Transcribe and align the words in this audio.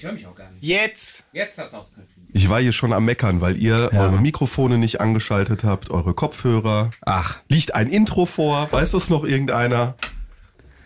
Ich 0.00 0.06
höre 0.06 0.12
mich 0.14 0.26
auch 0.26 0.34
gar 0.34 0.50
nicht. 0.50 0.62
Jetzt! 0.62 1.24
Jetzt 1.34 1.58
hast 1.58 1.74
du 1.74 1.76
Knöpfchen. 1.76 2.24
Ich 2.32 2.48
war 2.48 2.58
hier 2.58 2.72
schon 2.72 2.94
am 2.94 3.04
Meckern, 3.04 3.42
weil 3.42 3.58
ihr 3.58 3.90
Ja. 3.92 4.00
eure 4.00 4.18
Mikrofone 4.18 4.78
nicht 4.78 4.98
angeschaltet 4.98 5.62
habt, 5.62 5.90
eure 5.90 6.14
Kopfhörer. 6.14 6.90
Ach, 7.02 7.36
Liegt 7.50 7.74
ein 7.74 7.90
Intro 7.90 8.24
vor? 8.24 8.72
Weiß 8.72 8.92
das 8.92 9.10
noch 9.10 9.24
irgendeiner? 9.24 9.96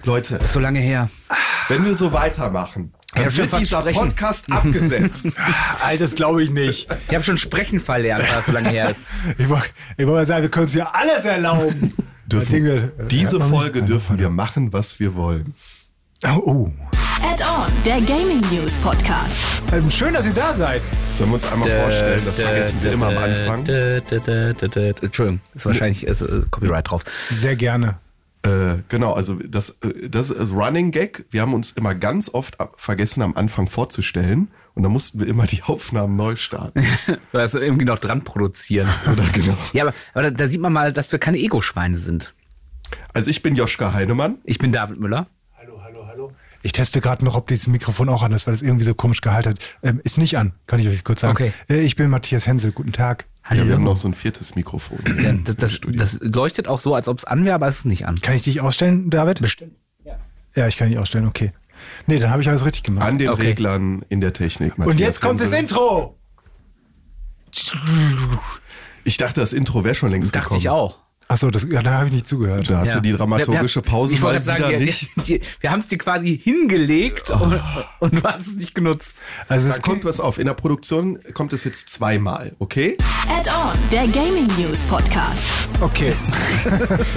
Leute, 0.03 0.41
so 0.45 0.59
lange 0.59 0.81
her. 0.81 1.11
wenn 1.69 1.85
wir 1.85 1.95
so 1.95 2.13
weitermachen, 2.13 2.93
dann 3.15 3.37
wird 3.37 3.57
dieser 3.57 3.83
sprechen. 3.83 3.99
Podcast 4.01 4.51
abgesetzt. 4.51 5.37
Alter, 5.81 6.03
das 6.03 6.17
glaube 6.17 6.43
ich 6.43 6.51
nicht. 6.51 6.89
Ich 7.07 7.15
habe 7.15 7.23
schon 7.23 7.39
sprechen 7.39 7.79
verlernt, 7.79 8.25
weil 8.29 8.41
es 8.41 8.47
so 8.47 8.51
lange 8.53 8.71
her 8.71 8.91
ist. 8.91 9.07
Ich 9.39 9.49
wollte 9.49 9.69
wollt 10.09 10.27
sagen, 10.27 10.43
wir 10.43 10.51
können 10.51 10.67
uns 10.67 10.75
ja 10.75 10.91
alles 10.93 11.25
erlauben. 11.25 11.93
Dürfen, 12.27 12.65
wir- 12.65 12.89
diese 13.09 13.41
Folge 13.41 13.85
dürfen 13.85 14.19
wir 14.19 14.31
machen, 14.31 14.73
was 14.73 14.99
wir 14.99 15.15
wollen. 15.15 15.55
Oh, 16.27 16.43
oh. 16.45 16.73
Add-on, 17.25 17.73
der 17.87 18.03
Gaming 18.03 18.41
News 18.53 18.77
Podcast. 18.79 19.41
Ähm, 19.73 19.91
schön, 19.91 20.13
dass 20.13 20.27
ihr 20.27 20.35
da 20.35 20.53
seid. 20.53 20.83
Sollen 21.17 21.31
wir 21.31 21.35
uns 21.37 21.51
einmal 21.51 21.71
vorstellen? 21.71 22.21
Das 22.23 22.39
vergessen 22.39 22.79
wir 22.83 22.93
immer 22.93 23.07
am 23.07 23.17
Anfang. 23.17 23.67
Entschuldigung, 23.67 25.41
ist 25.55 25.65
wahrscheinlich 25.65 26.07
ist, 26.07 26.21
äh, 26.21 26.43
Copyright 26.51 26.91
drauf. 26.91 27.03
Sehr 27.31 27.57
gerne. 27.57 27.97
Äh, 28.43 28.83
genau, 28.91 29.15
also 29.15 29.37
das, 29.37 29.71
äh, 29.81 30.11
das 30.11 30.29
ist 30.29 30.53
Running 30.53 30.91
Gag. 30.91 31.25
Wir 31.31 31.41
haben 31.41 31.55
uns 31.55 31.73
immer 31.73 31.95
ganz 31.95 32.29
oft 32.29 32.59
vergessen, 32.77 33.23
am 33.23 33.35
Anfang 33.37 33.69
vorzustellen. 33.69 34.49
Und 34.75 34.83
dann 34.83 34.93
mussten 34.93 35.19
wir 35.19 35.27
immer 35.27 35.47
die 35.47 35.63
Aufnahmen 35.63 36.17
neu 36.17 36.37
starten. 36.37 36.83
Also 37.33 37.59
irgendwie 37.59 37.87
noch 37.87 37.99
dran 37.99 38.23
produzieren. 38.23 38.89
Oder 39.11 39.25
genau. 39.33 39.57
Ja, 39.73 39.85
aber, 39.85 39.95
aber 40.13 40.23
da, 40.25 40.31
da 40.31 40.49
sieht 40.49 40.61
man 40.61 40.75
mal, 40.75 40.93
dass 40.93 41.11
wir 41.11 41.19
keine 41.19 41.39
Ego-Schweine 41.39 41.97
sind. 41.97 42.35
Also 43.15 43.31
ich 43.31 43.43
bin 43.43 43.57
Joschka 43.57 43.95
Heinemann. 43.95 44.39
Ich 44.45 44.59
bin 44.59 44.73
David 44.73 45.01
Müller. 45.01 45.27
Hallo, 46.65 46.73
hallo, 46.73 46.73
hallo. 46.73 46.73
Ich 46.73 46.73
teste 46.73 47.01
gerade 47.01 47.25
noch, 47.25 47.35
ob 47.37 47.47
dieses 47.49 47.67
Mikrofon 47.67 48.09
auch 48.09 48.23
an 48.23 48.33
ist, 48.33 48.47
weil 48.47 48.55
es 48.55 48.63
irgendwie 48.63 48.85
so 48.85 48.95
komisch 48.95 49.21
gehalten 49.21 49.51
hat. 49.51 49.59
Ähm, 49.83 50.01
ist 50.03 50.17
nicht 50.19 50.37
an, 50.39 50.55
kann 50.67 50.81
ich 50.81 50.89
euch 50.89 51.05
kurz 51.05 51.21
sagen. 51.21 51.33
Okay. 51.33 51.53
Äh, 51.69 51.81
ich 51.83 51.95
bin 51.97 52.09
Matthias 52.09 52.47
Hensel. 52.47 52.73
Guten 52.73 52.93
Tag. 52.93 53.27
Ja, 53.51 53.67
wir 53.67 53.75
haben 53.75 53.85
noch 53.85 53.97
so 53.97 54.09
ein 54.09 54.15
viertes 54.15 54.55
Mikrofon. 54.57 54.99
Ja, 55.23 55.33
das, 55.45 55.57
das, 55.57 55.81
das 55.87 56.19
leuchtet 56.23 56.67
auch 56.67 56.81
so, 56.81 56.95
als 56.95 57.09
ob 57.09 57.19
es 57.19 57.25
an 57.25 57.45
wäre, 57.45 57.55
aber 57.57 57.69
es 57.69 57.79
ist 57.81 57.85
nicht 57.85 58.07
an. 58.07 58.19
Kann 58.23 58.35
ich 58.35 58.43
dich 58.43 58.63
ausstellen, 58.63 59.11
David? 59.11 59.43
Bestimmt. 59.43 59.73
Ja. 60.05 60.17
Ja, 60.55 60.67
ich 60.67 60.79
kann 60.79 60.89
dich 60.89 60.99
ausstellen, 60.99 61.27
okay. 61.27 61.53
Nee, 62.07 62.19
dann 62.19 62.31
habe 62.31 62.41
ich 62.41 62.49
alles 62.49 62.65
richtig 62.65 62.85
gemacht. 62.85 63.07
An 63.07 63.19
den 63.19 63.29
Okay. 63.29 63.49
Reglern 63.49 64.03
in 64.09 64.23
der 64.23 64.33
Technik. 64.33 64.73
Und 64.79 64.87
Matthias 64.87 65.01
jetzt 65.01 65.21
kommt 65.21 65.41
das 65.43 65.53
Hensel. 65.53 65.77
Intro. 65.77 66.19
Ich 69.05 69.19
dachte, 69.19 69.41
das 69.41 69.53
Intro 69.53 69.85
wäre 69.85 69.95
schon 69.95 70.11
längst 70.11 70.35
Dachte 70.35 70.45
gekommen. 70.45 70.61
ich 70.61 70.69
auch. 70.71 71.01
Achso, 71.27 71.51
das, 71.51 71.67
ja, 71.71 71.81
da 71.81 71.95
habe 71.95 72.07
ich 72.07 72.13
nicht 72.13 72.29
zugehört. 72.29 72.69
Da 72.69 72.79
hast 72.81 72.89
Ja. 72.89 72.95
du 72.97 73.01
die 73.03 73.13
dramaturgische 73.13 73.81
Pause 73.83 74.15
ich 74.15 74.21
mal 74.21 74.33
wieder 74.35 74.43
sagen, 74.43 74.79
nicht. 74.79 75.09
Wir, 75.17 75.25
die, 75.39 75.41
wir 75.61 75.71
haben 75.71 75.81
es 75.81 75.87
dir 75.89 75.99
quasi 75.99 76.39
hingelegt 76.43 77.31
und, 77.31 77.61
und 78.01 78.15
du 78.15 78.23
hast 78.23 78.47
es 78.47 78.55
nicht 78.57 78.75
genutzt. 78.75 79.23
Also 79.49 79.69
Da 79.69 79.75
es 79.75 79.83
kommt 79.83 80.05
was 80.05 80.21
auf. 80.21 80.39
In 80.39 80.45
der 80.47 80.55
Produktion 80.55 81.19
kommt 81.33 81.53
es 81.55 81.65
jetzt 81.65 81.89
zweimal, 81.89 82.55
okay? 82.59 82.97
Add-on, 83.29 83.79
der 83.91 84.07
Gaming 84.09 84.49
News 84.59 84.81
Podcast. 84.85 85.39
Okay. 85.85 86.13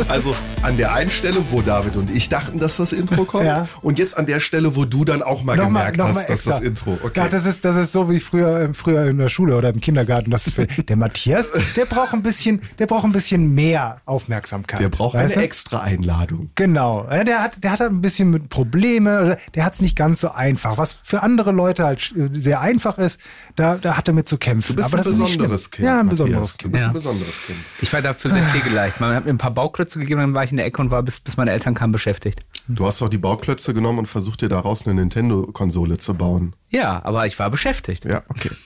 Also 0.09 0.35
an 0.61 0.77
der 0.77 0.93
einen 0.93 1.09
Stelle, 1.09 1.37
wo 1.49 1.61
David 1.61 1.95
und 1.95 2.09
ich 2.09 2.29
dachten, 2.29 2.59
dass 2.59 2.77
das 2.77 2.93
Intro 2.93 3.25
kommt. 3.25 3.45
Ja. 3.45 3.67
Und 3.81 3.99
jetzt 3.99 4.17
an 4.17 4.25
der 4.25 4.39
Stelle, 4.39 4.75
wo 4.75 4.85
du 4.85 5.05
dann 5.05 5.21
auch 5.21 5.43
mal 5.43 5.57
gemerkt 5.57 6.01
hast, 6.01 6.29
dass 6.29 6.43
das 6.43 6.61
Intro. 6.61 6.97
Okay. 7.03 7.19
Ja, 7.19 7.27
das 7.29 7.45
ist, 7.45 7.63
das 7.65 7.75
ist 7.75 7.91
so 7.91 8.09
wie 8.09 8.19
früher, 8.19 8.61
äh, 8.61 8.73
früher 8.73 9.05
in 9.07 9.17
der 9.17 9.29
Schule 9.29 9.55
oder 9.57 9.69
im 9.69 9.79
Kindergarten. 9.81 10.31
Das 10.31 10.47
ist 10.47 10.53
für, 10.53 10.65
der 10.83 10.95
Matthias, 10.95 11.51
der 11.75 11.85
braucht 11.85 12.13
ein 12.13 12.23
bisschen, 12.23 12.61
der 12.79 12.87
braucht 12.87 13.05
ein 13.05 13.11
bisschen 13.11 13.53
mehr 13.53 13.97
Aufmerksamkeit. 14.05 14.79
der 14.79 14.89
braucht 14.89 15.15
eine 15.15 15.31
du? 15.31 15.39
extra 15.39 15.81
Einladung. 15.81 16.49
Genau. 16.55 17.07
Ja, 17.09 17.23
der 17.23 17.43
hat, 17.43 17.63
der 17.63 17.71
hat 17.71 17.79
halt 17.79 17.91
ein 17.91 18.01
bisschen 18.01 18.29
mit 18.29 18.49
Probleme, 18.49 19.37
der 19.55 19.65
hat 19.65 19.73
es 19.75 19.81
nicht 19.81 19.95
ganz 19.95 20.21
so 20.21 20.31
einfach. 20.31 20.77
Was 20.77 20.97
für 21.03 21.23
andere 21.23 21.51
Leute 21.51 21.83
halt 21.85 22.11
äh, 22.15 22.29
sehr 22.39 22.61
einfach 22.61 22.97
ist, 22.97 23.19
da, 23.55 23.75
da 23.75 23.97
hat 23.97 24.07
er 24.07 24.13
mit 24.13 24.27
zu 24.27 24.37
kämpfen. 24.37 24.75
Du 24.75 24.81
bist 24.81 24.93
Aber 24.93 24.97
ein 25.01 25.03
das 25.03 25.13
ist 25.13 25.19
nicht 25.19 25.33
besonderes. 25.37 25.71
Kind. 25.71 25.85
Ja, 25.85 25.99
ein 25.99 26.05
Matthias. 26.07 26.09
besonderes 26.19 26.57
Du 26.57 26.61
Kind. 26.63 26.71
bist 26.73 26.83
Ja. 26.83 26.87
ein 26.89 26.93
besonderes 26.93 27.45
Kind. 27.45 27.57
Ich 27.81 27.93
war 27.93 28.01
dafür 28.01 28.31
sehr 28.31 28.43
pflegeleicht. 28.61 28.99
Man 28.99 29.13
hat 29.15 29.25
mir 29.25 29.31
ein 29.31 29.37
paar 29.37 29.51
Bauklötze 29.51 29.99
gegeben, 29.99 30.21
dann 30.21 30.33
war 30.33 30.43
ich 30.43 30.51
in 30.51 30.57
der 30.57 30.65
Ecke 30.65 30.81
und 30.81 30.91
war 30.91 31.03
bis, 31.03 31.19
bis 31.19 31.37
meine 31.37 31.51
Eltern 31.51 31.73
kamen 31.73 31.91
beschäftigt. 31.91 32.39
Du 32.67 32.85
hast 32.85 33.01
doch 33.01 33.09
die 33.09 33.17
Bauklötze 33.17 33.73
genommen 33.73 33.99
und 33.99 34.05
versucht 34.07 34.41
dir 34.41 34.49
daraus 34.49 34.85
eine 34.85 34.95
Nintendo-Konsole 34.95 35.97
zu 35.97 36.13
bauen. 36.13 36.55
Ja, 36.69 37.03
aber 37.05 37.25
ich 37.25 37.37
war 37.39 37.49
beschäftigt. 37.49 38.05
Ja, 38.05 38.23
okay. 38.29 38.49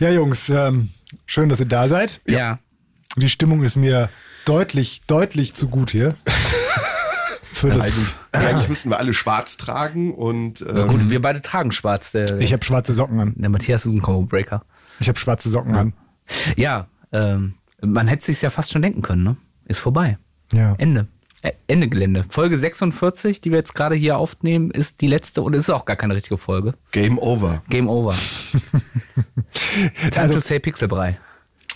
Ja, 0.00 0.10
Jungs, 0.10 0.48
ähm, 0.48 0.90
schön, 1.24 1.48
dass 1.48 1.60
ihr 1.60 1.66
da 1.66 1.86
seid. 1.86 2.20
Ja. 2.26 2.58
Die 3.16 3.28
Stimmung 3.28 3.62
ist 3.62 3.76
mir 3.76 4.08
deutlich, 4.44 5.02
deutlich 5.06 5.54
zu 5.54 5.68
gut 5.68 5.90
hier. 5.90 6.16
Für 7.52 7.68
Ja, 7.68 7.74
das, 7.76 7.84
eigentlich, 7.84 8.14
eigentlich 8.32 8.68
müssten 8.68 8.90
wir 8.90 8.98
alle 8.98 9.14
schwarz 9.14 9.56
tragen 9.58 10.12
und 10.12 10.64
Na 10.66 10.82
ähm, 10.82 10.88
gut, 10.88 11.10
wir 11.10 11.22
beide 11.22 11.42
tragen 11.42 11.70
schwarz. 11.70 12.10
Der, 12.10 12.40
ich 12.40 12.52
habe 12.52 12.64
schwarze 12.64 12.92
Socken 12.92 13.20
an. 13.20 13.34
der 13.36 13.50
Matthias 13.50 13.86
ist 13.86 13.92
ein 13.92 14.02
Combo-Breaker. 14.02 14.64
Ich 14.98 15.08
habe 15.08 15.18
schwarze 15.18 15.48
Socken 15.48 15.76
an. 15.76 15.92
Ja, 16.56 16.88
ähm, 17.12 17.54
man 17.84 18.08
hätte 18.08 18.24
sich 18.26 18.40
ja 18.42 18.50
fast 18.50 18.72
schon 18.72 18.82
denken 18.82 19.02
können, 19.02 19.22
ne? 19.24 19.36
Ist 19.66 19.80
vorbei. 19.80 20.18
Ja. 20.52 20.74
Ende. 20.78 21.06
Ä- 21.44 21.54
Ende 21.66 21.88
Gelände. 21.88 22.24
Folge 22.28 22.56
46, 22.58 23.40
die 23.40 23.50
wir 23.50 23.58
jetzt 23.58 23.74
gerade 23.74 23.94
hier 23.96 24.16
aufnehmen, 24.16 24.70
ist 24.70 25.00
die 25.00 25.06
letzte 25.08 25.42
und 25.42 25.54
es 25.54 25.62
ist 25.62 25.70
auch 25.70 25.84
gar 25.84 25.96
keine 25.96 26.14
richtige 26.14 26.38
Folge. 26.38 26.74
Game 26.92 27.18
Over. 27.18 27.62
Game 27.68 27.88
over. 27.88 28.14
Time 30.10 30.16
Also- 30.16 30.34
to 30.34 30.40
say 30.40 30.58
Pixelbrei. 30.58 31.18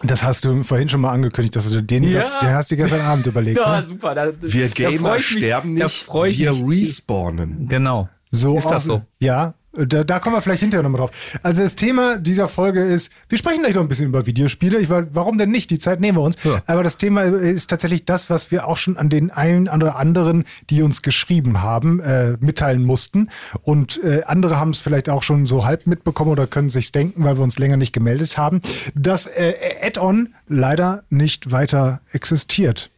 Das 0.03 0.23
hast 0.23 0.45
du 0.45 0.63
vorhin 0.63 0.91
schon 0.91 1.01
mal 1.01 1.11
angekündigt, 1.11 1.57
dass 1.57 1.71
du 1.71 1.83
den 1.83 2.03
Ja. 2.03 2.29
Satz, 2.29 2.39
den 2.41 2.51
hast 2.51 2.71
du 2.71 2.77
gestern 2.77 3.01
Abend 3.01 3.27
überlegt. 3.27 3.59
Ja, 3.65 3.81
Ne? 3.81 3.87
super. 3.87 4.15
Da, 4.15 4.31
Wir 4.41 4.69
Gamer 4.69 5.15
mich- 5.15 5.25
sterben 5.27 5.73
nicht, 5.75 6.07
wir 6.13 6.51
respawnen. 6.69 7.67
Genau. 7.69 8.09
So 8.31 8.59
ist 8.59 8.67
das 8.71 8.85
so? 8.85 9.03
Ja, 9.21 9.55
da, 9.77 10.05
da 10.05 10.19
kommen 10.19 10.37
wir 10.37 10.41
vielleicht 10.43 10.61
hinterher 10.61 10.83
nochmal 10.83 11.01
drauf. 11.01 11.39
Also 11.43 11.63
das 11.63 11.77
Thema 11.77 12.17
dieser 12.19 12.49
Folge 12.49 12.85
ist, 12.85 13.13
wir 13.29 13.39
sprechen 13.39 13.61
gleich 13.63 13.75
noch 13.75 13.83
ein 13.83 13.89
bisschen 13.89 14.07
über 14.09 14.27
Videospiele. 14.27 14.79
Ich, 14.79 14.89
war- 14.91 15.07
warum 15.15 15.39
denn 15.39 15.51
nicht? 15.51 15.71
Die 15.71 15.79
Zeit 15.79 16.01
nehmen 16.01 16.19
wir 16.19 16.23
uns. 16.23 16.37
Ja. 16.45 16.63
Aber 16.67 16.83
das 16.83 16.97
Thema 16.99 17.23
ist 17.23 17.69
tatsächlich 17.69 18.05
das, 18.05 18.31
was 18.31 18.51
wir 18.51 18.67
auch 18.67 18.77
schon 18.79 18.97
an 18.97 19.09
den 19.09 19.31
einen 19.31 19.69
oder 19.69 19.97
anderen, 19.97 20.45
die 20.71 20.83
uns 20.83 21.03
geschrieben 21.03 21.63
haben, 21.63 22.01
äh, 22.01 22.37
mitteilen 22.41 22.83
mussten. 22.85 23.29
Und 23.63 24.03
äh, 24.03 24.23
andere 24.27 24.59
haben 24.59 24.71
es 24.71 24.79
vielleicht 24.81 25.09
auch 25.09 25.23
schon 25.23 25.47
so 25.47 25.65
halb 25.65 25.87
mitbekommen 25.87 26.31
oder 26.31 26.47
können 26.47 26.71
sich's 26.71 26.93
denken, 26.93 27.25
weil 27.25 27.37
wir 27.37 27.43
uns 27.43 27.59
länger 27.59 27.77
nicht 27.77 27.93
gemeldet 27.93 28.39
haben, 28.39 28.61
dass 28.95 29.27
äh, 29.27 29.55
Add-on 29.83 30.35
leider 30.49 31.05
nicht 31.11 31.51
weiter 31.53 32.01
existiert. 32.13 32.91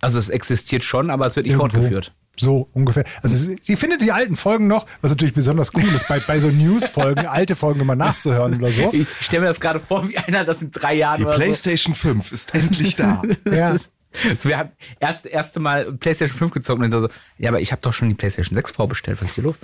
Also 0.00 0.18
es 0.18 0.28
existiert 0.28 0.84
schon, 0.84 1.10
aber 1.10 1.26
es 1.26 1.36
wird 1.36 1.46
nicht 1.46 1.54
Irgendwo. 1.54 1.76
fortgeführt. 1.76 2.12
So 2.38 2.68
ungefähr. 2.74 3.04
Also 3.22 3.52
ihr 3.64 3.76
findet 3.78 4.02
die 4.02 4.12
alten 4.12 4.36
Folgen 4.36 4.66
noch, 4.66 4.86
was 5.00 5.10
natürlich 5.10 5.34
besonders 5.34 5.72
cool 5.74 5.88
ist, 5.94 6.06
bei, 6.08 6.20
bei 6.20 6.38
so 6.40 6.48
News-Folgen, 6.48 7.26
alte 7.26 7.56
Folgen 7.56 7.80
immer 7.80 7.96
nachzuhören 7.96 8.54
oder 8.56 8.70
so. 8.72 8.90
Ich 8.92 9.08
stelle 9.20 9.42
mir 9.42 9.48
das 9.48 9.60
gerade 9.60 9.80
vor, 9.80 10.08
wie 10.08 10.18
einer 10.18 10.44
das 10.44 10.62
in 10.62 10.70
drei 10.70 10.94
Jahren 10.94 11.16
Die 11.18 11.24
oder 11.24 11.36
PlayStation 11.36 11.94
5 11.94 12.32
ist 12.32 12.54
endlich 12.54 12.96
da. 12.96 13.22
so. 13.44 13.50
Ja. 13.50 13.72
Das- 13.72 13.90
So, 14.38 14.48
wir 14.48 14.56
haben 14.56 14.70
erst 14.98 15.26
erste 15.26 15.60
Mal 15.60 15.92
PlayStation 15.92 16.38
5 16.38 16.52
gezogen 16.52 16.82
und 16.84 16.90
dann 16.90 17.02
so, 17.02 17.08
ja, 17.36 17.50
aber 17.50 17.60
ich 17.60 17.70
habe 17.72 17.82
doch 17.82 17.92
schon 17.92 18.08
die 18.08 18.14
PlayStation 18.14 18.54
6 18.54 18.70
vorbestellt, 18.70 19.20
was 19.20 19.28
ist 19.28 19.34
hier 19.34 19.44
los? 19.44 19.58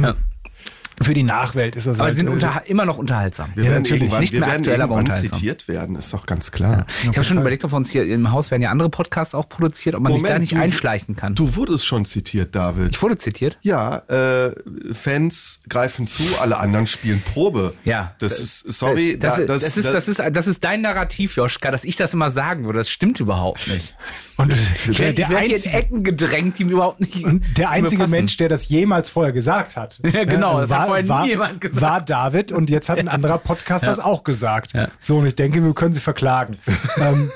Ja. 0.00 0.14
Für 1.02 1.12
die 1.14 1.22
Nachwelt 1.22 1.76
ist 1.76 1.86
das 1.86 1.98
Aber 1.98 2.04
halt, 2.06 2.14
sie 2.14 2.20
sind 2.20 2.28
äh, 2.28 2.32
unter, 2.32 2.62
immer 2.66 2.84
noch 2.86 2.96
unterhaltsam. 2.98 3.50
Wir 3.54 3.64
Ja, 3.64 3.70
werden 3.70 3.82
natürlich. 3.82 4.18
Nicht 4.18 4.32
wir 4.32 4.40
mehr 4.40 4.48
werden 4.48 4.60
aktuell, 4.62 4.80
aber 4.80 4.94
unterhaltsam. 4.94 5.32
zitiert 5.32 5.68
werden, 5.68 5.96
ist 5.96 6.12
doch 6.12 6.24
ganz 6.26 6.50
klar. 6.50 6.86
Ich 7.02 7.08
habe 7.08 7.24
schon 7.24 7.38
überlegt, 7.38 7.64
ob 7.64 7.72
wir 7.72 7.76
uns 7.76 7.90
hier 7.90 8.04
im 8.06 8.30
Haus 8.32 8.50
werden 8.50 8.62
ja 8.62 8.70
andere 8.70 8.88
Podcasts 8.88 9.34
auch 9.34 9.48
produziert, 9.48 9.94
ob 9.94 10.02
man 10.02 10.14
sich 10.14 10.22
da 10.22 10.38
nicht 10.38 10.52
du- 10.52 10.56
einschleichen 10.56 11.14
kann. 11.16 11.34
Du 11.34 11.54
wurdest 11.56 11.84
schon 11.86 12.04
zitiert, 12.06 12.54
David. 12.54 12.94
ich 12.94 13.02
wurde 13.02 13.18
zitiert. 13.18 13.58
Ja, 13.62 13.98
äh, 14.08 14.52
Fans 14.94 15.60
greifen 15.68 16.06
zu, 16.06 16.22
alle 16.40 16.56
anderen 16.58 16.86
spielen 16.86 17.22
Probe. 17.22 17.74
Ja. 17.84 18.12
Das 18.18 18.40
ist, 18.40 18.60
sorry, 18.72 19.18
Das, 19.18 19.36
da- 19.36 19.44
das, 19.44 19.62
ist, 19.76 19.92
das, 19.92 20.08
ist, 20.08 20.22
das 20.32 20.46
ist 20.46 20.64
dein 20.64 20.80
Narrativ, 20.80 21.36
Joschka, 21.36 21.70
dass 21.70 21.84
ich 21.84 21.96
das 21.96 22.14
immer 22.14 22.30
sagen 22.30 22.64
würde. 22.64 22.78
Das 22.78 22.90
stimmt 22.90 23.20
überhaupt 23.20 23.68
nicht. 23.68 23.94
Und 24.38 24.52
Ich 24.88 24.96
der, 24.98 24.98
werde 24.98 25.14
der, 25.14 25.28
werd 25.30 25.44
hier 25.46 25.56
in 25.56 25.72
Ecken 25.72 26.04
gedrängt, 26.04 26.58
die 26.58 26.64
mir 26.64 26.72
überhaupt 26.72 27.00
nicht. 27.00 27.24
und 27.24 27.42
der 27.56 27.70
einzige. 27.70 28.06
Mensch, 28.06 28.36
der 28.36 28.50
das 28.50 28.68
jemals 28.68 29.08
vorher 29.10 29.32
gesagt 29.32 29.76
hat. 29.76 29.98
Ja, 30.16 30.24
genau, 30.24 30.60
das 30.60 30.70
hat 30.70 30.85
vorher 30.86 31.02
nie 31.02 31.08
war, 31.08 31.26
jemand 31.26 31.60
gesagt. 31.60 31.82
War 31.82 32.00
David 32.00 32.52
und 32.52 32.70
jetzt 32.70 32.88
hat 32.88 32.98
ein 32.98 33.08
anderer 33.08 33.38
Podcast 33.38 33.86
das 33.86 34.00
auch 34.00 34.24
gesagt. 34.24 34.72
So, 35.00 35.18
und 35.18 35.26
ich 35.26 35.34
denke, 35.34 35.62
wir 35.62 35.74
können 35.74 35.94
sie 35.94 36.00
verklagen. 36.00 36.58
ähm, 36.98 37.30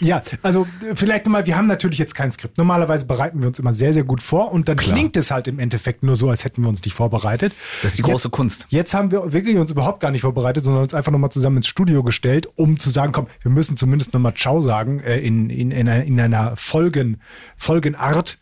ja, 0.00 0.22
also 0.42 0.66
äh, 0.82 0.94
vielleicht 0.94 1.24
nochmal, 1.24 1.46
wir 1.46 1.56
haben 1.56 1.66
natürlich 1.66 1.98
jetzt 1.98 2.14
kein 2.14 2.30
Skript. 2.30 2.58
Normalerweise 2.58 3.06
bereiten 3.06 3.40
wir 3.40 3.48
uns 3.48 3.58
immer 3.58 3.72
sehr, 3.72 3.92
sehr 3.92 4.04
gut 4.04 4.22
vor 4.22 4.52
und 4.52 4.68
dann 4.68 4.76
klingt 4.76 5.16
es 5.16 5.30
halt 5.30 5.48
im 5.48 5.58
Endeffekt 5.58 6.02
nur 6.02 6.16
so, 6.16 6.28
als 6.28 6.44
hätten 6.44 6.62
wir 6.62 6.68
uns 6.68 6.84
nicht 6.84 6.94
vorbereitet. 6.94 7.52
Das 7.82 7.92
ist 7.92 7.98
die 7.98 8.02
große 8.02 8.28
jetzt, 8.28 8.32
Kunst. 8.32 8.66
Jetzt 8.68 8.94
haben 8.94 9.10
wir 9.10 9.32
wirklich 9.32 9.56
uns 9.56 9.70
überhaupt 9.70 10.00
gar 10.00 10.10
nicht 10.10 10.22
vorbereitet, 10.22 10.64
sondern 10.64 10.82
uns 10.82 10.94
einfach 10.94 11.12
nochmal 11.12 11.30
zusammen 11.30 11.58
ins 11.58 11.66
Studio 11.66 12.02
gestellt, 12.02 12.48
um 12.56 12.78
zu 12.78 12.90
sagen, 12.90 13.12
komm, 13.12 13.26
wir 13.42 13.50
müssen 13.50 13.76
zumindest 13.76 14.12
nochmal 14.12 14.34
Ciao 14.34 14.60
sagen 14.60 15.00
äh, 15.00 15.18
in, 15.18 15.50
in, 15.50 15.70
in, 15.70 15.88
einer, 15.88 16.04
in 16.04 16.20
einer 16.20 16.56
Folgen, 16.56 17.20
Folgenart. 17.56 18.38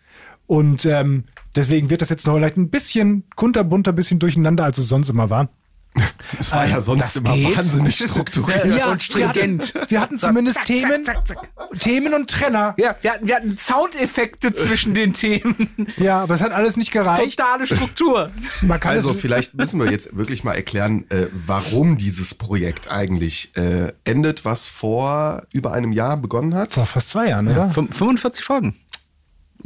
Und 0.46 0.84
ähm, 0.84 1.24
deswegen 1.54 1.90
wird 1.90 2.02
das 2.02 2.08
jetzt 2.10 2.26
noch 2.26 2.34
vielleicht 2.34 2.56
ein 2.56 2.70
bisschen 2.70 3.24
kunterbunter, 3.36 3.92
ein 3.92 3.96
bisschen 3.96 4.18
durcheinander, 4.18 4.64
als 4.64 4.78
es 4.78 4.88
sonst 4.88 5.08
immer 5.10 5.30
war. 5.30 5.48
Es 6.40 6.52
war 6.52 6.66
ja 6.66 6.80
sonst 6.80 7.02
das 7.02 7.16
immer 7.16 7.34
geht. 7.34 7.56
wahnsinnig 7.56 7.94
strukturiert. 7.96 8.66
Ja, 8.76 8.90
und 8.90 9.00
stringent. 9.00 9.72
Wir 9.74 9.78
hatten, 9.78 9.90
wir 9.90 10.00
hatten 10.00 10.18
zumindest 10.18 10.56
zack, 10.56 10.64
Themen, 10.64 11.04
zack, 11.04 11.24
zack, 11.28 11.38
Themen 11.78 12.14
und 12.14 12.28
Trenner. 12.28 12.74
Ja, 12.78 12.96
wir 13.00 13.12
hatten, 13.12 13.28
wir 13.28 13.36
hatten 13.36 13.56
Soundeffekte 13.56 14.52
zwischen 14.52 14.94
den 14.94 15.12
Themen. 15.12 15.68
Ja, 15.96 16.20
aber 16.22 16.34
es 16.34 16.40
hat 16.40 16.50
alles 16.50 16.76
nicht 16.76 16.90
gereicht. 16.90 17.38
Totale 17.38 17.66
Struktur. 17.66 18.32
Man 18.62 18.80
kann 18.80 18.90
Also 18.92 19.14
vielleicht 19.14 19.54
müssen 19.54 19.78
wir 19.78 19.88
jetzt 19.88 20.16
wirklich 20.16 20.42
mal 20.42 20.54
erklären, 20.54 21.04
äh, 21.10 21.26
warum 21.32 21.96
dieses 21.96 22.34
Projekt 22.34 22.90
eigentlich 22.90 23.52
äh, 23.56 23.92
endet, 24.02 24.44
was 24.44 24.66
vor 24.66 25.42
über 25.52 25.72
einem 25.72 25.92
Jahr 25.92 26.16
begonnen 26.16 26.56
hat. 26.56 26.72
vor 26.72 26.86
fast 26.86 27.10
zwei 27.10 27.28
Jahren, 27.28 27.46
oder? 27.46 27.66
Fün- 27.68 27.92
45 27.94 28.44
Folgen. 28.44 28.74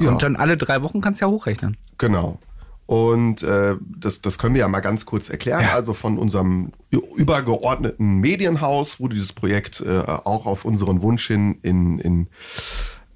Ja. 0.01 0.11
Und 0.11 0.23
dann 0.23 0.37
alle 0.37 0.57
drei 0.57 0.83
Wochen 0.83 1.01
kannst 1.01 1.21
du 1.21 1.27
ja 1.27 1.31
hochrechnen. 1.31 1.77
Genau. 1.99 2.39
Und 2.87 3.43
äh, 3.43 3.77
das, 3.81 4.23
das 4.23 4.39
können 4.39 4.55
wir 4.55 4.61
ja 4.61 4.69
mal 4.69 4.81
ganz 4.81 5.05
kurz 5.05 5.29
erklären. 5.29 5.61
Ja. 5.61 5.75
Also 5.75 5.93
von 5.93 6.17
unserem 6.17 6.73
übergeordneten 6.91 8.17
Medienhaus 8.17 8.99
wurde 8.99 9.15
dieses 9.15 9.35
Projekt 9.35 9.83
äh, 9.83 9.99
auch 9.99 10.47
auf 10.47 10.65
unseren 10.65 11.03
Wunsch 11.03 11.27
hin 11.27 11.59
in, 11.63 11.99
in, 11.99 12.29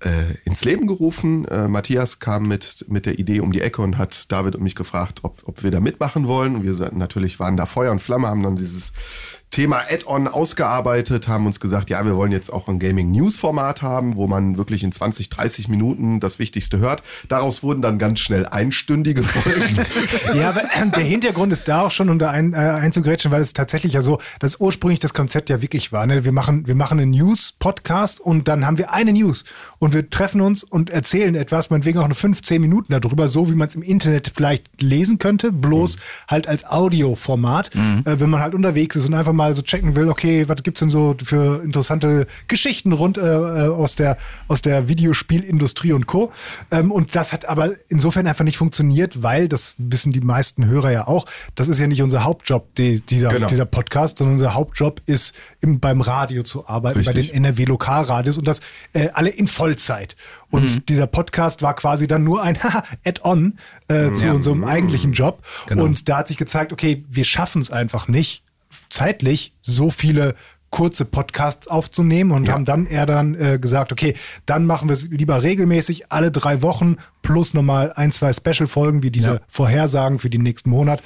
äh, 0.04 0.34
ins 0.44 0.64
Leben 0.64 0.87
gerufen. 0.87 1.46
Äh, 1.46 1.69
Matthias 1.69 2.19
kam 2.19 2.49
mit, 2.49 2.87
mit 2.88 3.06
der 3.06 3.19
Idee 3.19 3.40
um 3.40 3.52
die 3.52 3.60
Ecke 3.60 3.82
und 3.82 3.99
hat 3.99 4.31
David 4.31 4.56
und 4.56 4.62
mich 4.62 4.75
gefragt, 4.75 5.20
ob, 5.22 5.43
ob 5.46 5.62
wir 5.62 5.70
da 5.70 5.81
mitmachen 5.81 6.26
wollen. 6.26 6.56
Und 6.56 6.64
wir 6.64 6.90
natürlich 6.93 7.40
waren 7.40 7.56
da 7.56 7.66
Feuer 7.66 7.93
und 7.93 8.00
Flamme, 8.00 8.28
haben 8.28 8.43
dann 8.43 8.56
dieses 8.56 8.93
Thema 9.52 9.82
Add-on 9.88 10.28
ausgearbeitet, 10.28 11.28
haben 11.28 11.44
uns 11.46 11.60
gesagt, 11.60 11.90
ja, 11.90 12.02
wir 12.06 12.16
wollen 12.16 12.32
jetzt 12.32 12.50
auch 12.50 12.69
ein 12.69 12.78
Gaming-News-Format 12.78 13.82
haben, 13.82 14.16
wo 14.16 14.26
man 14.26 14.56
wirklich 14.56 14.82
in 14.82 14.93
20, 14.93 15.28
30 15.28 15.69
Minuten 15.69 16.20
das 16.20 16.38
Wichtigste 16.38 16.78
hört. 16.78 17.02
Daraus 17.28 17.62
wurden 17.62 17.82
dann 17.82 17.99
ganz 17.99 18.20
schnell 18.20 18.46
einstündige 18.46 19.22
Folgen. 19.22 19.78
Ja, 20.34 20.49
aber 20.49 20.62
äh, 20.62 20.88
der 20.88 21.04
Hintergrund 21.04 21.52
ist 21.52 21.69
da 21.69 21.82
auch 21.82 21.90
schon, 21.90 22.08
um 22.08 22.19
da 22.19 22.31
ein, 22.31 22.54
äh, 22.54 22.56
einzugrätschen, 22.56 23.31
weil 23.31 23.43
es 23.43 23.52
tatsächlich 23.52 23.93
ja 23.93 24.00
so, 24.00 24.19
dass 24.38 24.58
ursprünglich 24.58 25.00
das 25.00 25.12
Konzept 25.12 25.50
ja 25.50 25.60
wirklich 25.60 25.93
war. 25.93 26.06
Ne? 26.06 26.25
Wir, 26.25 26.32
machen, 26.32 26.66
wir 26.66 26.75
machen 26.75 26.99
einen 26.99 27.10
News-Podcast 27.10 28.20
und 28.20 28.49
dann 28.49 28.64
haben 28.64 28.78
wir 28.78 28.93
eine 28.93 29.12
News 29.12 29.44
und 29.78 29.91
wir 29.92 30.08
treffen 30.10 30.40
uns 30.40 30.64
und 30.64 30.90
erzählen 30.90 31.34
etwas, 31.34 31.70
meinetwegen 31.70 31.98
auch 31.98 32.08
nur 32.08 32.14
15 32.14 32.60
Minuten 32.60 32.98
darüber, 32.98 33.28
so 33.28 33.50
wie 33.50 33.54
man 33.54 33.68
es 33.68 33.74
im 33.74 33.82
Internet 33.82 34.32
vielleicht 34.34 34.82
lesen 34.82 35.18
könnte, 35.18 35.52
bloß 35.52 35.98
halt 36.28 36.46
als 36.48 36.64
Audioformat, 36.64 37.70
äh, 37.74 38.20
wenn 38.20 38.30
man 38.30 38.40
halt 38.40 38.54
unterwegs 38.54 38.96
ist 38.96 39.06
und 39.06 39.14
einfach 39.14 39.32
mal 39.32 39.54
so 39.54 39.62
checken 39.62 39.96
will, 39.96 40.08
okay, 40.08 40.48
was 40.48 40.62
gibt's 40.62 40.80
denn 40.80 40.90
so 40.90 41.14
für 41.22 41.62
interessante 41.62 42.26
Geschichten 42.48 42.92
rund 42.92 43.18
äh, 43.18 43.22
äh, 43.22 43.68
aus, 43.68 43.96
der, 43.96 44.18
aus 44.48 44.62
der 44.62 44.88
Videospielindustrie 44.88 45.92
und 45.92 46.06
Co. 46.06 46.32
Ähm, 46.70 46.90
und 46.90 47.14
das 47.16 47.32
hat 47.32 47.44
aber 47.46 47.72
insofern 47.88 48.26
einfach 48.26 48.44
nicht 48.44 48.56
funktioniert, 48.56 49.22
weil, 49.22 49.48
das 49.48 49.74
wissen 49.78 50.12
die 50.12 50.20
meisten 50.20 50.66
Hörer 50.66 50.90
ja 50.92 51.08
auch, 51.08 51.26
das 51.54 51.68
ist 51.68 51.80
ja 51.80 51.86
nicht 51.86 52.02
unser 52.02 52.24
Hauptjob, 52.24 52.74
die, 52.76 53.00
dieser, 53.00 53.28
Genau. 53.28 53.46
dieser 53.46 53.64
Podcast, 53.64 54.18
sondern 54.18 54.34
unser 54.34 54.54
Hauptjob 54.54 55.00
ist, 55.06 55.34
im, 55.62 55.81
beim 55.81 56.00
Radio 56.03 56.43
zu 56.43 56.67
arbeiten, 56.69 57.00
bei 57.03 57.12
Richtig. 57.12 57.29
den 57.32 57.44
NRW-Lokalradios 57.44 58.37
und 58.37 58.47
das 58.47 58.61
äh, 58.93 59.09
alle 59.14 59.31
in 59.31 59.47
Vollzeit. 59.47 60.17
Und 60.50 60.88
dieser 60.91 61.06
Podcast 61.06 61.62
war 61.62 61.75
quasi 61.75 62.06
dann 62.06 62.25
nur 62.25 62.43
ein 62.43 62.59
Add-on 63.05 63.59
äh, 63.88 64.12
zu 64.12 64.26
Ja. 64.26 64.32
unserem 64.32 64.64
eigentlichen 64.64 65.12
Job. 65.12 65.43
Genau. 65.69 65.85
Und 65.85 66.09
da 66.09 66.19
hat 66.19 66.29
sich 66.29 66.37
gezeigt, 66.37 66.73
okay, 66.73 67.05
wir 67.09 67.25
schaffen 67.25 67.62
es 67.62 67.70
einfach 67.70 68.09
nicht, 68.09 68.43
zeitlich 68.91 69.55
so 69.61 69.91
viele 69.91 70.35
kurze 70.72 71.04
Podcasts 71.04 71.69
aufzunehmen 71.69 72.32
und 72.32 72.46
Ja. 72.48 72.54
haben 72.54 72.64
dann 72.64 72.86
eher 72.86 73.06
dann 73.06 73.34
äh, 73.36 73.58
gesagt, 73.60 73.92
okay, 73.92 74.14
dann 74.46 74.66
machen 74.66 74.88
wir 74.88 74.94
es 74.94 75.06
lieber 75.08 75.42
regelmäßig, 75.44 76.10
alle 76.10 76.32
drei 76.32 76.62
Wochen 76.62 76.96
plus 77.20 77.54
nochmal 77.54 77.92
ein, 77.94 78.10
zwei 78.10 78.32
Special-Folgen, 78.32 79.04
wie 79.04 79.10
diese 79.12 79.34
Ja. 79.34 79.40
Vorhersagen 79.46 80.19
für 80.19 80.30
den 80.30 80.42
nächsten 80.42 80.70
Monat 80.70 81.02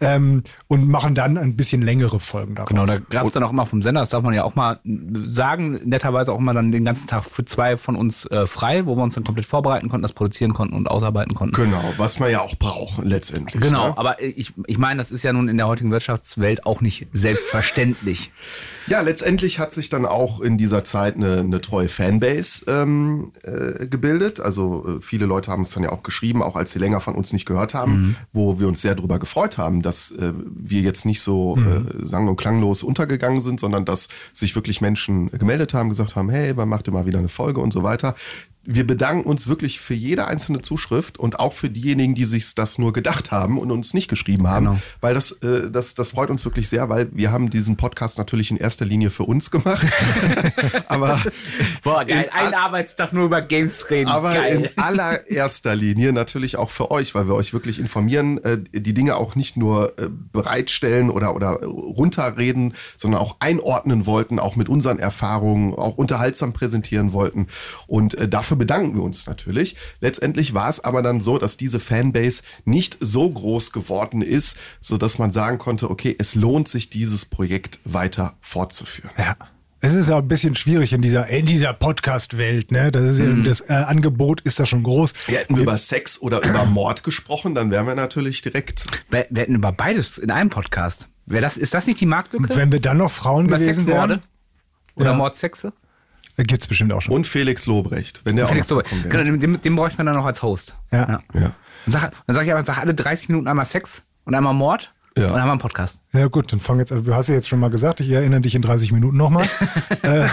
ähm, 0.00 0.42
und 0.68 0.88
machen 0.88 1.14
dann 1.14 1.36
ein 1.36 1.56
bisschen 1.56 1.82
längere 1.82 2.20
Folgen 2.20 2.54
daraus. 2.54 2.68
Genau, 2.70 2.86
da 2.86 2.96
gab 3.10 3.26
es 3.26 3.32
dann 3.32 3.42
auch 3.42 3.50
immer 3.50 3.66
vom 3.66 3.82
Sender, 3.82 4.00
das 4.00 4.08
darf 4.08 4.22
man 4.22 4.32
ja 4.32 4.44
auch 4.44 4.54
mal 4.54 4.78
sagen, 5.26 5.80
netterweise 5.84 6.32
auch 6.32 6.38
immer 6.38 6.54
dann 6.54 6.72
den 6.72 6.84
ganzen 6.84 7.06
Tag 7.06 7.24
für 7.24 7.44
zwei 7.44 7.76
von 7.76 7.96
uns 7.96 8.24
äh, 8.26 8.46
frei, 8.46 8.86
wo 8.86 8.96
wir 8.96 9.02
uns 9.02 9.14
dann 9.16 9.24
komplett 9.24 9.46
vorbereiten 9.46 9.88
konnten, 9.88 10.02
das 10.02 10.12
produzieren 10.12 10.54
konnten 10.54 10.74
und 10.76 10.88
ausarbeiten 10.88 11.34
konnten. 11.34 11.54
genau, 11.60 11.82
was 11.98 12.18
man 12.18 12.30
ja 12.30 12.40
auch 12.40 12.54
braucht 12.56 13.04
letztendlich. 13.04 13.60
Genau, 13.60 13.88
Ne? 13.88 13.98
aber 13.98 14.22
ich, 14.22 14.54
ich 14.66 14.78
meine, 14.78 14.98
das 14.98 15.10
ist 15.10 15.22
ja 15.24 15.32
nun 15.32 15.48
in 15.48 15.56
der 15.56 15.66
heutigen 15.66 15.90
Wirtschaftswelt 15.90 16.64
auch 16.64 16.80
nicht 16.80 17.08
selbstverständlich. 17.12 18.30
Ja, 18.88 19.00
letztendlich 19.00 19.58
hat 19.58 19.72
sich 19.72 19.88
dann 19.88 20.06
auch 20.06 20.40
in 20.40 20.58
dieser 20.58 20.84
Zeit 20.84 21.16
eine, 21.16 21.38
eine 21.38 21.60
treue 21.60 21.88
Fanbase 21.88 22.64
ähm, 22.68 23.32
äh, 23.42 23.86
gebildet. 23.86 24.40
Also 24.40 24.98
äh, 24.98 25.02
viele 25.02 25.26
Leute 25.26 25.50
haben 25.50 25.62
es 25.62 25.70
dann 25.70 25.82
ja 25.82 25.90
auch 25.90 26.02
geschrieben, 26.02 26.42
auch 26.42 26.56
als 26.56 26.72
sie 26.72 26.78
länger 26.78 27.00
von 27.00 27.14
uns 27.14 27.32
nicht 27.32 27.46
gehört 27.46 27.74
haben, 27.74 28.16
wo 28.32 28.58
wir 28.60 28.68
uns 28.68 28.82
sehr 28.82 28.94
darüber 28.94 29.18
gefreut 29.18 29.58
haben, 29.58 29.82
dass 29.82 30.10
äh, 30.12 30.32
wir 30.34 30.80
jetzt 30.80 31.04
nicht 31.04 31.20
so 31.20 31.56
äh, 31.56 32.06
sang- 32.06 32.28
und 32.28 32.36
klanglos 32.36 32.82
untergegangen 32.82 33.42
sind, 33.42 33.60
sondern 33.60 33.84
dass 33.84 34.08
sich 34.32 34.54
wirklich 34.54 34.80
Menschen 34.80 35.30
gemeldet 35.30 35.74
haben, 35.74 35.88
gesagt 35.88 36.16
haben, 36.16 36.30
hey, 36.30 36.54
man 36.54 36.68
macht 36.68 36.88
immer 36.88 37.06
wieder 37.06 37.18
eine 37.18 37.28
Folge 37.28 37.60
und 37.60 37.72
so 37.72 37.82
weiter. 37.82 38.14
Wir 38.70 38.86
bedanken 38.86 39.26
uns 39.26 39.48
wirklich 39.48 39.80
für 39.80 39.94
jede 39.94 40.26
einzelne 40.26 40.60
Zuschrift 40.60 41.16
und 41.18 41.38
auch 41.40 41.54
für 41.54 41.70
diejenigen, 41.70 42.14
die 42.14 42.24
sich 42.26 42.54
das 42.54 42.76
nur 42.76 42.92
gedacht 42.92 43.30
haben 43.30 43.58
und 43.58 43.70
uns 43.70 43.94
nicht 43.94 44.08
geschrieben 44.08 44.46
haben, 44.46 44.66
Genau. 44.66 44.78
weil 45.00 45.14
das, 45.14 45.32
äh, 45.42 45.70
das, 45.70 45.94
das 45.94 46.10
freut 46.10 46.28
uns 46.28 46.44
wirklich 46.44 46.68
sehr, 46.68 46.90
weil 46.90 47.08
wir 47.12 47.32
haben 47.32 47.48
diesen 47.48 47.78
Podcast 47.78 48.18
natürlich 48.18 48.50
in 48.50 48.58
erster 48.58 48.84
Linie 48.84 49.08
für 49.08 49.22
uns 49.22 49.50
gemacht. 49.50 49.86
aber 50.86 51.18
Boah, 51.82 52.04
geil, 52.04 52.24
In 52.24 52.32
ein 52.32 52.46
all- 52.48 52.54
Arbeitstag 52.54 53.14
nur 53.14 53.24
über 53.24 53.40
Games 53.40 53.88
reden. 53.90 54.08
aber 54.10 54.34
geil. 54.34 54.70
in 54.74 54.82
allererster 54.82 55.74
Linie 55.74 56.12
natürlich 56.12 56.56
auch 56.56 56.68
für 56.68 56.90
euch, 56.90 57.14
weil 57.14 57.26
wir 57.26 57.36
euch 57.36 57.54
wirklich 57.54 57.78
informieren, 57.78 58.36
äh, 58.44 58.58
die 58.72 58.92
Dinge 58.92 59.16
auch 59.16 59.34
nicht 59.34 59.56
nur 59.56 59.98
äh, 59.98 60.08
bereitstellen 60.32 61.08
oder, 61.08 61.34
oder 61.34 61.62
runterreden, 61.62 62.74
sondern 62.96 63.20
auch 63.22 63.36
einordnen 63.40 64.04
wollten, 64.04 64.38
auch 64.38 64.56
mit 64.56 64.68
unseren 64.68 64.98
Erfahrungen, 64.98 65.72
auch 65.74 65.96
unterhaltsam 65.96 66.52
präsentieren 66.52 67.14
wollten. 67.14 67.46
Und 67.86 68.14
äh, 68.14 68.28
dafür 68.28 68.57
bedanken 68.58 68.96
wir 68.96 69.02
uns 69.02 69.26
natürlich. 69.26 69.76
Letztendlich 70.00 70.52
war 70.54 70.68
es 70.68 70.80
aber 70.82 71.02
dann 71.02 71.20
so, 71.20 71.38
dass 71.38 71.56
diese 71.56 71.80
Fanbase 71.80 72.42
nicht 72.64 72.98
so 73.00 73.30
groß 73.30 73.72
geworden 73.72 74.20
ist, 74.22 74.56
sodass 74.80 75.18
man 75.18 75.32
sagen 75.32 75.58
konnte, 75.58 75.88
okay, 75.90 76.14
es 76.18 76.34
lohnt 76.34 76.68
sich, 76.68 76.90
dieses 76.90 77.24
Projekt 77.24 77.78
weiter 77.84 78.36
fortzuführen. 78.40 79.10
Ja. 79.16 79.36
Es 79.80 79.94
ist 79.94 80.10
auch 80.10 80.18
ein 80.18 80.26
bisschen 80.26 80.56
schwierig 80.56 80.92
in 80.92 81.02
dieser, 81.02 81.28
in 81.28 81.46
dieser 81.46 81.72
Podcast-Welt, 81.72 82.72
ne? 82.72 82.90
Das, 82.90 83.04
ist 83.04 83.18
ja, 83.20 83.26
Mhm. 83.26 83.44
das 83.44 83.60
äh, 83.60 83.74
Angebot 83.74 84.40
ist 84.40 84.58
da 84.58 84.66
schon 84.66 84.82
groß. 84.82 85.12
Ja, 85.28 85.34
hätten 85.38 85.54
wir 85.54 85.62
über 85.62 85.78
Sex 85.78 86.20
oder 86.20 86.42
über 86.42 86.64
Mord 86.66 87.04
gesprochen, 87.04 87.54
dann 87.54 87.70
wären 87.70 87.86
wir 87.86 87.94
natürlich 87.94 88.42
direkt 88.42 88.86
Wir, 89.10 89.28
wir 89.30 89.42
hätten 89.42 89.54
über 89.54 89.70
beides 89.70 90.18
in 90.18 90.32
einem 90.32 90.50
Podcast. 90.50 91.08
Wäre 91.26 91.42
das, 91.42 91.56
ist 91.56 91.74
das 91.74 91.86
nicht 91.86 92.00
die 92.00 92.06
Marktlücke? 92.06 92.56
Wenn 92.56 92.72
wir 92.72 92.80
dann 92.80 92.96
noch 92.96 93.12
Frauen 93.12 93.46
über 93.46 93.56
gewesen 93.58 93.74
Sexmorde? 93.82 94.14
wären, 94.14 94.20
Oder 94.96 95.10
Ja. 95.10 95.16
Mordsexe? 95.16 95.72
Gibt 96.46 96.62
es 96.62 96.66
bestimmt 96.68 96.92
auch 96.92 97.02
schon. 97.02 97.14
Und 97.14 97.26
Felix 97.26 97.66
Lobrecht, 97.66 98.20
wenn 98.24 98.36
der 98.36 98.46
Felix 98.46 98.70
auch 98.70 98.76
noch 98.76 98.90
Lobrecht. 98.90 99.10
Genau, 99.10 99.24
den, 99.24 99.40
den, 99.40 99.60
den 99.60 99.76
bräuchten 99.76 99.98
wir 99.98 100.04
dann 100.04 100.14
noch 100.14 100.26
als 100.26 100.42
Host. 100.42 100.76
Ja. 100.92 101.08
Ja. 101.08 101.20
Dann 101.34 101.52
sag, 101.86 102.12
dann 102.26 102.34
sag 102.34 102.44
ich 102.44 102.52
aber, 102.52 102.62
sag 102.62 102.78
alle 102.78 102.94
30 102.94 103.30
Minuten 103.30 103.48
einmal 103.48 103.64
Sex 103.64 104.04
und 104.24 104.34
einmal 104.34 104.54
Mord 104.54 104.92
Ja. 105.20 105.26
und 105.28 105.32
dann 105.34 105.40
haben 105.42 105.48
wir 105.48 105.52
einen 105.52 105.60
Podcast. 105.60 106.00
Ja 106.12 106.26
gut, 106.28 106.52
dann 106.52 106.60
fang 106.60 106.78
jetzt, 106.78 106.90
also 106.92 107.04
du 107.04 107.14
hast 107.14 107.28
ja 107.28 107.34
jetzt 107.34 107.48
schon 107.48 107.60
mal 107.60 107.68
gesagt, 107.70 108.00
ich 108.00 108.10
erinnere 108.10 108.40
dich 108.40 108.54
in 108.54 108.62
30 108.62 108.92
Minuten 108.92 109.16
nochmal. 109.16 109.46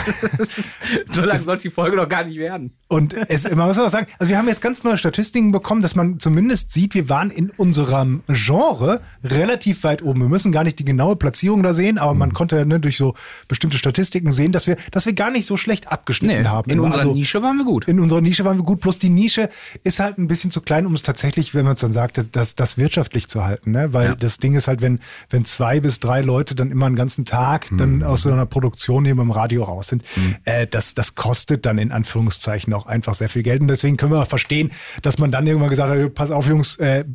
So 1.12 1.22
lange 1.24 1.40
sollte 1.40 1.64
die 1.64 1.70
Folge 1.70 1.98
doch 1.98 2.08
gar 2.10 2.24
nicht 2.24 2.38
werden. 2.38 2.72
Und 2.88 3.14
es, 3.14 3.50
man 3.50 3.68
muss 3.68 3.80
auch 3.80 3.90
sagen, 3.90 4.08
also 4.20 4.30
wir 4.30 4.38
haben 4.38 4.48
jetzt 4.48 4.62
ganz 4.62 4.84
neue 4.84 4.98
Statistiken 4.98 5.52
bekommen, 5.52 5.82
dass 5.82 5.96
man 5.96 6.20
zumindest 6.20 6.72
sieht, 6.72 6.94
wir 6.94 7.10
waren 7.10 7.32
in 7.32 7.50
unserem 7.52 8.24
Genre 8.28 9.02
relativ 9.24 9.84
weit 9.84 10.02
oben. 10.02 10.22
Wir 10.22 10.30
müssen 10.30 10.52
gar 10.52 10.64
nicht 10.64 10.80
die 10.80 10.86
genaue 10.86 11.16
Platzierung 11.16 11.64
da 11.64 11.74
sehen, 11.74 11.98
aber 11.98 12.14
Mhm. 12.14 12.20
man 12.20 12.34
konnte 12.34 12.66
ne, 12.66 12.80
durch 12.80 12.98
so 12.98 13.16
bestimmte 13.48 13.78
Statistiken 13.78 14.32
sehen, 14.32 14.52
dass 14.52 14.68
wir, 14.68 14.78
dass 14.92 15.06
wir 15.06 15.14
gar 15.14 15.32
nicht 15.32 15.46
so 15.46 15.58
schlecht 15.58 15.92
abgeschnitten 15.92 16.42
Nee, 16.44 16.48
haben. 16.48 16.70
in 16.72 16.80
unserer 16.80 17.02
Also, 17.02 17.14
Nische 17.14 17.42
waren 17.42 17.58
wir 17.58 17.66
gut. 17.66 17.88
In 17.88 18.00
unserer 18.00 18.22
Nische 18.22 18.46
waren 18.46 18.58
wir 18.58 18.64
gut, 18.64 18.82
bloß 18.82 19.00
die 19.00 19.10
Nische 19.10 19.50
ist 19.84 20.00
halt 20.00 20.18
ein 20.18 20.28
bisschen 20.28 20.52
zu 20.52 20.62
klein, 20.62 20.86
um 20.86 20.94
es 20.94 21.04
tatsächlich, 21.04 21.54
wenn 21.54 21.66
man 21.66 21.74
es 21.74 21.82
dann 21.82 21.92
sagt, 21.94 22.22
das, 22.32 22.56
das 22.56 22.78
wirtschaftlich 22.78 23.28
zu 23.28 23.44
halten. 23.44 23.72
Ne? 23.72 23.94
Weil 23.94 24.10
Ja. 24.10 24.16
das 24.16 24.38
Ding 24.38 24.56
ist 24.56 24.68
halt, 24.68 24.75
wenn, 24.82 25.00
wenn 25.30 25.46
zwei 25.46 25.80
bis 25.80 26.00
drei 26.00 26.22
Leute 26.22 26.56
dann 26.56 26.72
immer 26.72 26.86
einen 26.86 26.96
ganzen 26.96 27.26
Tag 27.26 27.68
dann 27.78 28.04
aus 28.04 28.24
so 28.24 28.32
einer 28.32 28.46
Produktion 28.46 29.06
hier 29.06 29.16
beim 29.16 29.32
Radio 29.32 29.64
raus 29.64 29.88
sind, 29.88 30.04
äh, 30.44 30.68
das, 30.68 30.94
das 30.94 31.16
kostet 31.16 31.66
dann 31.66 31.78
in 31.78 31.92
Anführungszeichen 31.92 32.74
auch 32.74 32.86
einfach 32.86 33.14
sehr 33.14 33.30
viel 33.30 33.44
Geld. 33.44 33.62
Und 33.62 33.68
deswegen 33.68 33.98
können 33.98 34.12
wir 34.12 34.22
auch 34.22 34.28
verstehen, 34.28 34.72
dass 35.02 35.18
man 35.18 35.32
dann 35.32 35.48
irgendwann 35.48 35.70
gesagt 35.70 35.90
hat, 35.90 36.14
pass 36.14 36.32
auf, 36.32 36.48
Jungs, 36.48 36.78
äh, 36.78 37.06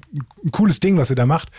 ein 0.44 0.50
cooles 0.50 0.80
Ding, 0.80 0.96
was 0.96 1.10
ihr 1.10 1.16
da 1.16 1.26
macht, 1.26 1.50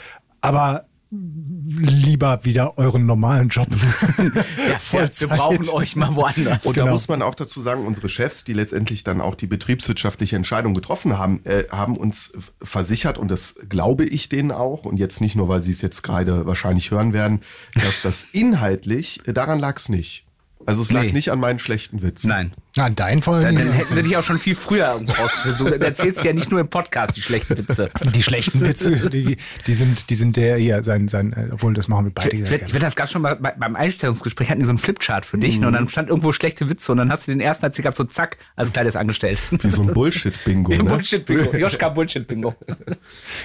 aber 0.41 0.85
lieber 1.11 2.45
wieder 2.45 2.77
euren 2.77 3.05
normalen 3.05 3.49
Job. 3.49 3.67
Ja, 4.17 4.25
ja, 4.25 4.43
wir 4.73 4.79
Vollzeit. 4.79 5.29
brauchen 5.29 5.69
euch 5.69 5.95
mal 5.95 6.15
woanders. 6.15 6.65
Und 6.65 6.77
da 6.77 6.81
Genau. 6.83 6.93
muss 6.93 7.07
man 7.07 7.21
auch 7.21 7.35
dazu 7.35 7.61
sagen, 7.61 7.85
unsere 7.85 8.07
Chefs, 8.07 8.43
die 8.43 8.53
letztendlich 8.53 9.03
dann 9.03 9.19
auch 9.19 9.35
die 9.35 9.47
betriebswirtschaftliche 9.47 10.35
Entscheidung 10.35 10.73
getroffen 10.73 11.17
haben, 11.17 11.41
äh, 11.45 11.65
haben 11.71 11.97
uns 11.97 12.31
versichert, 12.61 13.17
und 13.17 13.29
das 13.31 13.55
glaube 13.67 14.05
ich 14.05 14.29
denen 14.29 14.51
auch, 14.51 14.85
und 14.85 14.97
jetzt 14.97 15.19
nicht 15.21 15.35
nur, 15.35 15.47
weil 15.47 15.61
sie 15.61 15.71
es 15.71 15.81
jetzt 15.81 16.03
gerade 16.03 16.45
wahrscheinlich 16.45 16.91
hören 16.91 17.13
werden, 17.13 17.41
dass 17.75 18.01
das 18.01 18.23
inhaltlich, 18.31 19.19
äh, 19.27 19.33
daran 19.33 19.59
lag 19.59 19.77
es 19.77 19.89
nicht. 19.89 20.25
Also 20.65 20.81
es 20.81 20.91
lag 20.91 21.01
Nee. 21.03 21.11
nicht 21.13 21.29
an 21.31 21.39
meinen 21.39 21.59
schlechten 21.59 22.01
Witzen. 22.01 22.29
Nein. 22.29 22.51
An 22.77 22.95
deinen 22.95 23.21
vor 23.21 23.41
Dann, 23.41 23.55
dann 23.55 23.71
hätten 23.71 23.93
sie 23.93 24.03
dich 24.03 24.15
auch 24.15 24.23
schon 24.23 24.37
viel 24.39 24.55
früher 24.55 24.93
irgendwo 24.93 25.11
rausgeschmissen. 25.13 25.65
Du 25.65 25.85
erzählst 25.85 26.23
ja 26.23 26.31
nicht 26.31 26.51
nur 26.51 26.61
im 26.61 26.69
Podcast 26.69 27.17
die 27.17 27.21
schlechten 27.21 27.57
Witze. 27.57 27.89
Die 28.15 28.23
schlechten 28.23 28.61
Witze, 28.61 29.09
die, 29.09 29.35
die 29.67 29.73
sind, 29.73 30.09
die 30.09 30.15
sind 30.15 30.37
der 30.37 30.57
eher 30.57 30.81
sein, 30.83 31.09
sein, 31.09 31.33
äh, 31.33 31.49
obwohl 31.51 31.73
das 31.73 31.89
machen 31.89 32.05
wir 32.05 32.11
beide 32.13 32.29
Ich 32.35 32.43
ich 32.43 32.51
wette, 32.51 32.79
das 32.79 32.95
gab 32.95 33.09
schon 33.09 33.23
mal 33.23 33.35
bei, 33.35 33.51
beim 33.51 33.75
Einstellungsgespräch, 33.75 34.49
hatten 34.49 34.61
die 34.61 34.65
so 34.65 34.71
einen 34.71 34.77
Flipchart 34.77 35.25
für 35.25 35.37
dich 35.37 35.59
ne, 35.59 35.67
und 35.67 35.73
dann 35.73 35.87
stand 35.89 36.07
irgendwo 36.09 36.31
schlechte 36.31 36.69
Witze 36.69 36.93
und 36.93 36.97
dann 36.99 37.11
hast 37.11 37.27
du 37.27 37.31
den 37.33 37.41
ersten, 37.41 37.65
als 37.65 37.75
sie 37.75 37.81
gab, 37.81 37.93
so 37.93 38.05
zack, 38.05 38.37
als 38.55 38.71
kleines 38.71 38.95
angestellt. 38.95 39.41
Wie 39.49 39.69
so 39.69 39.81
ein 39.81 39.87
Bullshit-Bingo. 39.93 40.71
Ne? 40.71 40.83
Bullshit-Bingo. 40.85 41.57
Joschka 41.57 41.89
Bullshit-Bingo. 41.89 42.55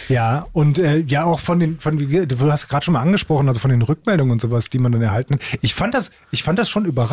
Ja, 0.08 0.46
und 0.52 0.78
äh, 0.78 0.98
ja 0.98 1.24
auch 1.24 1.40
von 1.40 1.58
den, 1.58 1.80
von 1.80 1.98
du 1.98 2.52
hast 2.52 2.68
gerade 2.68 2.84
schon 2.84 2.94
mal 2.94 3.00
angesprochen, 3.02 3.48
also 3.48 3.58
von 3.58 3.70
den 3.70 3.82
Rückmeldungen 3.82 4.32
und 4.32 4.40
sowas, 4.40 4.70
die 4.70 4.78
man 4.78 4.92
dann 4.92 5.02
erhalten. 5.02 5.34
hat. 5.34 5.40
Ich 5.62 5.74
fand 5.74 5.94
das, 5.94 6.12
ich 6.30 6.42
fand 6.42 6.58
das 6.58 6.68
schon 6.70 6.84
überraschend. 6.84 7.05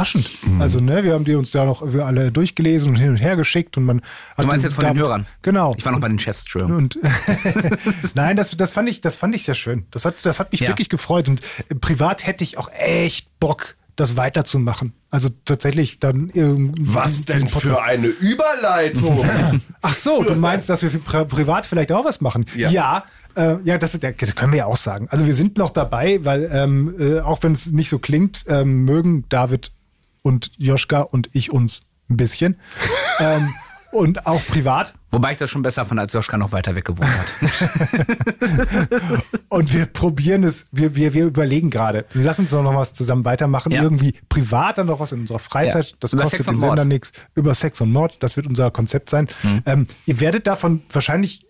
Mhm. 0.45 0.61
Also 0.61 0.79
ne, 0.79 1.03
wir 1.03 1.13
haben 1.13 1.25
die 1.25 1.35
uns 1.35 1.51
da 1.51 1.65
noch 1.65 1.93
wir 1.93 2.05
alle 2.05 2.31
durchgelesen 2.31 2.89
und 2.89 2.95
hin 2.97 3.09
und 3.09 3.17
her 3.17 3.35
geschickt 3.35 3.77
und 3.77 3.85
man. 3.85 4.01
Du 4.37 4.45
meinst 4.45 4.63
jetzt 4.63 4.75
von 4.75 4.85
den 4.85 4.97
Hörern? 4.97 5.25
Genau. 5.41 5.73
Ich 5.77 5.85
war 5.85 5.91
noch 5.91 5.99
bei 5.99 6.07
den 6.09 6.19
Chefs. 6.19 6.45
Und 6.55 6.99
nein, 8.15 8.37
das, 8.37 8.55
das 8.57 8.73
fand 8.73 8.89
ich, 8.89 9.01
das 9.01 9.17
fand 9.17 9.35
ich 9.35 9.43
sehr 9.43 9.55
schön. 9.55 9.85
Das 9.91 10.05
hat, 10.05 10.25
das 10.25 10.39
hat 10.39 10.51
mich 10.51 10.61
Ja. 10.61 10.69
wirklich 10.69 10.89
gefreut. 10.89 11.29
Und 11.29 11.41
äh, 11.69 11.75
privat 11.75 12.25
hätte 12.25 12.43
ich 12.43 12.57
auch 12.57 12.69
echt 12.71 13.27
Bock, 13.39 13.75
das 13.95 14.17
weiterzumachen. 14.17 14.93
Also 15.09 15.29
tatsächlich 15.45 15.99
dann 15.99 16.31
irgendwie. 16.33 16.81
Was 16.95 17.25
denn 17.25 17.47
für 17.47 17.83
eine 17.83 18.07
Überleitung? 18.07 19.23
Ach 19.81 19.93
so, 19.93 20.23
du 20.23 20.35
meinst, 20.35 20.69
dass 20.69 20.81
wir 20.81 20.89
pri 20.99 21.25
privat 21.25 21.65
vielleicht 21.65 21.91
auch 21.91 22.05
was 22.05 22.19
machen? 22.21 22.45
Ja. 22.55 22.69
Ja, 22.69 23.03
äh, 23.35 23.57
ja 23.63 23.77
das, 23.77 23.91
das 23.99 24.35
können 24.35 24.51
wir 24.51 24.59
ja 24.59 24.65
auch 24.65 24.77
sagen. 24.77 25.07
Also 25.09 25.27
wir 25.27 25.35
sind 25.35 25.57
noch 25.57 25.69
dabei, 25.69 26.19
weil 26.25 26.49
ähm, 26.51 26.95
äh, 26.99 27.19
auch 27.19 27.43
wenn 27.43 27.51
es 27.51 27.71
nicht 27.71 27.89
so 27.89 27.99
klingt, 27.99 28.45
ähm, 28.47 28.85
mögen 28.85 29.25
David 29.29 29.71
und 30.23 30.51
Joschka 30.57 31.01
und 31.01 31.29
ich 31.33 31.51
uns 31.51 31.81
ein 32.09 32.17
bisschen. 32.17 32.59
ähm, 33.19 33.53
und 33.93 34.25
auch 34.25 34.43
privat. 34.47 34.95
Wobei 35.11 35.33
ich 35.33 35.37
das 35.37 35.51
schon 35.51 35.61
besser 35.61 35.85
fand, 35.85 35.99
als 35.99 36.13
Joschka 36.13 36.35
noch 36.37 36.51
weiter 36.51 36.75
weg 36.75 36.85
gewohnt 36.85 37.07
hat. 37.07 37.27
Und 39.49 39.71
wir 39.71 39.85
probieren 39.85 40.43
es, 40.43 40.65
wir, 40.71 40.95
wir, 40.95 41.13
wir 41.13 41.25
überlegen 41.25 41.69
gerade. 41.69 42.05
Lass 42.13 42.39
uns 42.39 42.49
doch 42.49 42.63
noch 42.63 42.75
was 42.75 42.93
zusammen 42.93 43.23
weitermachen. 43.23 43.71
Ja. 43.71 43.83
Irgendwie 43.83 44.15
privat 44.29 44.79
dann 44.79 44.87
noch 44.87 44.99
was 44.99 45.11
in 45.11 45.19
unserer 45.19 45.37
Freizeit. 45.37 45.91
Ja. 45.91 45.97
Das 45.99 46.13
Über 46.13 46.23
kostet 46.23 46.47
den 46.47 46.57
Sender 46.57 46.85
nichts. 46.85 47.11
Über 47.35 47.53
Sex 47.53 47.79
und 47.81 47.91
Mord, 47.91 48.17
das 48.21 48.35
wird 48.35 48.47
unser 48.47 48.71
Konzept 48.71 49.11
sein. 49.11 49.27
Mhm. 49.43 49.61
Ähm, 49.67 49.87
ihr 50.07 50.19
werdet 50.19 50.47
davon 50.47 50.81
wahrscheinlich, 50.91 51.45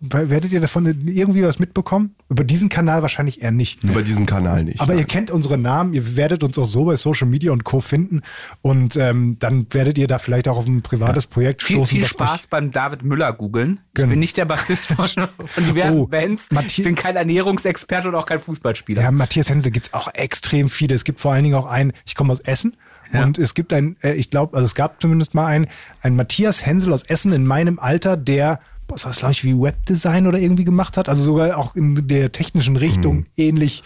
werdet 0.00 0.52
ihr 0.52 0.60
davon 0.60 0.86
irgendwie 1.08 1.42
was 1.42 1.58
mitbekommen? 1.58 2.14
Über 2.28 2.44
diesen 2.44 2.68
Kanal 2.68 3.02
wahrscheinlich 3.02 3.42
eher 3.42 3.50
nicht. 3.50 3.82
Über 3.82 4.02
diesen 4.02 4.26
Kanal 4.26 4.62
nicht. 4.64 4.80
Aber 4.80 4.92
ihr 4.92 4.98
nein. 5.00 5.06
kennt 5.08 5.30
unsere 5.32 5.58
Namen, 5.58 5.92
ihr 5.92 6.16
werdet 6.16 6.44
uns 6.44 6.56
auch 6.56 6.64
so 6.66 6.84
bei 6.84 6.94
Social 6.94 7.26
Media 7.26 7.50
und 7.50 7.64
Co. 7.64 7.80
finden. 7.80 8.22
Und 8.62 8.94
ähm, 8.96 9.36
dann 9.40 9.66
werdet 9.70 9.98
ihr 9.98 10.06
da 10.06 10.18
vielleicht 10.18 10.46
auch 10.48 10.56
auf 10.56 10.66
ein 10.66 10.82
privates 10.82 11.26
Projekt 11.26 11.64
Viel, 11.64 11.76
stoßen. 11.78 11.98
viel 11.98 12.06
Spaß 12.06 12.46
beim 12.46 12.70
David 12.70 13.02
Müller 13.02 13.32
googeln. 13.32 13.80
Ich 13.88 13.94
Genau. 13.94 14.10
bin 14.10 14.20
nicht 14.20 14.36
der 14.36 14.44
Bassist 14.44 14.92
von, 14.92 15.06
von 15.46 15.64
diversen 15.66 15.98
Oh, 15.98 16.06
Bands. 16.06 16.50
Matthias- 16.52 16.78
Ich 16.78 16.84
bin 16.84 16.94
kein 16.94 17.16
Ernährungsexperte 17.16 18.08
und 18.08 18.14
auch 18.14 18.26
kein 18.26 18.40
Fußballspieler. 18.40 19.02
Ja, 19.02 19.10
Matthias 19.10 19.50
Hensel 19.50 19.72
gibt 19.72 19.86
es 19.86 19.92
auch 19.94 20.08
extrem 20.14 20.68
viele. 20.68 20.94
Es 20.94 21.02
gibt 21.02 21.18
vor 21.18 21.32
allen 21.32 21.42
Dingen 21.42 21.56
auch 21.56 21.66
einen, 21.66 21.92
ich 22.06 22.14
komme 22.14 22.30
aus 22.32 22.40
Essen. 22.40 22.76
Ja. 23.12 23.24
Und 23.24 23.38
es 23.38 23.54
gibt 23.54 23.72
ein, 23.72 23.96
äh, 24.02 24.12
ich 24.12 24.30
glaube, 24.30 24.54
also 24.56 24.66
es 24.66 24.74
gab 24.76 25.00
zumindest 25.00 25.34
mal 25.34 25.46
einen, 25.46 25.66
ein 26.02 26.14
Matthias 26.14 26.64
Hensel 26.64 26.92
aus 26.92 27.02
Essen 27.04 27.32
in 27.32 27.46
meinem 27.46 27.78
Alter, 27.78 28.16
der, 28.16 28.60
was 28.90 29.18
glaube 29.18 29.32
ich, 29.32 29.44
wie 29.44 29.58
Webdesign 29.58 30.26
oder 30.26 30.38
irgendwie 30.38 30.64
gemacht 30.64 30.96
hat. 30.96 31.08
Also 31.08 31.22
sogar 31.22 31.56
auch 31.58 31.74
in 31.76 32.06
der 32.08 32.32
technischen 32.32 32.76
Richtung 32.76 33.16
Mhm. 33.16 33.26
ähnlich 33.36 33.82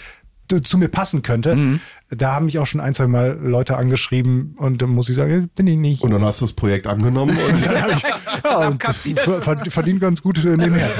zu 0.64 0.76
mir 0.76 0.88
passen 0.88 1.22
könnte. 1.22 1.78
Da 2.10 2.34
haben 2.34 2.44
mich 2.44 2.58
auch 2.58 2.66
schon 2.66 2.82
ein, 2.82 2.92
zwei 2.92 3.06
Mal 3.06 3.38
Leute 3.42 3.78
angeschrieben 3.78 4.54
und 4.58 4.82
dann 4.82 4.90
muss 4.90 5.08
ich 5.08 5.16
sagen, 5.16 5.44
äh, 5.44 5.48
bin 5.54 5.66
ich 5.66 5.78
nicht. 5.78 6.02
Und 6.02 6.10
dann 6.10 6.22
hast 6.22 6.42
du 6.42 6.44
das 6.44 6.52
Projekt 6.52 6.86
angenommen 6.86 7.34
und 7.48 7.64
ja, 8.44 8.68
und 8.68 8.78
kassiert. 8.78 9.20
ver- 9.20 9.64
verdient 9.70 10.00
ganz 10.00 10.20
gut 10.20 10.44
äh, 10.44 10.48
nebenher. 10.56 10.90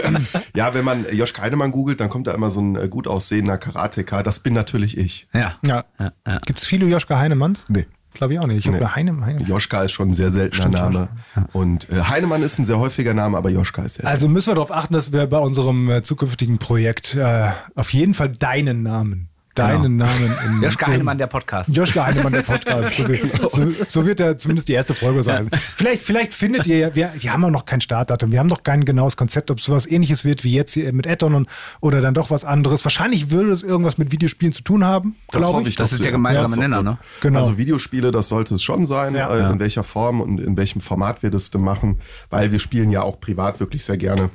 ja, 0.56 0.72
wenn 0.72 0.84
man 0.86 1.04
Josh 1.12 1.34
Heinemann 1.38 1.72
googelt, 1.72 2.00
dann 2.00 2.08
kommt 2.08 2.26
da 2.26 2.32
immer 2.32 2.50
so 2.50 2.62
ein 2.62 2.76
äh, 2.76 2.88
gut 2.88 3.06
aussehender 3.06 3.58
Karateka. 3.58 4.22
Das 4.22 4.40
bin 4.40 4.54
natürlich 4.54 4.96
ich. 4.96 5.26
Ja. 5.34 5.56
Ja. 5.66 5.84
Ja, 6.00 6.12
ja. 6.26 6.38
Gibt 6.46 6.60
es 6.60 6.64
viele 6.64 6.86
Joschka 6.86 7.18
Heinemanns? 7.18 7.66
Nee. 7.68 7.86
Glaube 8.14 8.34
ich 8.34 8.40
auch 8.40 8.46
nicht. 8.46 8.58
Ich 8.58 8.66
Nee. 8.66 8.78
glaube, 8.78 8.94
Heine, 8.94 9.24
Heine. 9.24 9.42
Joschka 9.44 9.82
ist 9.82 9.92
schon 9.92 10.10
ein 10.10 10.12
sehr 10.12 10.30
seltener 10.30 10.60
Stimmt, 10.62 10.74
Name. 10.74 11.08
Und 11.52 11.88
äh, 11.90 12.02
Heinemann 12.02 12.42
ist 12.42 12.58
ein 12.58 12.64
sehr 12.64 12.78
häufiger 12.78 13.14
Name, 13.14 13.36
aber 13.36 13.50
Joschka 13.50 13.82
ist 13.82 13.94
sehr 13.94 14.06
Also 14.06 14.28
müssen 14.28 14.50
wir 14.50 14.54
darauf 14.54 14.70
achten, 14.70 14.94
dass 14.94 15.12
wir 15.12 15.26
bei 15.26 15.38
unserem 15.38 15.90
äh, 15.90 16.02
zukünftigen 16.02 16.58
Projekt 16.58 17.16
äh, 17.16 17.50
auf 17.74 17.92
jeden 17.92 18.14
Fall 18.14 18.30
deinen 18.30 18.82
Namen, 18.82 19.28
deinen 19.54 19.96
Namen 19.96 20.30
in 20.46 20.62
Joschka 20.62 20.86
in- 20.86 20.92
Heinemann, 20.92 21.18
der 21.18 21.26
Podcast. 21.26 21.74
Joschka 21.76 22.06
Heinemann, 22.06 22.32
der 22.32 22.42
Podcast. 22.42 22.96
So, 22.96 23.08
wird- 23.08 23.50
so, 23.50 23.70
so 23.84 24.06
wird 24.06 24.20
er 24.20 24.38
zumindest 24.38 24.68
die 24.68 24.72
erste 24.72 24.94
Folge 24.94 25.22
so 25.22 25.32
heißen. 25.32 25.50
Vielleicht, 25.52 26.02
vielleicht 26.02 26.34
findet 26.34 26.66
ihr 26.66 26.78
ja, 26.78 26.94
wir, 26.94 27.12
wir 27.18 27.32
haben 27.32 27.44
auch 27.44 27.50
noch 27.50 27.64
kein 27.64 27.80
Startdatum, 27.80 28.32
wir 28.32 28.38
haben 28.38 28.46
noch 28.46 28.62
kein 28.62 28.84
genaues 28.84 29.16
Konzept, 29.16 29.50
ob 29.50 29.58
es 29.58 29.64
sowas 29.64 29.86
ähnliches 29.86 30.24
wird 30.24 30.44
wie 30.44 30.52
jetzt 30.54 30.72
hier 30.74 30.92
mit 30.92 31.06
Addon 31.06 31.34
und, 31.34 31.48
oder 31.80 32.00
dann 32.00 32.14
doch 32.14 32.30
was 32.30 32.44
anderes. 32.44 32.84
Wahrscheinlich 32.84 33.30
würde 33.30 33.50
es 33.52 33.62
irgendwas 33.62 33.98
mit 33.98 34.10
Videospielen 34.12 34.52
zu 34.52 34.62
tun 34.62 34.84
haben, 34.84 35.16
Das 35.30 35.40
glaube 35.40 35.54
hoffe 35.54 35.62
ich. 35.62 35.68
ich 35.70 35.76
Das 35.76 35.92
ist 35.92 36.04
der 36.04 36.12
gemeinsame 36.12 36.54
Ja, 36.56 36.60
Nenner, 36.62 36.76
so- 36.78 36.82
ne? 36.82 36.98
Genau. 37.20 37.38
Also 37.40 37.58
Videospiele, 37.58 38.10
das 38.10 38.28
sollte 38.28 38.54
es 38.54 38.62
schon 38.62 38.84
sein, 38.86 39.14
Ja. 39.14 39.32
äh, 39.34 39.40
Ja. 39.40 39.50
in 39.50 39.58
welcher 39.58 39.84
Form 39.84 40.20
und 40.20 40.38
in 40.40 40.56
welchem 40.56 40.80
Format 40.80 41.22
wir 41.22 41.30
das 41.30 41.50
denn 41.50 41.62
machen, 41.62 41.98
weil 42.30 42.52
wir 42.52 42.58
spielen 42.58 42.90
ja 42.90 43.02
auch 43.02 43.20
privat 43.20 43.60
wirklich 43.60 43.84
sehr 43.84 43.96
gerne. 43.96 44.30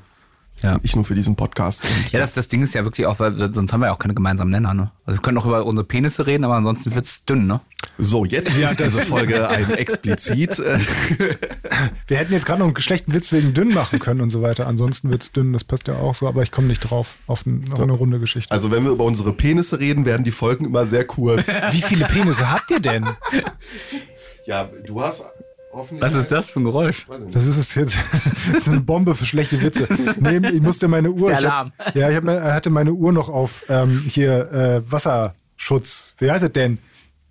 Ja. 0.64 0.78
Nicht 0.78 0.96
nur 0.96 1.06
für 1.06 1.16
diesen 1.16 1.36
Podcast. 1.36 1.84
Und, 1.84 2.12
Ja, 2.12 2.20
das, 2.20 2.34
das 2.34 2.48
Ding 2.48 2.64
ist 2.64 2.74
ja 2.74 2.84
wirklich 2.84 3.06
auch, 3.06 3.20
weil 3.20 3.54
sonst 3.54 3.74
haben 3.74 3.82
wir 3.82 3.88
ja 3.88 3.94
auch 3.94 4.00
keine 4.00 4.14
gemeinsamen 4.14 4.52
Nenner. 4.52 4.74
Ne? 4.74 4.92
Also 5.06 5.20
wir 5.20 5.22
können 5.22 5.38
auch 5.38 5.46
über 5.46 5.66
unsere 5.66 5.86
Penisse 5.86 6.26
reden, 6.26 6.44
aber 6.44 6.56
ansonsten 6.56 6.96
wird's 6.96 7.24
dünn, 7.26 7.48
ne? 7.48 7.60
So, 8.00 8.26
jetzt 8.26 8.56
ist 8.56 8.80
diese 8.80 9.02
Folge 9.06 9.48
ein 9.48 9.72
explizit. 9.72 10.60
Äh, 10.60 10.80
Wir 12.08 12.18
hätten 12.18 12.34
jetzt 12.34 12.46
gerade 12.46 12.60
noch 12.60 12.68
einen 12.68 12.80
schlechten 12.80 13.14
Witz 13.14 13.32
wegen 13.32 13.54
dünn 13.54 13.74
machen 13.74 14.00
können 14.00 14.22
und 14.22 14.30
so 14.30 14.42
weiter. 14.42 14.68
Ansonsten 14.68 15.10
wird 15.10 15.24
es 15.24 15.32
dünn, 15.32 15.54
das 15.54 15.64
passt 15.64 15.88
ja 15.88 15.96
auch 15.96 16.14
so, 16.14 16.28
aber 16.28 16.44
ich 16.44 16.52
komme 16.52 16.68
nicht 16.68 16.80
drauf 16.82 17.16
auf, 17.28 17.46
ein, 17.46 17.66
auf 17.72 17.80
eine 17.80 17.94
runde 17.94 18.20
Geschichte. 18.20 18.52
also 18.52 18.72
wenn 18.72 18.84
wir 18.84 18.92
über 18.92 19.04
unsere 19.04 19.34
Penisse 19.34 19.80
reden, 19.80 20.06
werden 20.06 20.24
die 20.24 20.32
Folgen 20.32 20.66
immer 20.66 20.86
sehr 20.86 21.06
kurz. 21.06 21.48
Wie 21.72 21.82
viele 21.82 22.06
Penisse 22.06 22.52
habt 22.52 22.70
ihr 22.72 22.80
denn? 22.80 23.08
ja, 24.46 24.70
du 24.86 25.02
hast. 25.02 25.26
Was 26.00 26.14
ist 26.14 26.32
das 26.32 26.50
für 26.50 26.60
ein 26.60 26.64
Geräusch? 26.64 27.06
Ich. 27.10 27.32
Das 27.32 27.46
ist 27.46 27.58
es 27.58 27.76
jetzt. 27.76 27.98
Das 28.54 28.66
ist 28.66 28.70
eine 28.70 28.82
Bombe 28.82 29.14
für 29.16 29.26
schlechte 29.26 29.62
Witze. 29.62 29.88
Nee, 30.20 30.38
ich 30.50 30.62
musste 30.62 30.88
meine 30.88 31.12
Uhr. 31.12 31.30
Der 31.30 31.40
Ich 31.40 31.46
Alarm. 31.46 31.72
hab, 31.78 31.96
ja, 31.96 32.10
ich 32.10 32.16
hab, 32.16 32.26
hatte 32.28 32.70
meine 32.70 32.94
Uhr 32.94 33.12
noch 33.12 33.30
auf 33.30 33.64
ähm, 33.70 34.04
hier 34.08 34.52
äh, 34.52 34.92
Wasserschutz. 34.92 36.14
Wie 36.18 36.32
heißt 36.32 36.44
es 36.44 36.52
denn? 36.54 36.78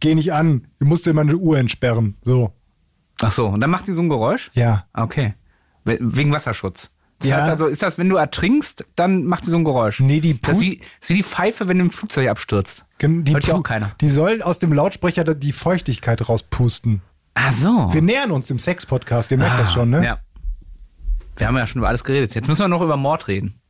Geh 0.01 0.15
nicht 0.15 0.33
an. 0.33 0.67
Ich 0.81 0.87
musste 0.87 1.13
meine 1.15 1.37
Uhr 1.37 1.59
entsperren. 1.59 2.17
So. 2.23 2.53
Ach 3.23 3.31
so, 3.33 3.47
und 3.47 3.61
dann 3.61 3.71
macht 3.71 3.87
die 3.89 3.93
so 3.95 4.03
ein 4.03 4.09
Geräusch? 4.11 4.51
Ja. 4.55 4.85
Okay. 4.93 5.35
We- 5.85 5.99
Wegen 6.01 6.33
Wasserschutz. 6.33 6.91
Das 7.21 7.31
Ja. 7.31 7.37
heißt 7.39 7.49
also, 7.49 7.67
ist 7.67 7.83
das, 7.83 7.97
wenn 7.97 8.11
du 8.11 8.17
ertrinkst, 8.17 8.85
dann 8.95 9.25
macht 9.25 9.47
die 9.47 9.51
so 9.51 9.57
ein 9.57 9.65
Geräusch? 9.65 10.01
Nee, 10.01 10.21
die 10.21 10.39
das 10.39 10.51
ist, 10.51 10.57
Pust- 10.59 10.71
wie, 10.71 10.81
ist 11.01 11.09
wie 11.09 11.15
die 11.15 11.23
Pfeife, 11.23 11.67
wenn 11.67 11.79
du 11.79 11.85
im 11.87 11.91
Flugzeug 11.91 12.29
abstürzt. 12.29 12.85
Die, 13.01 13.33
Hört 13.33 13.47
ja 13.47 13.55
auch 13.55 13.63
keiner. 13.63 13.93
die 14.03 14.11
soll 14.11 14.43
aus 14.43 14.59
dem 14.59 14.73
Lautsprecher 14.75 15.25
die 15.35 15.53
Feuchtigkeit 15.53 16.29
rauspusten. 16.29 17.01
Ach 17.39 17.53
so. 17.53 17.89
Wir 17.93 18.01
nähern 18.03 18.31
uns 18.31 18.47
dem 18.49 18.59
Sex-Podcast, 18.59 19.31
ihr 19.31 19.37
merkt 19.37 19.61
das 19.61 19.73
schon, 19.73 19.91
ne? 19.91 19.99
Ah, 20.01 20.05
Ja. 20.05 20.19
Wir 21.37 21.47
haben 21.49 21.57
ja 21.59 21.67
schon 21.67 21.81
über 21.81 21.89
alles 21.89 22.03
geredet. 22.03 22.35
Jetzt 22.35 22.49
müssen 22.49 22.63
wir 22.63 22.69
noch 22.69 22.81
über 22.81 22.97
Mord 22.97 23.29
reden. 23.29 23.61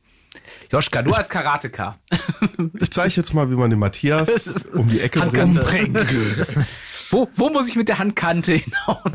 Joschka, 0.71 1.01
du 1.01 1.11
als 1.11 1.27
Karateka. 1.29 1.97
Ich 2.79 2.91
zeige 2.91 3.13
jetzt 3.15 3.33
mal, 3.33 3.51
wie 3.51 3.55
man 3.55 3.69
den 3.69 3.77
Matthias 3.79 4.65
um 4.73 4.87
die 4.89 5.01
Ecke 5.01 5.19
Handkante. 5.21 5.61
bringt. 5.63 5.97
Wo, 7.11 7.27
wo 7.35 7.49
muss 7.49 7.67
ich 7.69 7.75
mit 7.75 7.87
der 7.89 7.99
Handkante 7.99 8.53
hinhauen? 8.53 9.13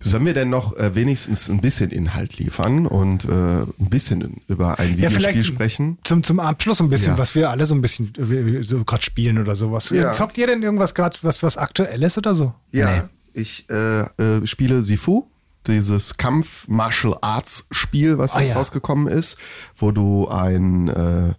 Sollen 0.00 0.26
wir 0.26 0.34
denn 0.34 0.50
noch 0.50 0.76
äh, 0.76 0.94
wenigstens 0.96 1.48
ein 1.48 1.60
bisschen 1.60 1.90
Inhalt 1.90 2.38
liefern 2.38 2.86
und 2.86 3.24
äh, 3.24 3.28
ein 3.30 3.66
bisschen 3.78 4.40
über 4.48 4.78
ein 4.80 4.90
Ja, 4.90 4.96
Videospiel 5.10 5.20
vielleicht 5.20 5.46
sprechen? 5.46 5.98
Zum, 6.04 6.22
zum 6.24 6.40
Abschluss 6.40 6.80
ein 6.80 6.88
bisschen, 6.88 7.12
Ja. 7.14 7.18
was 7.18 7.34
wir 7.36 7.50
alle 7.50 7.66
so 7.66 7.74
ein 7.76 7.80
bisschen 7.80 8.12
äh, 8.16 8.62
so 8.62 8.82
gerade 8.84 9.02
spielen 9.02 9.38
oder 9.38 9.54
sowas. 9.56 9.90
Ja. 9.90 10.10
Zockt 10.12 10.38
ihr 10.38 10.46
denn 10.48 10.62
irgendwas 10.62 10.94
gerade, 10.94 11.16
was, 11.22 11.42
was 11.42 11.56
Aktuelles 11.56 12.18
oder 12.18 12.34
so? 12.34 12.52
Ja, 12.72 12.90
Nee. 12.90 13.02
Ich 13.34 13.68
äh, 13.70 14.02
äh, 14.02 14.46
spiele 14.46 14.82
Sifu, 14.82 15.26
dieses 15.66 16.16
Kampf-Martial-Arts-Spiel, 16.16 18.18
was 18.18 18.34
Ah, 18.34 18.40
jetzt 18.40 18.50
ja. 18.50 18.56
rausgekommen 18.56 19.06
ist, 19.06 19.36
wo 19.76 19.92
du 19.92 20.28
ein 20.28 20.88
äh, 20.88 21.34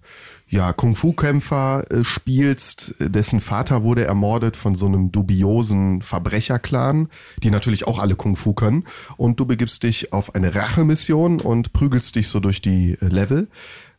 ja, 0.48 0.72
Kung-Fu-Kämpfer 0.72 1.92
äh, 1.92 2.04
spielst, 2.04 2.96
dessen 3.00 3.42
Vater 3.42 3.84
wurde 3.84 4.06
ermordet 4.06 4.56
von 4.56 4.76
so 4.76 4.86
einem 4.86 5.12
dubiosen 5.12 6.02
Verbrecherclan, 6.04 7.10
die 7.42 7.50
natürlich 7.50 7.88
auch 7.88 8.00
alle 8.00 8.16
Kung-Fu 8.16 8.54
können. 8.54 8.86
Und 9.18 9.40
du 9.40 9.46
begibst 9.46 9.84
dich 9.84 10.14
auf 10.14 10.36
eine 10.36 10.54
Rachemission 10.54 11.42
und 11.42 11.74
prügelst 11.74 12.16
dich 12.16 12.30
so 12.30 12.40
durch 12.40 12.62
die 12.62 12.98
äh, 13.02 13.08
Level. 13.08 13.48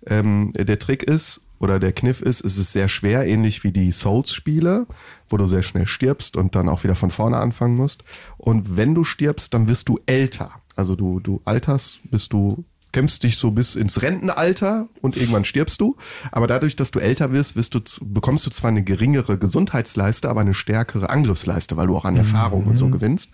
Ähm, 0.07 0.53
der 0.55 0.79
Trick 0.79 1.03
ist, 1.03 1.41
oder 1.58 1.78
der 1.78 1.92
Kniff 1.92 2.20
ist, 2.20 2.44
es 2.44 2.58
ist 2.58 2.73
sehr 2.73 2.88
schwer, 2.88 3.26
ähnlich 3.26 3.64
wie 3.64 3.73
die 3.73 3.92
Souls-Spiele, 3.92 4.87
wo 5.28 5.37
du 5.37 5.46
sehr 5.46 5.62
schnell 5.62 5.87
stirbst 5.87 6.37
und 6.37 6.54
dann 6.54 6.68
auch 6.68 6.84
wieder 6.84 6.94
von 6.94 7.11
vorne 7.11 7.37
anfangen 7.37 7.76
musst. 7.76 8.04
Und 8.37 8.76
wenn 8.76 8.94
du 8.94 9.04
stirbst, 9.04 9.54
dann 9.54 9.68
wirst 9.68 9.88
du 9.88 9.99
älter. 10.06 10.52
Also 10.76 10.96
du, 10.96 11.20
du 11.20 11.40
alterst, 11.44 12.00
bis 12.11 12.28
du 12.28 12.64
kämpfst 12.95 13.25
dich 13.25 13.37
so 13.37 13.51
bis 13.51 13.75
ins 13.75 14.03
Rentenalter 14.03 14.89
und 15.03 15.17
irgendwann 15.17 15.45
stirbst 15.45 15.81
du. 15.81 15.97
Aber 16.31 16.47
dadurch, 16.47 16.77
dass 16.77 16.93
du 16.93 17.01
älter 17.01 17.33
wirst, 17.33 17.57
wirst 17.57 17.75
du, 17.75 17.81
bekommst 18.01 18.47
du 18.47 18.51
zwar 18.51 18.71
eine 18.71 18.85
geringere 18.85 19.37
Gesundheitsleiste, 19.37 20.31
aber 20.31 20.43
eine 20.43 20.55
stärkere 20.55 21.11
Angriffsleiste, 21.11 21.77
weil 21.77 21.89
du 21.89 21.97
auch 21.97 22.05
an 22.05 22.17
Erfahrung 22.17 22.65
und 22.65 22.79
so 22.79 22.89
gewinnst. 22.89 23.31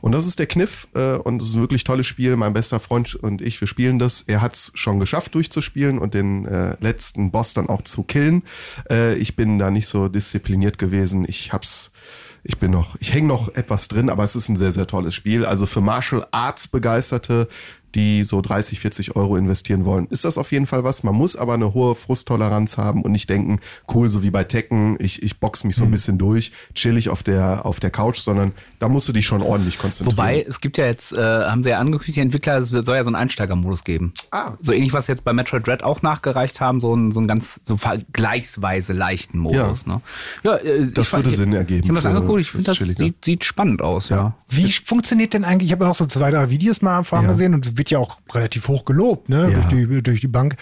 Und 0.00 0.12
das 0.12 0.26
ist 0.26 0.38
der 0.38 0.46
Kniff 0.46 0.88
äh, 0.94 1.16
und 1.16 1.42
es 1.42 1.50
ist 1.50 1.54
ein 1.54 1.60
wirklich 1.60 1.84
tolles 1.84 2.06
Spiel. 2.06 2.34
Mein 2.36 2.54
bester 2.54 2.80
Freund 2.80 3.14
und 3.14 3.42
ich, 3.42 3.60
wir 3.60 3.68
spielen 3.68 3.98
das. 3.98 4.22
Er 4.22 4.40
hat 4.40 4.54
es 4.56 4.72
schon 4.74 4.98
geschafft 5.00 5.34
durchzuspielen 5.34 5.98
und 5.98 6.14
den 6.14 6.46
äh, 6.46 6.76
letzten 6.80 7.30
Boss 7.30 7.52
dann 7.52 7.68
auch 7.68 7.82
zu 7.82 8.04
killen. 8.04 8.42
Äh, 8.90 9.16
ich 9.16 9.36
bin 9.36 9.58
da 9.58 9.70
nicht 9.70 9.86
so 9.86 10.08
diszipliniert 10.08 10.78
gewesen. 10.78 11.26
Ich 11.28 11.52
hab's 11.52 11.92
ich 12.46 12.58
bin 12.58 12.70
noch, 12.70 12.96
ich 13.00 13.14
hänge 13.14 13.26
noch 13.26 13.54
etwas 13.54 13.88
drin, 13.88 14.10
aber 14.10 14.22
es 14.22 14.36
ist 14.36 14.50
ein 14.50 14.58
sehr, 14.58 14.70
sehr 14.70 14.86
tolles 14.86 15.14
Spiel. 15.14 15.46
Also 15.46 15.64
für 15.64 15.80
Martial 15.80 16.26
Arts 16.30 16.68
Begeisterte 16.68 17.48
die 17.94 18.24
so 18.24 18.40
30, 18.40 18.80
40 18.80 19.16
Euro 19.16 19.36
investieren 19.36 19.84
wollen, 19.84 20.06
ist 20.08 20.24
das 20.24 20.38
auf 20.38 20.52
jeden 20.52 20.66
Fall 20.66 20.84
was. 20.84 21.02
Man 21.02 21.14
muss 21.14 21.36
aber 21.36 21.54
eine 21.54 21.74
hohe 21.74 21.94
Frusttoleranz 21.94 22.76
haben 22.76 23.02
und 23.02 23.12
nicht 23.12 23.30
denken, 23.30 23.60
cool, 23.92 24.08
so 24.08 24.22
wie 24.22 24.30
bei 24.30 24.44
Tekken, 24.44 24.96
ich, 25.00 25.22
ich 25.22 25.38
box 25.38 25.64
mich 25.64 25.76
so 25.76 25.84
ein 25.84 25.88
mhm. 25.88 25.92
bisschen 25.92 26.18
durch, 26.18 26.52
chill 26.74 26.96
ich 26.96 27.08
auf 27.08 27.22
der, 27.22 27.64
auf 27.64 27.80
der 27.80 27.90
Couch, 27.90 28.18
sondern 28.18 28.52
da 28.78 28.88
musst 28.88 29.08
du 29.08 29.12
dich 29.12 29.26
schon 29.26 29.42
ordentlich 29.42 29.78
konzentrieren. 29.78 30.16
Wobei, 30.16 30.44
es 30.46 30.60
gibt 30.60 30.76
ja 30.76 30.86
jetzt, 30.86 31.12
äh, 31.12 31.44
haben 31.44 31.62
sie 31.62 31.70
ja 31.70 31.78
angekündigt, 31.78 32.16
die 32.16 32.20
Entwickler, 32.20 32.58
es 32.58 32.68
soll 32.68 32.96
ja 32.96 33.04
so 33.04 33.08
einen 33.08 33.16
Einsteigermodus 33.16 33.84
geben. 33.84 34.12
Ah. 34.30 34.54
So 34.60 34.72
ähnlich, 34.72 34.92
was 34.92 35.06
jetzt 35.06 35.24
bei 35.24 35.32
Metroid 35.32 35.66
Dread 35.66 35.82
auch 35.82 36.02
nachgereicht 36.02 36.60
haben, 36.60 36.80
so 36.80 36.92
einen, 36.92 37.12
so 37.12 37.20
einen 37.20 37.28
ganz, 37.28 37.60
so 37.64 37.76
vergleichsweise 37.76 38.92
leichten 38.92 39.38
Modus. 39.38 39.86
Ja, 39.86 39.94
ne? 39.94 40.00
ja 40.42 40.56
äh, 40.56 40.90
das 40.90 41.12
würde 41.12 41.30
Sinn 41.30 41.52
ergeben. 41.52 41.84
Ich 41.84 41.88
habe 41.88 41.96
das 41.96 42.06
angeguckt, 42.06 42.40
ich 42.40 42.50
finde, 42.50 42.64
das 42.64 42.78
sieht, 42.78 43.24
sieht, 43.24 43.44
spannend 43.44 43.82
aus, 43.82 44.08
ja. 44.08 44.16
ja. 44.16 44.34
Wie 44.48 44.66
ich, 44.66 44.80
funktioniert 44.80 45.34
denn 45.34 45.44
eigentlich, 45.44 45.68
ich 45.68 45.72
habe 45.72 45.84
noch 45.84 45.94
so 45.94 46.06
zwei, 46.06 46.30
drei 46.30 46.50
Videos 46.50 46.82
mal 46.82 46.98
am 46.98 47.04
ja. 47.10 47.30
gesehen 47.30 47.54
und 47.54 47.78
wird 47.84 47.90
ja 47.90 47.98
auch 47.98 48.18
relativ 48.32 48.68
hoch 48.68 48.86
gelobt, 48.86 49.28
ne? 49.28 49.50
Ja. 49.50 49.60
Durch, 49.60 49.66
die, 49.66 50.02
durch 50.02 50.20
die 50.20 50.28
Bank. 50.28 50.56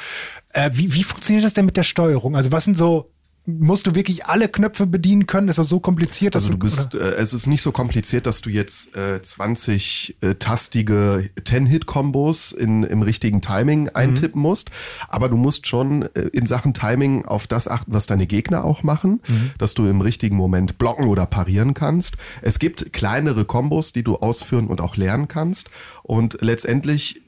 Äh, 0.52 0.70
wie, 0.72 0.92
wie 0.92 1.04
funktioniert 1.04 1.44
das 1.44 1.54
denn 1.54 1.64
mit 1.64 1.76
der 1.76 1.84
Steuerung? 1.84 2.34
Also 2.34 2.50
was 2.50 2.64
sind 2.64 2.76
so 2.76 3.11
musst 3.44 3.88
du 3.88 3.96
wirklich 3.96 4.26
alle 4.26 4.48
Knöpfe 4.48 4.86
bedienen 4.86 5.26
können? 5.26 5.48
Ist 5.48 5.58
das 5.58 5.68
so 5.68 5.80
kompliziert? 5.80 6.36
also 6.36 6.52
du 6.52 6.58
bist, 6.58 6.94
äh, 6.94 7.14
es 7.14 7.34
ist 7.34 7.48
nicht 7.48 7.62
so 7.62 7.72
kompliziert, 7.72 8.26
dass 8.26 8.40
du 8.40 8.50
jetzt 8.50 8.94
äh, 8.94 9.18
20-tastige 9.22 11.30
äh, 11.34 11.40
10-Hit-Kombos 11.40 12.52
im 12.52 13.02
richtigen 13.02 13.40
Timing 13.40 13.82
mhm. 13.82 13.90
eintippen 13.94 14.40
mhm. 14.40 14.48
musst. 14.48 14.70
Aber 15.08 15.28
du 15.28 15.36
musst 15.36 15.66
schon 15.66 16.02
äh, 16.14 16.28
in 16.32 16.46
Sachen 16.46 16.72
Timing 16.72 17.24
auf 17.24 17.48
das 17.48 17.66
achten, 17.66 17.92
was 17.92 18.06
deine 18.06 18.28
Gegner 18.28 18.64
auch 18.64 18.84
machen, 18.84 19.20
mhm. 19.26 19.50
dass 19.58 19.74
du 19.74 19.88
im 19.88 20.00
richtigen 20.00 20.36
Moment 20.36 20.78
blocken 20.78 21.08
oder 21.08 21.26
parieren 21.26 21.74
kannst. 21.74 22.16
Es 22.42 22.60
gibt 22.60 22.92
kleinere 22.92 23.44
Kombos, 23.44 23.92
die 23.92 24.04
du 24.04 24.16
ausführen 24.16 24.68
und 24.68 24.80
auch 24.80 24.96
lernen 24.96 25.26
kannst. 25.26 25.68
Und 26.04 26.38
letztendlich 26.40 27.22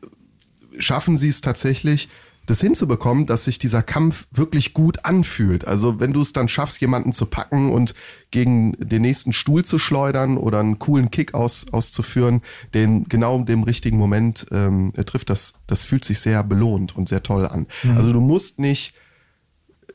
schaffen 0.79 1.17
sie 1.17 1.29
es 1.29 1.41
tatsächlich, 1.41 2.09
das 2.47 2.61
hinzubekommen, 2.61 3.27
dass 3.27 3.45
sich 3.45 3.59
dieser 3.59 3.83
Kampf 3.83 4.27
wirklich 4.31 4.75
gut 4.75 5.05
anfühlt. 5.05 5.67
Also 5.67 6.01
wenn 6.01 6.13
du 6.13 6.21
es 6.21 6.33
dann 6.33 6.49
schaffst, 6.49 6.81
jemanden 6.81 7.13
zu 7.13 7.27
packen 7.27 7.71
und 7.71 7.95
gegen 8.31 8.73
den 8.73 9.03
nächsten 9.03 9.33
Stuhl 9.33 9.65
zu 9.65 9.79
schleudern 9.79 10.37
oder 10.37 10.61
einen 10.61 10.79
coolen 10.79 11.11
Kick 11.11 11.35
aus, 11.35 11.67
auszuführen, 11.73 12.43
den 12.75 13.05
genau 13.05 13.39
in 13.39 13.47
dem 13.47 13.63
richtigen 13.63 13.97
Moment 13.97 14.47
ähm, 14.51 14.93
trifft, 15.07 15.31
das, 15.31 15.55
das 15.67 15.83
fühlt 15.83 16.05
sich 16.05 16.21
sehr 16.21 16.43
belohnt 16.45 16.97
und 16.97 17.09
sehr 17.09 17.23
toll 17.23 17.47
an. 17.47 17.67
Mhm. 17.83 17.97
Also 17.97 18.13
du 18.13 18.21
musst 18.21 18.59
nicht 18.59 18.95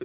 äh, 0.00 0.04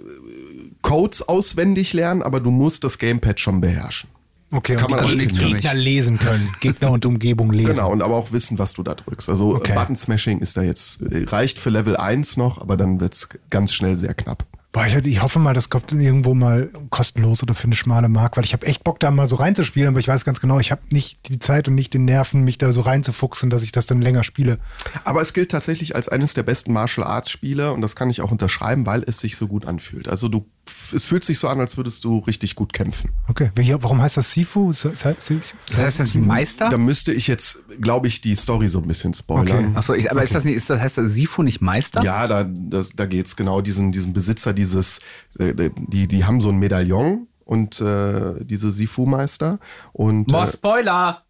Codes 0.82 1.28
auswendig 1.28 1.92
lernen, 1.92 2.22
aber 2.22 2.40
du 2.40 2.50
musst 2.50 2.84
das 2.84 2.98
Gamepad 2.98 3.40
schon 3.40 3.60
beherrschen. 3.60 4.10
Okay, 4.52 4.76
kann 4.76 4.90
man 4.90 5.00
also 5.00 5.16
Gegner 5.16 5.74
lesen 5.74 6.18
können, 6.18 6.48
Gegner 6.60 6.92
und 6.92 7.04
Umgebung 7.04 7.50
lesen. 7.50 7.72
Genau, 7.72 7.90
und 7.90 8.00
aber 8.00 8.14
auch 8.14 8.30
wissen, 8.30 8.58
was 8.58 8.74
du 8.74 8.84
da 8.84 8.94
drückst. 8.94 9.28
Also 9.28 9.56
okay. 9.56 9.74
Button 9.74 9.96
Smashing 9.96 10.38
ist 10.38 10.56
da 10.56 10.62
jetzt, 10.62 11.02
äh, 11.02 11.24
reicht 11.26 11.58
für 11.58 11.70
Level 11.70 11.96
1 11.96 12.36
noch, 12.36 12.60
aber 12.60 12.76
dann 12.76 13.00
wird 13.00 13.14
es 13.14 13.28
ganz 13.50 13.74
schnell 13.74 13.96
sehr 13.96 14.14
knapp. 14.14 14.46
Boah, 14.76 14.84
ich, 14.84 14.94
ich, 14.94 15.22
hoffe 15.22 15.38
mal, 15.38 15.54
das 15.54 15.70
kommt 15.70 15.90
irgendwo 15.90 16.34
mal 16.34 16.68
kostenlos 16.90 17.42
oder 17.42 17.54
für 17.54 17.64
eine 17.64 17.74
schmale 17.74 18.10
Mark, 18.10 18.36
weil 18.36 18.44
ich 18.44 18.52
habe 18.52 18.66
echt 18.66 18.84
Bock, 18.84 19.00
da 19.00 19.10
mal 19.10 19.26
so 19.26 19.36
reinzuspielen, 19.36 19.88
aber 19.88 20.00
ich 20.00 20.06
weiß 20.06 20.26
ganz 20.26 20.38
genau, 20.38 20.58
ich 20.60 20.70
habe 20.70 20.82
nicht 20.90 21.30
die 21.30 21.38
Zeit 21.38 21.66
und 21.66 21.74
nicht 21.74 21.94
den 21.94 22.04
Nerven, 22.04 22.44
mich 22.44 22.58
da 22.58 22.70
so 22.72 22.82
reinzufuchsen, 22.82 23.48
dass 23.48 23.62
ich 23.62 23.72
das 23.72 23.86
dann 23.86 24.02
länger 24.02 24.22
spiele. 24.22 24.58
Aber 25.02 25.22
es 25.22 25.32
gilt 25.32 25.50
tatsächlich 25.50 25.96
als 25.96 26.10
eines 26.10 26.34
der 26.34 26.42
besten 26.42 26.74
Martial 26.74 27.06
Arts 27.06 27.30
Spiele 27.30 27.72
und 27.72 27.80
das 27.80 27.96
kann 27.96 28.10
ich 28.10 28.20
auch 28.20 28.30
unterschreiben, 28.30 28.84
weil 28.84 29.02
es 29.06 29.18
sich 29.18 29.38
so 29.38 29.48
gut 29.48 29.66
anfühlt. 29.66 30.08
Also 30.08 30.28
du 30.28 30.46
es 30.66 31.04
fühlt 31.04 31.24
sich 31.24 31.38
so 31.38 31.48
an, 31.48 31.60
als 31.60 31.76
würdest 31.76 32.04
du 32.04 32.18
richtig 32.18 32.54
gut 32.54 32.72
kämpfen. 32.72 33.10
Okay, 33.28 33.50
warum 33.80 34.00
heißt 34.00 34.16
das 34.16 34.32
Sifu? 34.32 34.68
Das 34.70 35.04
heißt 35.04 36.00
das 36.00 36.14
nicht 36.14 36.16
Meister? 36.16 36.68
Da 36.68 36.78
müsste 36.78 37.12
ich 37.12 37.26
jetzt, 37.26 37.58
glaube 37.80 38.08
ich, 38.08 38.20
die 38.20 38.34
Story 38.34 38.68
so 38.68 38.78
ein 38.80 38.86
bisschen 38.86 39.14
spoilern. 39.14 39.66
Okay. 39.66 39.76
Achso, 39.76 39.92
aber 39.92 40.16
okay. 40.16 40.24
ist 40.24 40.34
das 40.34 40.44
nicht, 40.44 40.56
ist 40.56 40.70
das 40.70 40.80
heißt 40.80 40.98
das 40.98 41.12
Sifu 41.12 41.42
nicht 41.42 41.60
Meister? 41.60 42.02
Ja, 42.02 42.26
da, 42.26 42.44
das, 42.44 42.90
da 42.90 43.06
geht's 43.06 43.36
genau 43.36 43.60
diesen, 43.60 43.92
diesen 43.92 44.12
Besitzer 44.12 44.52
dieses, 44.52 45.00
äh, 45.38 45.70
die, 45.76 46.06
die 46.06 46.24
haben 46.24 46.40
so 46.40 46.50
ein 46.50 46.56
Medaillon 46.56 47.28
und 47.46 47.80
äh, 47.80 48.44
diese 48.44 48.72
Sifu-Meister 48.72 49.58
und. 49.92 50.26
Boah, 50.26 50.44
äh, 50.44 50.46
Spoiler! 50.48 51.22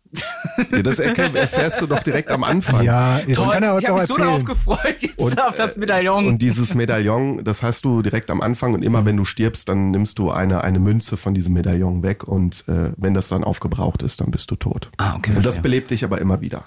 Ja, 0.70 0.83
das 0.83 0.98
erfährst 0.98 1.81
du 1.83 1.87
doch 1.87 2.02
direkt 2.02 2.31
am 2.31 2.44
Anfang. 2.44 2.83
Ja, 2.85 3.18
jetzt 3.26 3.37
Toll, 3.37 3.52
kann 3.52 3.62
er 3.62 3.74
uns 3.74 3.85
ich 3.85 3.90
auch 3.90 3.98
erzählen. 3.98 4.18
Ich 4.18 4.24
so 4.24 4.31
darauf 4.31 4.44
gefreut 4.44 5.02
jetzt 5.02 5.18
und, 5.18 5.44
auf 5.44 5.55
das 5.55 5.76
Medaillon. 5.76 6.26
Und 6.26 6.38
dieses 6.38 6.74
Medaillon, 6.74 7.44
das 7.44 7.62
hast 7.62 7.85
du 7.85 8.02
direkt 8.02 8.31
am 8.31 8.40
Anfang 8.40 8.74
und 8.74 8.83
immer 8.83 9.05
wenn 9.05 9.16
du 9.16 9.24
stirbst, 9.24 9.68
dann 9.68 9.90
nimmst 9.90 10.18
du 10.18 10.31
eine, 10.31 10.64
eine 10.64 10.79
Münze 10.79 11.16
von 11.16 11.35
diesem 11.35 11.55
Medaillon 11.55 12.02
weg 12.02 12.24
und 12.24 12.64
äh, 12.68 12.92
wenn 12.96 13.14
das 13.14 13.29
dann 13.29 13.44
aufgebraucht 13.44 14.02
ist, 14.02 14.20
dann 14.20 14.31
bist 14.31 14.50
du 14.50 14.57
tot. 14.57 14.90
Ah, 14.96 15.16
okay. 15.16 15.33
Und 15.37 15.44
das 15.44 15.61
belebt 15.61 15.90
dich 15.90 16.05
aber 16.05 16.20
immer 16.20 16.40
wieder. 16.40 16.64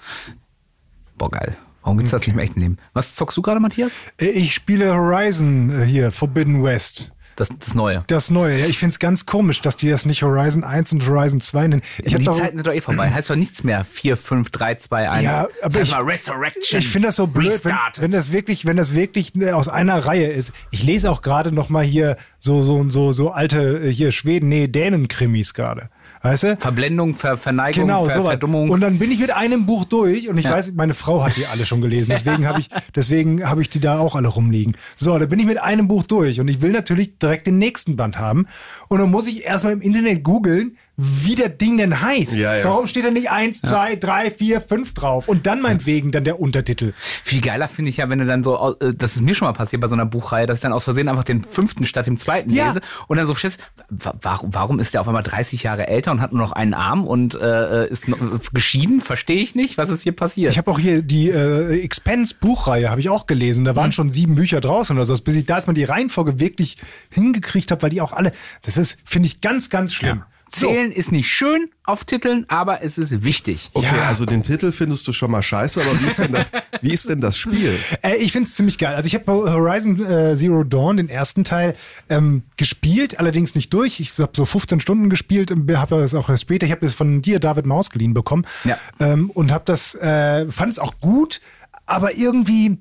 Boah, 1.18 1.30
geil. 1.30 1.56
Warum 1.82 1.96
gibt 1.96 2.06
es 2.06 2.10
das 2.10 2.22
nicht 2.22 2.34
im 2.34 2.38
echten 2.38 2.60
Leben? 2.60 2.76
Was 2.92 3.14
zockst 3.14 3.36
du 3.36 3.42
gerade, 3.42 3.60
Matthias? 3.60 3.94
Äh, 4.20 4.26
ich 4.26 4.54
spiele 4.54 4.94
Horizon 4.94 5.70
äh, 5.70 5.84
hier, 5.84 6.10
Forbidden 6.10 6.62
West. 6.62 7.12
Das, 7.40 7.48
das 7.58 7.74
Neue. 7.74 8.04
Das 8.06 8.30
Neue, 8.30 8.58
ja. 8.58 8.66
Ich 8.66 8.76
finde 8.76 8.92
es 8.92 8.98
ganz 8.98 9.24
komisch, 9.24 9.62
dass 9.62 9.74
die 9.76 9.88
das 9.88 10.04
nicht 10.04 10.22
Horizon 10.22 10.62
1 10.62 10.92
und 10.92 11.08
Horizon 11.08 11.40
2 11.40 11.68
nennen. 11.68 11.82
Ich 12.02 12.14
die 12.14 12.22
Zeiten 12.22 12.58
sind 12.58 12.66
doch 12.66 12.74
eh 12.74 12.82
vorbei. 12.82 13.10
heißt 13.10 13.30
doch 13.30 13.36
nichts 13.36 13.64
mehr. 13.64 13.82
4, 13.82 14.18
5, 14.18 14.50
3, 14.50 14.74
2, 14.74 15.10
1. 15.10 15.24
Ja, 15.24 15.48
aber 15.62 15.80
ich, 15.80 15.96
Resurrection. 15.96 16.80
Ich 16.80 16.88
finde 16.88 17.08
das 17.08 17.16
so 17.16 17.26
blöd, 17.26 17.64
wenn, 17.64 17.74
wenn, 17.98 18.10
das 18.10 18.30
wirklich, 18.30 18.66
wenn 18.66 18.76
das 18.76 18.94
wirklich 18.94 19.34
äh, 19.36 19.52
aus 19.52 19.68
einer 19.70 20.04
Reihe 20.04 20.30
ist. 20.30 20.52
Ich 20.70 20.84
lese 20.84 21.10
auch 21.10 21.22
gerade 21.22 21.50
noch 21.50 21.70
mal 21.70 21.82
hier 21.82 22.18
so, 22.38 22.60
so, 22.60 22.86
so, 22.90 23.12
so 23.12 23.30
alte, 23.30 23.86
äh, 23.86 23.90
hier 23.90 24.12
Schweden, 24.12 24.50
nee, 24.50 24.66
Dänen-Krimis 24.66 25.54
gerade. 25.54 25.88
Weißt 26.22 26.42
du? 26.42 26.56
Verblendung, 26.56 27.14
Ver 27.14 27.38
Verneigung, 27.38 27.86
genau, 27.86 28.04
Ver 28.04 28.14
so 28.14 28.24
Verdummung. 28.24 28.68
Und 28.70 28.80
dann 28.80 28.98
bin 28.98 29.10
ich 29.10 29.20
mit 29.20 29.30
einem 29.30 29.64
Buch 29.64 29.84
durch 29.84 30.28
und 30.28 30.36
ich 30.36 30.44
ja. 30.44 30.52
weiß, 30.52 30.72
meine 30.72 30.92
Frau 30.92 31.24
hat 31.24 31.36
die 31.36 31.46
alle 31.46 31.64
schon 31.64 31.80
gelesen. 31.80 32.10
Deswegen 32.14 32.46
habe 32.46 32.60
ich, 32.60 32.68
deswegen 32.94 33.48
habe 33.48 33.62
ich 33.62 33.70
die 33.70 33.80
da 33.80 33.98
auch 33.98 34.16
alle 34.16 34.28
rumliegen. 34.28 34.76
So, 34.96 35.18
da 35.18 35.24
bin 35.24 35.38
ich 35.38 35.46
mit 35.46 35.58
einem 35.58 35.88
Buch 35.88 36.02
durch 36.02 36.38
und 36.40 36.48
ich 36.48 36.60
will 36.60 36.72
natürlich 36.72 37.18
direkt 37.18 37.46
den 37.46 37.58
nächsten 37.58 37.96
Band 37.96 38.18
haben. 38.18 38.46
Und 38.88 38.98
dann 38.98 39.10
muss 39.10 39.26
ich 39.26 39.44
erstmal 39.44 39.72
im 39.72 39.80
Internet 39.80 40.22
googeln, 40.22 40.76
wie 41.02 41.34
der 41.34 41.48
Ding 41.48 41.78
denn 41.78 42.02
heißt. 42.02 42.36
Ja, 42.36 42.56
ja. 42.56 42.64
Warum 42.64 42.86
steht 42.86 43.06
da 43.06 43.10
nicht 43.10 43.30
1, 43.30 43.62
2, 43.62 43.96
3, 43.96 44.30
4, 44.30 44.60
5 44.60 44.92
drauf? 44.92 45.28
Und 45.28 45.46
dann 45.46 45.62
meinetwegen 45.62 46.12
dann 46.12 46.24
der 46.24 46.38
Untertitel. 46.40 46.92
Viel 46.98 47.40
geiler 47.40 47.68
finde 47.68 47.88
ich 47.88 47.96
ja, 47.96 48.08
wenn 48.10 48.18
du 48.18 48.26
dann 48.26 48.44
so, 48.44 48.76
äh, 48.80 48.92
das 48.94 49.12
ist 49.12 49.22
mir 49.22 49.34
schon 49.34 49.48
mal 49.48 49.52
passiert 49.52 49.80
bei 49.80 49.88
so 49.88 49.94
einer 49.94 50.04
Buchreihe, 50.04 50.46
dass 50.46 50.58
ich 50.58 50.62
dann 50.62 50.74
aus 50.74 50.84
Versehen 50.84 51.08
einfach 51.08 51.24
den 51.24 51.42
fünften 51.42 51.86
statt 51.86 52.06
dem 52.06 52.18
zweiten 52.18 52.52
ja. 52.52 52.66
lese 52.66 52.82
und 53.08 53.16
dann 53.16 53.26
so 53.26 53.34
stellst, 53.34 53.60
warum, 53.88 54.52
warum 54.52 54.78
ist 54.78 54.92
der 54.92 55.00
auf 55.00 55.08
einmal 55.08 55.22
30 55.22 55.62
Jahre 55.62 55.88
älter 55.88 56.10
und 56.10 56.20
hat 56.20 56.32
nur 56.32 56.42
noch 56.42 56.52
einen 56.52 56.74
Arm 56.74 57.06
und 57.06 57.34
äh, 57.34 57.88
ist 57.88 58.08
noch, 58.08 58.18
geschieden? 58.52 59.00
Verstehe 59.00 59.40
ich 59.40 59.54
nicht, 59.54 59.78
was 59.78 59.88
ist 59.88 60.02
hier 60.02 60.12
passiert. 60.12 60.52
Ich 60.52 60.58
habe 60.58 60.70
auch 60.70 60.78
hier 60.78 61.00
die 61.00 61.30
äh, 61.30 61.80
Expense 61.80 62.34
Buchreihe, 62.38 62.90
habe 62.90 63.00
ich 63.00 63.08
auch 63.08 63.26
gelesen. 63.26 63.64
Da 63.64 63.74
waren 63.74 63.86
hm. 63.86 63.92
schon 63.92 64.10
sieben 64.10 64.34
Bücher 64.34 64.60
draußen 64.60 64.94
oder 64.94 65.06
so. 65.06 65.14
Bis 65.14 65.34
ich 65.34 65.46
da 65.46 65.56
ist 65.56 65.66
man 65.66 65.74
die 65.74 65.84
Reihenfolge 65.84 66.40
wirklich 66.40 66.76
hingekriegt 67.10 67.70
habe, 67.70 67.82
weil 67.82 67.90
die 67.90 68.00
auch 68.02 68.12
alle, 68.12 68.32
das 68.62 68.76
ist, 68.76 68.98
finde 69.04 69.26
ich, 69.26 69.40
ganz, 69.40 69.70
ganz 69.70 69.94
schlimm. 69.94 70.18
Ja. 70.18 70.26
Zählen 70.50 70.90
so. 70.90 70.98
ist 70.98 71.12
nicht 71.12 71.28
schön 71.28 71.70
auf 71.84 72.04
Titeln, 72.04 72.44
aber 72.48 72.82
es 72.82 72.98
ist 72.98 73.22
wichtig. 73.22 73.70
Okay, 73.72 73.96
ja. 73.96 74.08
also 74.08 74.26
den 74.26 74.42
Titel 74.42 74.72
findest 74.72 75.06
du 75.06 75.12
schon 75.12 75.30
mal 75.30 75.42
scheiße, 75.42 75.80
aber 75.80 76.00
wie 76.00 76.06
ist 76.06 76.18
denn, 76.18 76.32
da, 76.32 76.44
wie 76.80 76.92
ist 76.92 77.08
denn 77.08 77.20
das 77.20 77.38
Spiel? 77.38 77.78
Äh, 78.02 78.16
ich 78.16 78.32
finde 78.32 78.48
es 78.48 78.54
ziemlich 78.54 78.76
geil. 78.76 78.94
Also 78.94 79.06
ich 79.06 79.14
habe 79.14 79.32
Horizon 79.32 80.04
äh, 80.04 80.34
Zero 80.34 80.64
Dawn, 80.64 80.96
den 80.96 81.08
ersten 81.08 81.44
Teil, 81.44 81.76
ähm, 82.08 82.42
gespielt, 82.56 83.18
allerdings 83.18 83.54
nicht 83.54 83.72
durch. 83.72 84.00
Ich 84.00 84.18
habe 84.18 84.32
so 84.34 84.44
15 84.44 84.80
Stunden 84.80 85.08
gespielt, 85.08 85.50
habe 85.50 86.00
das 86.00 86.14
auch 86.14 86.36
später. 86.36 86.66
Ich 86.66 86.72
habe 86.72 86.84
das 86.84 86.94
von 86.94 87.22
dir, 87.22 87.38
David 87.38 87.66
Maus, 87.66 87.90
geliehen 87.90 88.14
bekommen 88.14 88.44
ja. 88.64 88.76
ähm, 88.98 89.30
und 89.30 89.52
habe 89.52 89.64
das, 89.66 89.94
äh, 89.94 90.50
fand 90.50 90.72
es 90.72 90.78
auch 90.78 90.94
gut, 91.00 91.40
aber 91.86 92.14
irgendwie, 92.16 92.78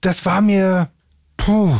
das 0.00 0.24
war 0.26 0.40
mir, 0.40 0.90
puh, 1.36 1.74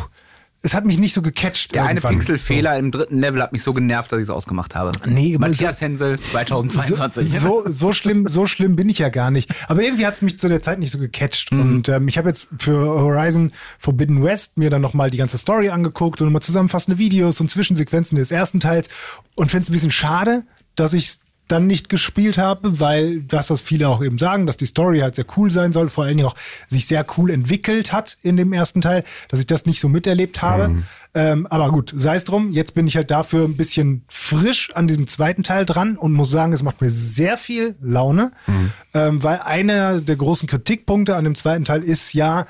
es 0.62 0.74
hat 0.74 0.84
mich 0.84 0.98
nicht 0.98 1.12
so 1.12 1.22
gecatcht. 1.22 1.74
Der 1.74 1.84
irgendwann. 1.84 2.08
eine 2.10 2.16
Pixelfehler 2.16 2.72
so. 2.72 2.78
im 2.78 2.90
dritten 2.90 3.20
Level 3.20 3.42
hat 3.42 3.52
mich 3.52 3.62
so 3.62 3.72
genervt, 3.72 4.10
dass 4.10 4.18
ich 4.18 4.24
es 4.24 4.30
ausgemacht 4.30 4.74
habe. 4.74 4.92
Nee, 5.06 5.36
Matthias 5.38 5.80
Hensel 5.80 6.18
2022. 6.18 7.30
So, 7.30 7.62
so, 7.64 7.70
so, 7.70 7.92
schlimm, 7.92 8.26
so 8.26 8.46
schlimm 8.46 8.74
bin 8.74 8.88
ich 8.88 8.98
ja 8.98 9.08
gar 9.08 9.30
nicht. 9.30 9.50
Aber 9.68 9.82
irgendwie 9.82 10.06
hat 10.06 10.14
es 10.14 10.22
mich 10.22 10.38
zu 10.38 10.48
der 10.48 10.62
Zeit 10.62 10.78
nicht 10.78 10.90
so 10.90 10.98
gecatcht. 10.98 11.52
Mhm. 11.52 11.60
Und 11.60 11.88
ähm, 11.88 12.08
ich 12.08 12.18
habe 12.18 12.28
jetzt 12.28 12.48
für 12.58 12.78
Horizon 12.78 13.52
Forbidden 13.78 14.22
West 14.22 14.58
mir 14.58 14.70
dann 14.70 14.82
nochmal 14.82 15.10
die 15.10 15.18
ganze 15.18 15.38
Story 15.38 15.68
angeguckt 15.68 16.20
und 16.20 16.26
nochmal 16.26 16.42
zusammenfassende 16.42 16.98
Videos 16.98 17.40
und 17.40 17.50
Zwischensequenzen 17.50 18.16
des 18.18 18.30
ersten 18.30 18.58
Teils 18.58 18.88
und 19.36 19.50
finde 19.50 19.62
es 19.62 19.70
ein 19.70 19.72
bisschen 19.72 19.92
schade, 19.92 20.44
dass 20.74 20.94
ich 20.94 21.18
dann 21.48 21.66
nicht 21.66 21.88
gespielt 21.88 22.38
habe, 22.38 22.80
weil 22.80 23.22
das, 23.22 23.50
was 23.50 23.60
viele 23.60 23.88
auch 23.88 24.02
eben 24.02 24.18
sagen, 24.18 24.46
dass 24.46 24.56
die 24.56 24.66
Story 24.66 25.00
halt 25.00 25.14
sehr 25.14 25.26
cool 25.36 25.50
sein 25.50 25.72
soll, 25.72 25.88
vor 25.88 26.04
allen 26.04 26.16
Dingen 26.16 26.28
auch 26.28 26.34
sich 26.66 26.86
sehr 26.86 27.06
cool 27.16 27.30
entwickelt 27.30 27.92
hat 27.92 28.18
in 28.22 28.36
dem 28.36 28.52
ersten 28.52 28.80
Teil, 28.80 29.04
dass 29.28 29.40
ich 29.40 29.46
das 29.46 29.66
nicht 29.66 29.80
so 29.80 29.88
miterlebt 29.88 30.42
habe. 30.42 30.68
Mhm. 30.68 30.82
Ähm, 31.14 31.46
aber 31.46 31.70
gut, 31.70 31.92
sei 31.96 32.16
es 32.16 32.24
drum, 32.24 32.52
jetzt 32.52 32.74
bin 32.74 32.86
ich 32.86 32.96
halt 32.96 33.10
dafür 33.10 33.44
ein 33.44 33.56
bisschen 33.56 34.04
frisch 34.08 34.70
an 34.74 34.86
diesem 34.86 35.06
zweiten 35.06 35.42
Teil 35.42 35.64
dran 35.64 35.96
und 35.96 36.12
muss 36.12 36.30
sagen, 36.30 36.52
es 36.52 36.62
macht 36.62 36.80
mir 36.80 36.90
sehr 36.90 37.38
viel 37.38 37.76
Laune, 37.80 38.32
mhm. 38.46 38.72
ähm, 38.92 39.22
weil 39.22 39.38
einer 39.38 40.00
der 40.00 40.16
großen 40.16 40.48
Kritikpunkte 40.48 41.16
an 41.16 41.24
dem 41.24 41.34
zweiten 41.34 41.64
Teil 41.64 41.82
ist 41.82 42.12
ja, 42.12 42.46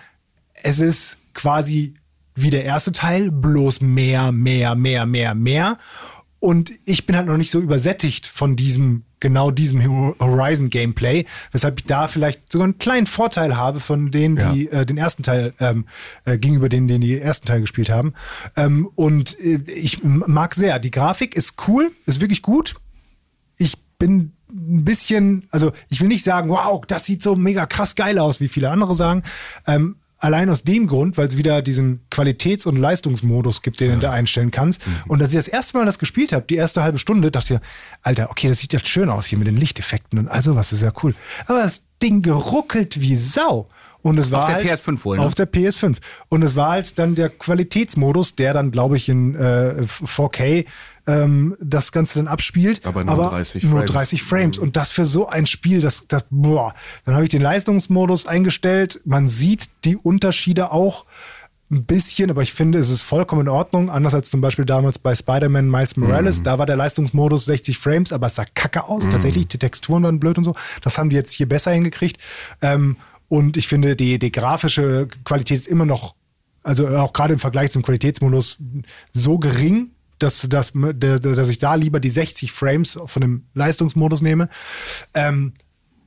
es 0.63 0.81
ist 0.81 1.19
quasi 1.35 1.95
wie 2.37 2.51
der 2.51 2.65
erste 2.65 2.93
Teil, 2.93 3.31
bloß 3.31 3.81
mehr, 3.81 4.31
mehr, 4.31 4.75
mehr, 4.75 5.07
mehr, 5.07 5.35
mehr. 5.35 5.79
Und 6.38 6.72
ich 6.85 7.07
bin 7.07 7.16
halt 7.16 7.27
noch 7.27 7.37
nicht 7.37 7.51
so 7.51 7.61
übersättigt 7.61 8.27
von 8.27 8.57
diesem, 8.57 9.05
genau 9.20 9.51
diesem 9.51 9.83
Horizon 10.18 10.68
Gameplay, 10.68 11.25
weshalb 11.51 11.81
ich 11.81 11.87
da 11.87 12.09
vielleicht 12.09 12.53
sogar 12.53 12.66
einen 12.66 12.79
kleinen 12.79 13.07
Vorteil 13.07 13.57
habe 13.57 13.81
von 13.81 14.11
denen, 14.11 14.37
die 14.37 14.64
ja. 14.64 14.83
äh, 14.83 14.87
den 14.87 14.99
ersten 14.99 15.22
Teil 15.22 15.55
ähm, 15.61 15.87
äh, 16.25 16.37
gegenüber 16.38 16.68
denen, 16.68 16.88
die 16.88 16.99
den 16.99 17.22
ersten 17.22 17.46
Teil 17.46 17.61
gespielt 17.62 17.90
haben. 17.90 18.12
Ähm, 18.55 18.88
und 18.94 19.38
äh, 19.40 19.61
ich 19.66 20.05
mag 20.05 20.55
sehr. 20.55 20.79
Die 20.79 20.90
Grafik 20.90 21.35
ist 21.35 21.55
cool, 21.68 21.90
ist 22.05 22.20
wirklich 22.20 22.42
gut. 22.42 22.75
Ich 23.57 23.79
bin 23.99 24.33
ein 24.53 24.85
bisschen, 24.85 25.49
also 25.51 25.72
ich 25.88 26.01
will 26.01 26.09
nicht 26.09 26.25
sagen, 26.25 26.51
wow, 26.51 26.85
das 26.87 27.07
sieht 27.07 27.22
so 27.22 27.35
mega 27.35 27.66
krass 27.66 27.94
geil 27.94 28.18
aus, 28.18 28.40
wie 28.40 28.49
viele 28.49 28.70
andere 28.70 28.94
sagen. 28.94 29.22
Ähm, 29.66 29.96
Allein 30.19 30.49
aus 30.49 30.65
dem 30.65 30.87
Grund, 30.87 31.19
weil 31.19 31.27
es 31.27 31.37
wieder 31.37 31.61
diesen 31.61 32.01
Qualitäts- 32.11 32.67
und 32.67 32.77
Leistungsmodus 32.77 33.61
gibt, 33.61 33.81
den 33.81 33.93
du 33.93 33.99
da 33.99 34.13
einstellen 34.13 34.51
kannst. 34.51 34.87
Mhm. 34.87 34.93
Und 35.09 35.23
als 35.23 35.33
ich 35.33 35.37
das 35.37 35.49
erste 35.49 35.77
Mal 35.77 35.85
das 35.85 35.99
gespielt 35.99 36.33
habe, 36.33 36.47
die 36.49 36.57
erste 36.57 36.83
halbe 36.83 36.99
Stunde, 36.99 37.31
dachte 37.31 37.55
ich, 37.55 37.61
Alter, 38.03 38.31
okay, 38.31 38.49
das 38.49 38.61
sieht 38.61 38.73
ja 38.73 38.79
schön 38.79 39.11
aus 39.11 39.27
hier 39.27 39.39
mit 39.39 39.47
den 39.47 39.59
Lichteffekten 39.59 40.19
und 40.19 40.29
also 40.29 40.57
was 40.57 40.73
ist 40.73 40.83
ja 40.83 40.93
cool. 41.03 41.15
Aber 41.47 41.59
das 41.59 41.85
Ding 42.03 42.23
geruckelt 42.23 43.01
wie 43.01 43.17
Sau. 43.17 43.69
Und 44.07 44.19
es 44.19 44.31
war 44.31 44.42
auf 44.42 44.47
der 44.47 44.55
halt 44.57 44.66
PS5 44.66 45.05
wohl. 45.05 45.16
Ne? 45.19 45.25
Auf 45.25 45.35
der 45.35 45.51
PS5. 45.51 45.97
Und 46.29 46.42
es 46.42 46.55
war 46.55 46.71
halt 46.71 46.97
dann 47.01 47.16
der 47.16 47.29
Qualitätsmodus, 47.29 48.37
der 48.37 48.55
dann, 48.55 48.71
glaube 48.71 48.97
ich, 48.97 49.09
in 49.09 49.35
äh, 49.35 49.83
4K 49.83 50.64
ähm, 51.09 51.57
das 51.61 51.90
Ganze 51.90 52.21
dann 52.21 52.29
abspielt. 52.29 52.87
Aber 52.87 53.03
nur 53.03 53.12
aber 53.12 53.31
30 53.31 53.62
Frames. 53.62 53.75
Nur 53.75 53.85
30 53.85 54.23
Frames. 54.23 54.59
Und 54.61 54.77
das 54.77 54.92
für 54.92 55.05
so 55.05 55.27
ein 55.27 55.45
Spiel, 55.47 55.81
das, 55.81 56.07
das 56.07 56.25
boah. 56.31 56.73
Dann 57.05 57.16
habe 57.16 57.25
ich 57.25 57.31
den 57.31 57.42
Leistungsmodus 57.42 58.29
eingestellt. 58.29 59.01
Man 59.05 59.27
sieht 59.27 59.69
die 59.85 59.97
Unterschiede 59.97 60.71
auch 60.71 61.05
ein 61.69 61.85
bisschen, 61.85 62.31
aber 62.31 62.42
ich 62.42 62.53
finde, 62.53 62.79
es 62.79 62.90
ist 62.90 63.03
vollkommen 63.03 63.40
in 63.42 63.49
Ordnung. 63.49 63.90
Anders 63.90 64.14
als 64.14 64.31
zum 64.31 64.40
Beispiel 64.40 64.66
damals 64.66 65.01
bei 65.01 65.16
Spider-Man 65.16 65.69
Miles 65.69 65.97
Morales. 65.97 66.38
Mhm. 66.38 66.45
Da 66.45 66.59
war 66.61 66.66
der 66.66 66.77
Leistungsmodus 66.77 67.47
60 67.47 67.77
Frames, 67.77 68.12
aber 68.12 68.29
es 68.29 68.37
sah 68.37 68.45
kacke 68.55 68.85
aus. 68.85 69.07
Mhm. 69.07 69.11
Tatsächlich, 69.11 69.49
die 69.49 69.59
Texturen 69.59 70.05
waren 70.05 70.21
blöd 70.21 70.38
und 70.38 70.45
so. 70.45 70.55
Das 70.83 70.97
haben 70.97 71.11
die 71.11 71.16
jetzt 71.16 71.33
hier 71.33 71.49
besser 71.49 71.73
hingekriegt. 71.73 72.21
Ähm, 72.62 72.97
und 73.29 73.57
ich 73.57 73.69
finde, 73.69 73.97
die, 73.97 74.19
die 74.19 74.33
grafische 74.33 75.09
Qualität 75.25 75.59
ist 75.59 75.67
immer 75.67 75.87
noch, 75.87 76.15
also 76.62 76.89
auch 76.89 77.12
gerade 77.12 77.35
im 77.35 77.41
Vergleich 77.41 77.71
zum 77.71 77.83
Qualitätsmodus, 77.83 78.59
so 79.12 79.39
gering, 79.39 79.91
dass, 80.19 80.49
dass, 80.49 80.73
dass 80.75 81.49
ich 81.49 81.59
da 81.59 81.75
lieber 81.75 82.01
die 82.01 82.11
60 82.11 82.53
Frames 82.53 82.99
von 83.05 83.21
dem 83.21 83.47
Leistungsmodus 83.55 84.23
nehme. 84.23 84.49
Ähm, 85.15 85.53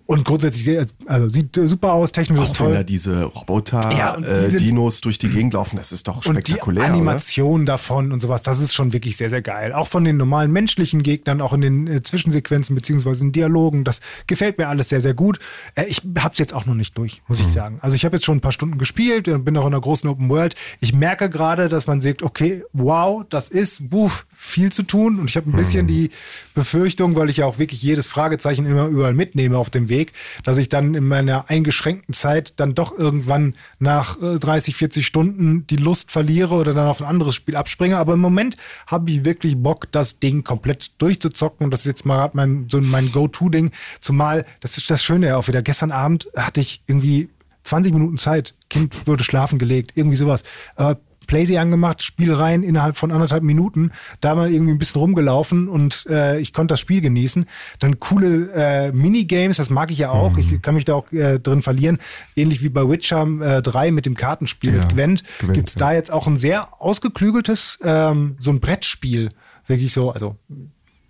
und 0.10 0.26
grundsätzlich 0.26 0.63
sehr, 0.63 0.88
also 1.06 1.30
sieht 1.30 1.56
super 1.65 1.93
aus, 1.93 2.12
technisch 2.12 2.41
ist 2.41 2.56
toll. 2.56 2.69
Wenn 2.69 2.78
da 2.78 2.84
diese 2.84 3.26
Roboter, 3.26 3.91
ja, 3.95 4.15
äh, 4.15 4.50
Dinos 4.58 5.02
durch 5.02 5.19
die 5.19 5.30
Gegend 5.30 5.54
laufen, 5.54 5.78
das 5.78 5.91
ist 5.91 6.08
doch 6.08 6.24
spektakulär. 6.24 6.86
Und 6.86 6.89
die 6.89 6.93
Animation 6.93 7.62
oder? 7.62 7.74
davon 7.74 8.12
und 8.12 8.19
sowas, 8.19 8.41
das 8.41 8.60
ist 8.60 8.74
schon 8.74 8.91
wirklich 8.91 9.17
sehr, 9.17 9.30
sehr 9.30 9.43
geil. 9.43 9.72
Auch 9.72 9.88
von 9.88 10.04
den 10.04 10.17
normalen 10.17 10.52
menschlichen 10.52 11.04
Gegnern, 11.04 11.41
auch 11.41 11.54
in 11.54 11.62
den 11.62 11.86
äh, 11.86 12.02
Zwischensequenzen 12.02 12.74
beziehungsweise 12.74 13.24
in 13.24 13.34
Dialogen, 13.34 13.84
das 13.84 14.02
gefällt 14.26 14.58
mir 14.58 14.67
alles 14.67 14.89
sehr, 14.89 15.00
sehr 15.00 15.13
gut. 15.13 15.38
Äh, 15.76 15.86
ich 15.86 16.02
hab's 16.17 16.39
jetzt 16.39 16.56
auch 16.56 16.65
noch 16.65 16.74
nicht 16.74 16.98
durch, 16.98 17.22
muss 17.28 17.39
mhm. 17.39 17.45
ich 17.45 17.54
sagen. 17.54 17.78
Also 17.82 17.95
ich 17.95 18.04
habe 18.04 18.15
jetzt 18.15 18.26
schon 18.26 18.38
ein 18.38 18.41
paar 18.41 18.52
Stunden 18.52 18.80
gespielt 18.80 19.28
und 19.28 19.45
bin 19.45 19.56
auch 19.58 19.67
in 19.67 19.74
einer 19.74 19.82
großen 19.82 20.10
Open 20.10 20.28
World. 20.28 20.56
Ich 20.80 20.91
merke 20.91 21.30
gerade, 21.30 21.69
dass 21.69 21.86
man 21.86 22.02
sieht, 22.02 22.24
okay, 22.24 22.63
wow, 22.74 23.24
das 23.30 23.50
ist 23.50 23.91
buff, 23.91 24.26
viel 24.36 24.72
zu 24.72 24.82
tun. 24.82 25.19
Und 25.19 25.30
ich 25.30 25.38
habe 25.38 25.48
ein 25.52 25.56
bisschen 25.56 25.84
mhm. 25.84 25.89
die 25.89 26.10
Befürchtung, 26.56 27.15
weil 27.15 27.30
ich 27.30 27.38
ja 27.38 27.45
auch 27.45 27.60
wirklich 27.60 27.84
jedes 27.84 28.08
Fragezeichen 28.08 28.65
immer 28.65 28.88
überall 28.88 29.13
mitnehme 29.13 29.56
auf 29.56 29.69
dem 29.69 29.88
Weg, 29.88 29.98
Weg, 29.99 30.13
dass 30.43 30.57
ich 30.57 30.69
dann 30.69 30.95
in 30.95 31.07
meiner 31.07 31.49
eingeschränkten 31.49 32.13
Zeit 32.13 32.59
dann 32.59 32.73
doch 32.73 32.97
irgendwann 32.97 33.53
nach 33.79 34.17
30, 34.17 34.73
äh, 34.73 34.77
40 34.77 35.05
Stunden 35.05 35.67
die 35.67 35.75
Lust 35.75 36.12
verliere 36.12 36.55
oder 36.55 36.73
dann 36.73 36.88
auf 36.88 37.01
ein 37.01 37.07
anderes 37.07 37.35
Spiel 37.35 37.55
abspringe. 37.55 37.97
Aber 37.97 38.13
im 38.13 38.19
Moment 38.19 38.57
habe 38.88 39.12
ich 39.12 39.25
wirklich 39.25 39.57
Bock, 39.57 39.91
das 39.91 40.19
Ding 40.19 40.43
komplett 40.43 40.91
durchzuzocken. 40.99 41.65
Und 41.65 41.71
das 41.71 41.81
ist 41.81 41.88
jetzt 41.88 42.05
mal 42.05 42.17
gerade 42.17 42.38
mein, 42.38 42.67
so 42.69 42.79
mein 42.81 43.12
Go-To-Ding. 43.12 43.71
Zumal, 43.99 44.45
das 44.62 44.77
ist 44.77 44.89
das 44.89 45.03
Schöne 45.03 45.38
auch 45.38 45.47
wieder. 45.47 45.62
Gestern 45.62 45.91
Abend 45.91 46.29
hatte 46.35 46.62
ich 46.62 46.81
irgendwie 46.88 47.29
20 47.63 47.93
Minuten 47.93 48.17
Zeit. 48.17 48.55
Kind 48.69 49.07
wurde 49.07 49.23
schlafen 49.23 49.59
gelegt, 49.59 49.91
irgendwie 49.95 50.15
sowas. 50.15 50.43
Aber 50.75 50.99
Playsee 51.29 51.59
angemacht, 51.59 52.01
Spiel 52.01 52.33
rein 52.33 52.63
innerhalb 52.63 52.97
von 52.97 53.11
anderthalb 53.11 53.43
Minuten, 53.43 53.91
da 54.19 54.33
mal 54.33 54.51
irgendwie 54.51 54.73
ein 54.73 54.79
bisschen 54.79 54.99
rumgelaufen 54.99 55.69
und 55.69 56.07
äh, 56.09 56.39
ich 56.39 56.53
konnte 56.53 56.73
das 56.73 56.79
Spiel 56.79 57.01
genießen. 57.01 57.45
Dann 57.77 57.99
coole 57.99 58.51
äh, 58.51 58.91
Minigames, 58.91 59.57
das 59.57 59.69
mag 59.69 59.91
ich 59.91 59.99
ja 59.99 60.09
auch. 60.09 60.33
Mhm. 60.33 60.39
Ich 60.39 60.61
kann 60.63 60.73
mich 60.73 60.85
da 60.85 60.95
auch 60.95 61.11
äh, 61.11 61.39
drin 61.39 61.61
verlieren. 61.61 61.99
Ähnlich 62.35 62.63
wie 62.63 62.69
bei 62.69 62.81
Witcher 62.89 63.27
äh, 63.41 63.61
3 63.61 63.91
mit 63.91 64.07
dem 64.07 64.15
Kartenspiel 64.15 64.73
ja, 64.73 64.79
mit 64.79 64.89
Gwent, 64.89 65.23
Gwent 65.37 65.53
gibt 65.53 65.69
es 65.69 65.75
ja. 65.75 65.79
da 65.79 65.93
jetzt 65.93 66.11
auch 66.11 66.25
ein 66.25 66.35
sehr 66.35 66.81
ausgeklügeltes, 66.81 67.77
ähm, 67.83 68.35
so 68.39 68.49
ein 68.49 68.59
Brettspiel, 68.59 69.29
wirklich 69.67 69.93
so, 69.93 70.11
also 70.11 70.35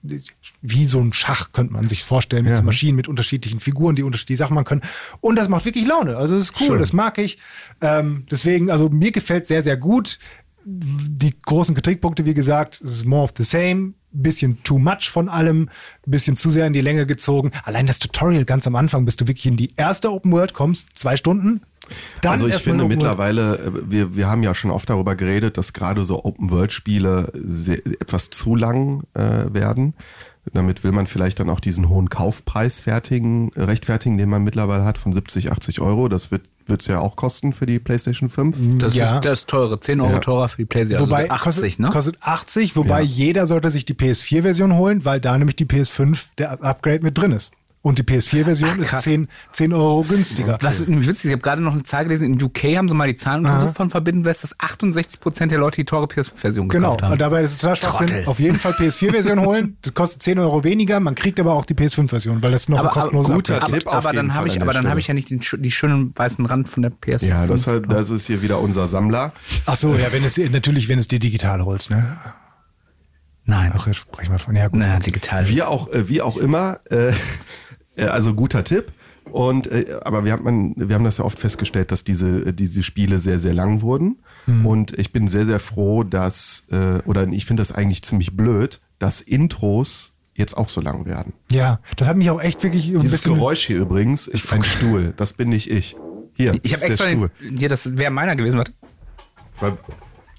wie 0.02 0.88
so 0.88 1.00
ein 1.00 1.14
Schach 1.14 1.52
könnte 1.52 1.74
man 1.74 1.88
sich 1.88 2.04
vorstellen 2.04 2.44
mit 2.44 2.52
ja. 2.52 2.58
so 2.58 2.64
Maschinen 2.64 2.96
mit 2.96 3.08
unterschiedlichen 3.08 3.60
Figuren, 3.60 3.96
die 3.96 4.04
unterschiedliche 4.04 4.38
Sachen 4.38 4.56
machen 4.56 4.66
können. 4.66 4.82
Und 5.22 5.36
das 5.36 5.50
macht 5.50 5.66
wirklich 5.66 5.86
Laune. 5.86 6.18
Also 6.18 6.36
es 6.36 6.44
ist 6.44 6.62
cool, 6.62 6.68
Schön. 6.68 6.80
das 6.80 6.94
mag 6.94 7.18
ich. 7.18 7.38
Ähm, 7.82 8.26
deswegen, 8.32 8.72
also 8.72 8.90
mir 8.90 9.12
gefällt 9.12 9.48
sehr, 9.48 9.62
sehr 9.62 9.78
gut. 9.78 10.20
Die 10.66 11.34
großen 11.42 11.76
Kritikpunkte, 11.76 12.26
wie 12.26 12.34
gesagt, 12.34 12.82
es 12.82 12.98
ist 12.98 13.06
more 13.06 13.24
of 13.24 13.34
the 13.38 13.44
same, 13.44 13.94
bisschen 14.12 14.64
too 14.64 14.78
much 14.78 15.10
von 15.10 15.30
allem, 15.30 15.70
bisschen 16.06 16.36
zu 16.36 16.50
sehr 16.50 16.68
in 16.68 16.74
die 16.74 16.82
Länge 16.82 17.06
gezogen. 17.06 17.52
Allein 17.64 17.88
das 17.88 18.00
Tutorial 18.00 18.46
ganz 18.46 18.68
am 18.68 18.76
Anfang, 18.76 19.06
bis 19.06 19.16
du 19.16 19.28
wirklich 19.28 19.46
in 19.46 19.58
die 19.58 19.72
erste 19.76 20.12
Open 20.12 20.32
World 20.32 20.54
kommst, 20.54 20.90
zwei 20.98 21.18
Stunden, 21.18 21.62
dann 22.22 22.34
also 22.34 22.48
ich 22.48 22.56
finde 22.56 22.86
mittlerweile, 22.86 23.58
äh, 23.60 23.72
wir, 23.86 24.16
wir 24.16 24.30
haben 24.30 24.44
ja 24.44 24.54
schon 24.54 24.72
oft 24.72 24.90
darüber 24.90 25.16
geredet, 25.16 25.58
dass 25.58 25.74
gerade 25.74 26.06
so 26.06 26.24
Open-World-Spiele 26.24 27.32
etwas 28.00 28.30
zu 28.30 28.56
lang 28.56 29.04
äh, 29.14 29.54
werden. 29.54 29.94
Damit 30.54 30.84
will 30.84 30.92
man 30.92 31.06
vielleicht 31.06 31.40
dann 31.40 31.50
auch 31.50 31.60
diesen 31.60 31.90
hohen 31.90 32.10
Kaufpreis 32.10 32.82
fertigen, 32.82 33.52
rechtfertigen, 33.56 34.18
den 34.18 34.30
man 34.30 34.44
mittlerweile 34.44 34.84
hat 34.84 34.98
von 34.98 35.14
70, 35.14 35.52
80 35.52 35.82
Euro. 35.82 36.08
Das 36.08 36.32
wird 36.32 36.48
es 36.70 36.88
ja 36.88 37.00
auch 37.00 37.16
kosten 37.16 37.54
für 37.54 37.66
die 37.66 37.80
PlayStation 37.80 38.30
5. 38.30 38.80
Das 38.80 38.96
ja. 38.96 39.16
ist 39.16 39.26
das 39.26 39.46
teure, 39.46 39.80
10 39.80 40.02
Euro 40.02 40.14
ja. 40.14 40.20
teurer 40.20 40.50
für 40.50 40.58
die 40.58 40.66
PlayStation. 40.66 41.12
Also 41.12 41.12
wobei 41.12 41.30
80, 41.30 41.44
kostet, 41.44 41.80
ne? 41.80 41.90
kostet 41.90 42.18
80, 42.22 42.76
wobei 42.76 43.02
ja. 43.02 43.08
jeder 43.08 43.48
sollte 43.48 43.70
sich 43.70 43.86
die 43.86 43.94
PS4-Version 43.94 44.76
holen, 44.76 45.06
weil 45.06 45.20
da 45.20 45.38
nämlich 45.38 45.56
die 45.56 45.66
PS5 45.66 46.30
der 46.38 46.64
Upgrade 46.64 47.02
mit 47.02 47.18
drin 47.18 47.32
ist. 47.32 47.54
Und 47.82 47.98
die 47.98 48.04
PS4-Version 48.04 48.80
ist 48.80 48.98
10, 48.98 49.30
10 49.54 49.74
Euro 49.74 50.04
günstiger. 50.04 50.58
Was 50.62 50.86
witzig 50.86 51.08
ist, 51.08 51.26
ich 51.26 51.32
habe 51.32 51.42
gerade 51.42 51.62
noch 51.62 51.72
eine 51.72 51.84
Zahl 51.84 52.04
gelesen, 52.04 52.34
in 52.34 52.44
UK 52.44 52.76
haben 52.76 52.90
sie 52.90 52.96
mal 52.96 53.08
die 53.08 53.16
Zahlen 53.16 53.46
untersucht 53.46 53.78
von 53.78 53.90
Verbinden 53.90 54.26
West, 54.26 54.44
dass 54.44 54.60
68 54.60 55.22
Prozent 55.22 55.54
der 55.54 55.60
Leute 55.60 55.78
die 55.78 55.86
teure 55.86 56.06
PS5-Version 56.06 56.68
genau. 56.68 56.90
gekauft 56.90 57.04
haben. 57.04 57.12
Genau, 57.12 57.14
und 57.14 57.22
dabei 57.22 57.42
ist 57.42 57.54
es 57.54 57.58
total 57.60 57.76
Schwachsinn. 57.78 58.28
Auf 58.28 58.40
jeden 58.40 58.60
Fall 58.60 58.74
PS4-Version 58.74 59.40
holen, 59.46 59.78
das 59.82 59.94
kostet 59.94 60.22
10 60.24 60.40
Euro 60.40 60.66
weniger, 60.66 61.00
man 61.00 61.16
kriegt 61.16 61.40
aber 61.40 61.54
auch 61.54 61.64
die 61.64 61.74
PS5-Version, 61.74 62.44
weil 62.44 62.52
das 62.52 62.68
noch 62.68 62.80
aber, 62.80 62.90
ein 62.90 62.94
kostenloser 62.94 63.34
guter 63.34 63.62
Tipp 63.62 63.88
Aber, 63.88 63.98
aber 63.98 64.14
dann 64.14 64.34
habe 64.34 64.50
ich, 64.50 64.62
aber 64.62 64.74
dann 64.74 64.90
habe 64.90 65.00
ich 65.00 65.08
ja 65.08 65.14
nicht 65.14 65.30
den, 65.30 65.40
die 65.40 65.72
schönen 65.72 66.12
weißen 66.18 66.46
Rand 66.46 66.68
von 66.68 66.82
der 66.82 66.92
PS5. 66.92 67.26
Ja, 67.26 67.48
das, 67.48 67.66
halt, 67.66 67.90
das 67.90 68.10
ist 68.10 68.28
hier 68.28 68.42
wieder 68.42 68.60
unser 68.60 68.90
Sammler. 68.90 69.32
Ach 69.66 69.76
so, 69.76 69.96
ja, 69.96 70.12
wenn 70.12 70.26
es 70.26 70.38
natürlich, 70.38 70.90
wenn 70.90 71.00
es 71.00 71.08
dir 71.08 71.20
digital 71.20 71.64
holst, 71.64 71.92
ne? 71.92 72.18
Nein. 73.50 73.72
Ach, 73.74 73.88
jetzt 73.88 73.98
sprechen 73.98 74.32
wir 74.32 74.40
von. 74.40 74.56
Ja, 74.56 74.68
gut. 74.68 74.80
Naja, 74.80 75.00
digital. 75.00 75.50
Wie 75.50 75.64
auch, 75.64 75.92
äh, 75.92 76.08
wie 76.08 76.22
auch 76.22 76.38
immer, 76.38 76.80
äh, 76.92 77.14
also 78.08 78.34
guter 78.34 78.64
Tipp. 78.64 78.92
Und 79.32 79.68
äh, 79.68 80.00
aber 80.02 80.26
wir 80.26 80.32
haben, 80.32 80.74
wir 80.76 80.96
haben 80.96 81.04
das 81.04 81.18
ja 81.18 81.26
oft 81.26 81.40
festgestellt, 81.40 81.92
dass 81.92 82.04
diese, 82.04 82.54
diese 82.54 82.84
Spiele 82.84 83.20
sehr, 83.20 83.40
sehr 83.40 83.54
lang 83.54 83.82
wurden. 83.82 84.20
Mhm. 84.48 84.66
Und 84.66 84.98
ich 84.98 85.12
bin 85.12 85.28
sehr, 85.28 85.46
sehr 85.46 85.60
froh, 85.60 86.04
dass, 86.04 86.64
äh, 86.72 87.02
oder 87.06 87.28
ich 87.28 87.46
finde 87.46 87.62
das 87.62 87.72
eigentlich 87.72 88.04
ziemlich 88.04 88.36
blöd, 88.36 88.80
dass 88.98 89.22
Intros 89.22 90.14
jetzt 90.36 90.58
auch 90.58 90.70
so 90.70 90.82
lang 90.82 91.06
werden. 91.06 91.34
Ja, 91.52 91.80
das 91.98 92.08
hat 92.08 92.18
mich 92.18 92.30
auch 92.30 92.42
echt 92.42 92.64
wirklich 92.64 92.88
ein 92.88 93.02
Dieses 93.02 93.24
bisschen 93.24 93.36
Geräusch 93.36 93.68
hier 93.68 93.78
übrigens 93.78 94.28
ist 94.28 94.52
ein 94.52 94.64
Stuhl. 94.64 95.14
Das 95.18 95.34
bin 95.34 95.50
nicht 95.50 95.70
ich. 95.70 95.96
Hier, 96.34 96.58
ich 96.64 96.74
habe 96.74 96.86
extra 96.86 97.08
den, 97.08 97.30
hier, 97.58 97.68
das 97.68 97.98
wäre 97.98 98.12
meiner 98.12 98.36
gewesen. 98.36 98.58
Warte. 98.58 98.72
Weil 99.60 99.74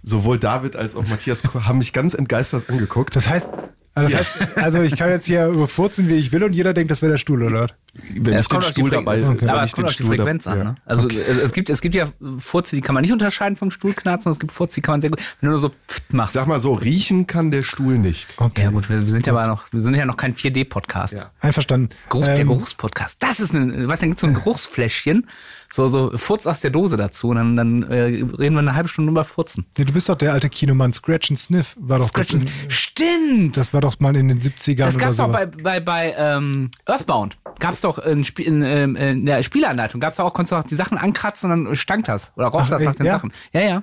sowohl 0.03 0.39
David 0.39 0.77
als 0.77 0.97
auch 0.97 1.07
Matthias 1.07 1.45
haben 1.45 1.79
mich 1.79 1.93
ganz 1.93 2.15
entgeistert 2.15 2.71
angeguckt. 2.71 3.15
Das 3.15 3.29
heißt, 3.29 3.51
also, 3.95 4.17
das 4.17 4.41
heißt, 4.41 4.59
also 4.59 4.83
ich 4.83 4.97
kann 4.97 5.11
jetzt 5.11 5.27
hier 5.27 5.67
furzen, 5.67 6.09
wie 6.09 6.15
ich 6.15 6.33
will 6.33 6.45
und 6.45 6.53
jeder 6.53 6.75
denkt, 6.75 6.91
das 6.91 7.03
wäre 7.03 7.13
der 7.13 7.19
Stuhl, 7.19 7.43
oder? 7.43 7.69
Wenn 7.95 8.33
Ja, 8.33 8.39
ich 8.41 8.49
den 8.49 8.63
Stuhl 8.63 8.91
dabei 8.91 9.19
Frequenz, 9.19 9.41
wenn 9.43 9.51
aber 9.51 9.63
es 9.63 9.73
kommt 9.73 9.89
auf 9.89 9.97
die 9.97 10.03
Stuhl 10.03 10.17
Frequenz 10.17 10.47
an. 10.47 10.59
ja. 10.59 10.65
Ne? 10.65 10.75
Also 10.85 11.09
es, 11.09 11.39
es, 11.39 11.53
gibt, 11.53 11.71
es 11.71 11.81
gibt 11.81 11.95
ja 11.95 12.07
Furze, 12.39 12.77
die 12.77 12.83
kann 12.83 12.95
man 12.95 13.03
nicht 13.03 13.13
unterscheiden 13.13 13.57
vom 13.57 13.71
Stuhlknarzen, 13.71 14.31
es 14.33 14.39
gibt 14.39 14.53
Furze, 14.53 14.77
die 14.77 14.81
kann 14.83 14.95
man 14.95 15.01
sehr 15.01 15.11
gut, 15.11 15.21
wenn 15.41 15.49
du 15.49 15.51
nur 15.51 15.59
so 15.59 15.71
pft 15.89 16.13
machst. 16.13 16.35
Sag 16.35 16.47
mal 16.47 16.61
so, 16.61 16.73
riechen 16.75 17.27
kann 17.27 17.51
der 17.51 17.63
Stuhl 17.63 17.99
nicht. 17.99 18.35
Okay. 18.39 18.63
ja 18.65 18.71
gut, 18.71 18.89
wir, 18.89 19.01
wir 19.03 19.11
sind 19.11 19.27
ja 19.27 19.33
aber 19.33 19.47
noch, 19.47 19.65
wir 19.73 19.83
sind 19.83 19.95
ja 19.95 20.05
noch 20.05 20.17
kein 20.17 20.35
4D-Podcast. 20.35 21.15
Ja. 21.15 21.31
Einverstanden. 21.41 21.91
Geruch, 22.09 22.25
der 22.25 22.39
Ähm, 22.39 22.49
Geruchspodcast. 22.49 23.23
Das 23.23 23.41
ist 23.41 23.53
ein, 23.55 23.89
weißt 23.89 24.03
du, 24.03 24.05
dann 24.07 24.11
gibt's 24.11 24.21
so 24.21 24.27
ein 24.27 24.35
Geruchsfläschchen, 24.35 25.27
so, 25.73 25.87
so 25.89 26.17
Furz 26.17 26.47
aus 26.47 26.61
der 26.61 26.71
Dose 26.71 26.97
dazu. 26.97 27.29
Und 27.29 27.37
dann, 27.37 27.57
dann 27.57 27.83
äh, 27.85 28.01
reden 28.03 28.55
wir 28.55 28.59
eine 28.59 28.75
halbe 28.75 28.89
Stunde 28.89 29.11
über 29.13 29.25
Furzen. 29.25 29.67
nee, 29.79 29.85
du 29.85 29.93
bist 29.93 30.09
doch 30.09 30.17
der 30.17 30.33
alte 30.33 30.49
Kinomann. 30.49 30.93
Scratch 30.93 31.31
and 31.31 31.39
Sniff 31.39 31.77
war 31.79 31.99
doch 32.01 32.11
das. 32.11 32.31
In, 32.33 32.47
Stimmt! 32.69 33.57
das 33.57 33.73
war 33.73 33.81
doch 33.81 33.99
mal 34.01 34.17
in 34.17 34.29
den 34.29 34.41
70ern 34.41 34.85
Das 34.85 34.99
gab's 34.99 35.21
auch 35.21 35.29
sowas. 35.29 35.47
bei, 35.63 35.63
bei, 35.63 35.81
bei 35.81 36.15
ähm, 36.19 36.71
Earthbound. 36.87 37.39
Gab's 37.61 37.80
doch 37.85 37.99
in, 37.99 38.25
Spiel, 38.25 38.47
in, 38.47 38.63
ähm, 38.63 38.97
in 38.97 39.27
der 39.27 39.43
Spielanleitung. 39.43 40.01
Gab's 40.01 40.21
auch, 40.21 40.35
konntest 40.35 40.53
du 40.53 40.57
auch 40.57 40.65
die 40.65 40.75
Sachen 40.75 40.99
ankratzen 40.99 41.51
und 41.51 41.65
dann 41.65 41.77
stank 41.77 42.07
das. 42.07 42.33
Oder 42.37 42.49
roch 42.49 42.69
das 42.69 42.83
nach 42.83 42.95
den 42.95 43.07
ja? 43.07 43.13
Sachen. 43.13 43.33
Ja, 43.53 43.61
ja. 43.61 43.83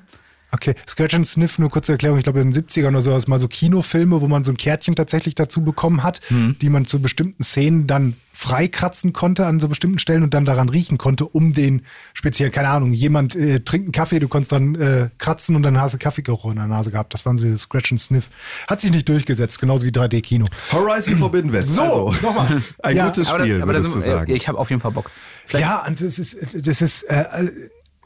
Okay, 0.58 0.74
Scratch 0.90 1.14
and 1.14 1.26
Sniff, 1.28 1.60
nur 1.60 1.70
kurze 1.70 1.92
Erklärung. 1.92 2.18
Ich 2.18 2.24
glaube, 2.24 2.42
in 2.42 2.50
den 2.52 2.64
70ern 2.64 2.90
oder 2.90 3.02
sowas 3.02 3.28
mal 3.28 3.38
so 3.38 3.48
Kinofilme, 3.48 4.22
wo 4.22 4.28
man 4.28 4.44
so 4.44 4.52
ein 4.52 4.58
Kärtchen 4.58 4.96
tatsächlich 4.96 5.36
dazu 5.36 5.62
bekommen 5.64 6.02
hat, 6.04 6.20
Mhm. 6.32 6.58
die 6.60 6.70
man 6.70 6.86
zu 6.88 7.00
bestimmten 7.00 7.44
Szenen 7.44 7.86
dann 7.86 8.16
freikratzen 8.34 9.14
konnte 9.14 9.46
an 9.48 9.60
so 9.60 9.68
bestimmten 9.68 9.98
Stellen 10.00 10.22
und 10.24 10.34
dann 10.34 10.46
daran 10.46 10.70
riechen 10.70 10.98
konnte, 11.00 11.26
um 11.26 11.54
den 11.56 11.82
speziell, 12.14 12.52
keine 12.52 12.70
Ahnung, 12.70 12.94
jemand 12.94 13.36
äh, 13.36 13.60
trinkt 13.62 13.86
einen 13.88 13.92
Kaffee, 13.92 14.20
du 14.20 14.28
konntest 14.28 14.52
dann 14.52 14.76
äh, 14.76 15.10
kratzen 15.18 15.56
und 15.56 15.64
dann 15.64 15.80
hast 15.82 15.96
du 15.96 15.98
Kaffeegeruch 15.98 16.46
in 16.52 16.56
der 16.58 16.68
Nase 16.68 16.92
gehabt. 16.92 17.14
Das 17.16 17.26
waren 17.26 17.38
so 17.40 17.46
diese 17.46 17.58
Scratch 17.58 17.92
and 17.92 18.00
Sniff. 18.02 18.30
Hat 18.68 18.80
sich 18.82 18.92
nicht 18.92 19.10
durchgesetzt, 19.10 19.60
genauso 19.60 19.86
wie 19.88 19.90
3D-Kino. 19.92 20.46
Horizon 20.72 21.18
Forbidden 21.20 21.52
West. 21.52 21.70
So, 21.74 21.82
also, 22.10 22.26
nochmal. 22.28 22.62
ein 22.84 22.96
Ja, 22.96 23.06
gutes 23.08 23.28
Aber, 23.30 23.40
Spiel, 23.44 23.54
das, 23.56 23.64
aber 23.64 23.74
das, 23.74 23.84
würdest 23.88 23.96
du 24.08 24.12
äh, 24.12 24.16
sagen. 24.16 24.36
ich 24.36 24.48
habe 24.48 24.58
auf 24.60 24.70
jeden 24.70 24.82
Fall 24.82 24.92
Bock. 24.92 25.10
Ja, 25.54 25.86
und 25.88 26.00
das 26.02 26.20
ist, 26.20 26.38
das 26.54 26.82
ist, 26.82 27.04
äh, 27.04 27.24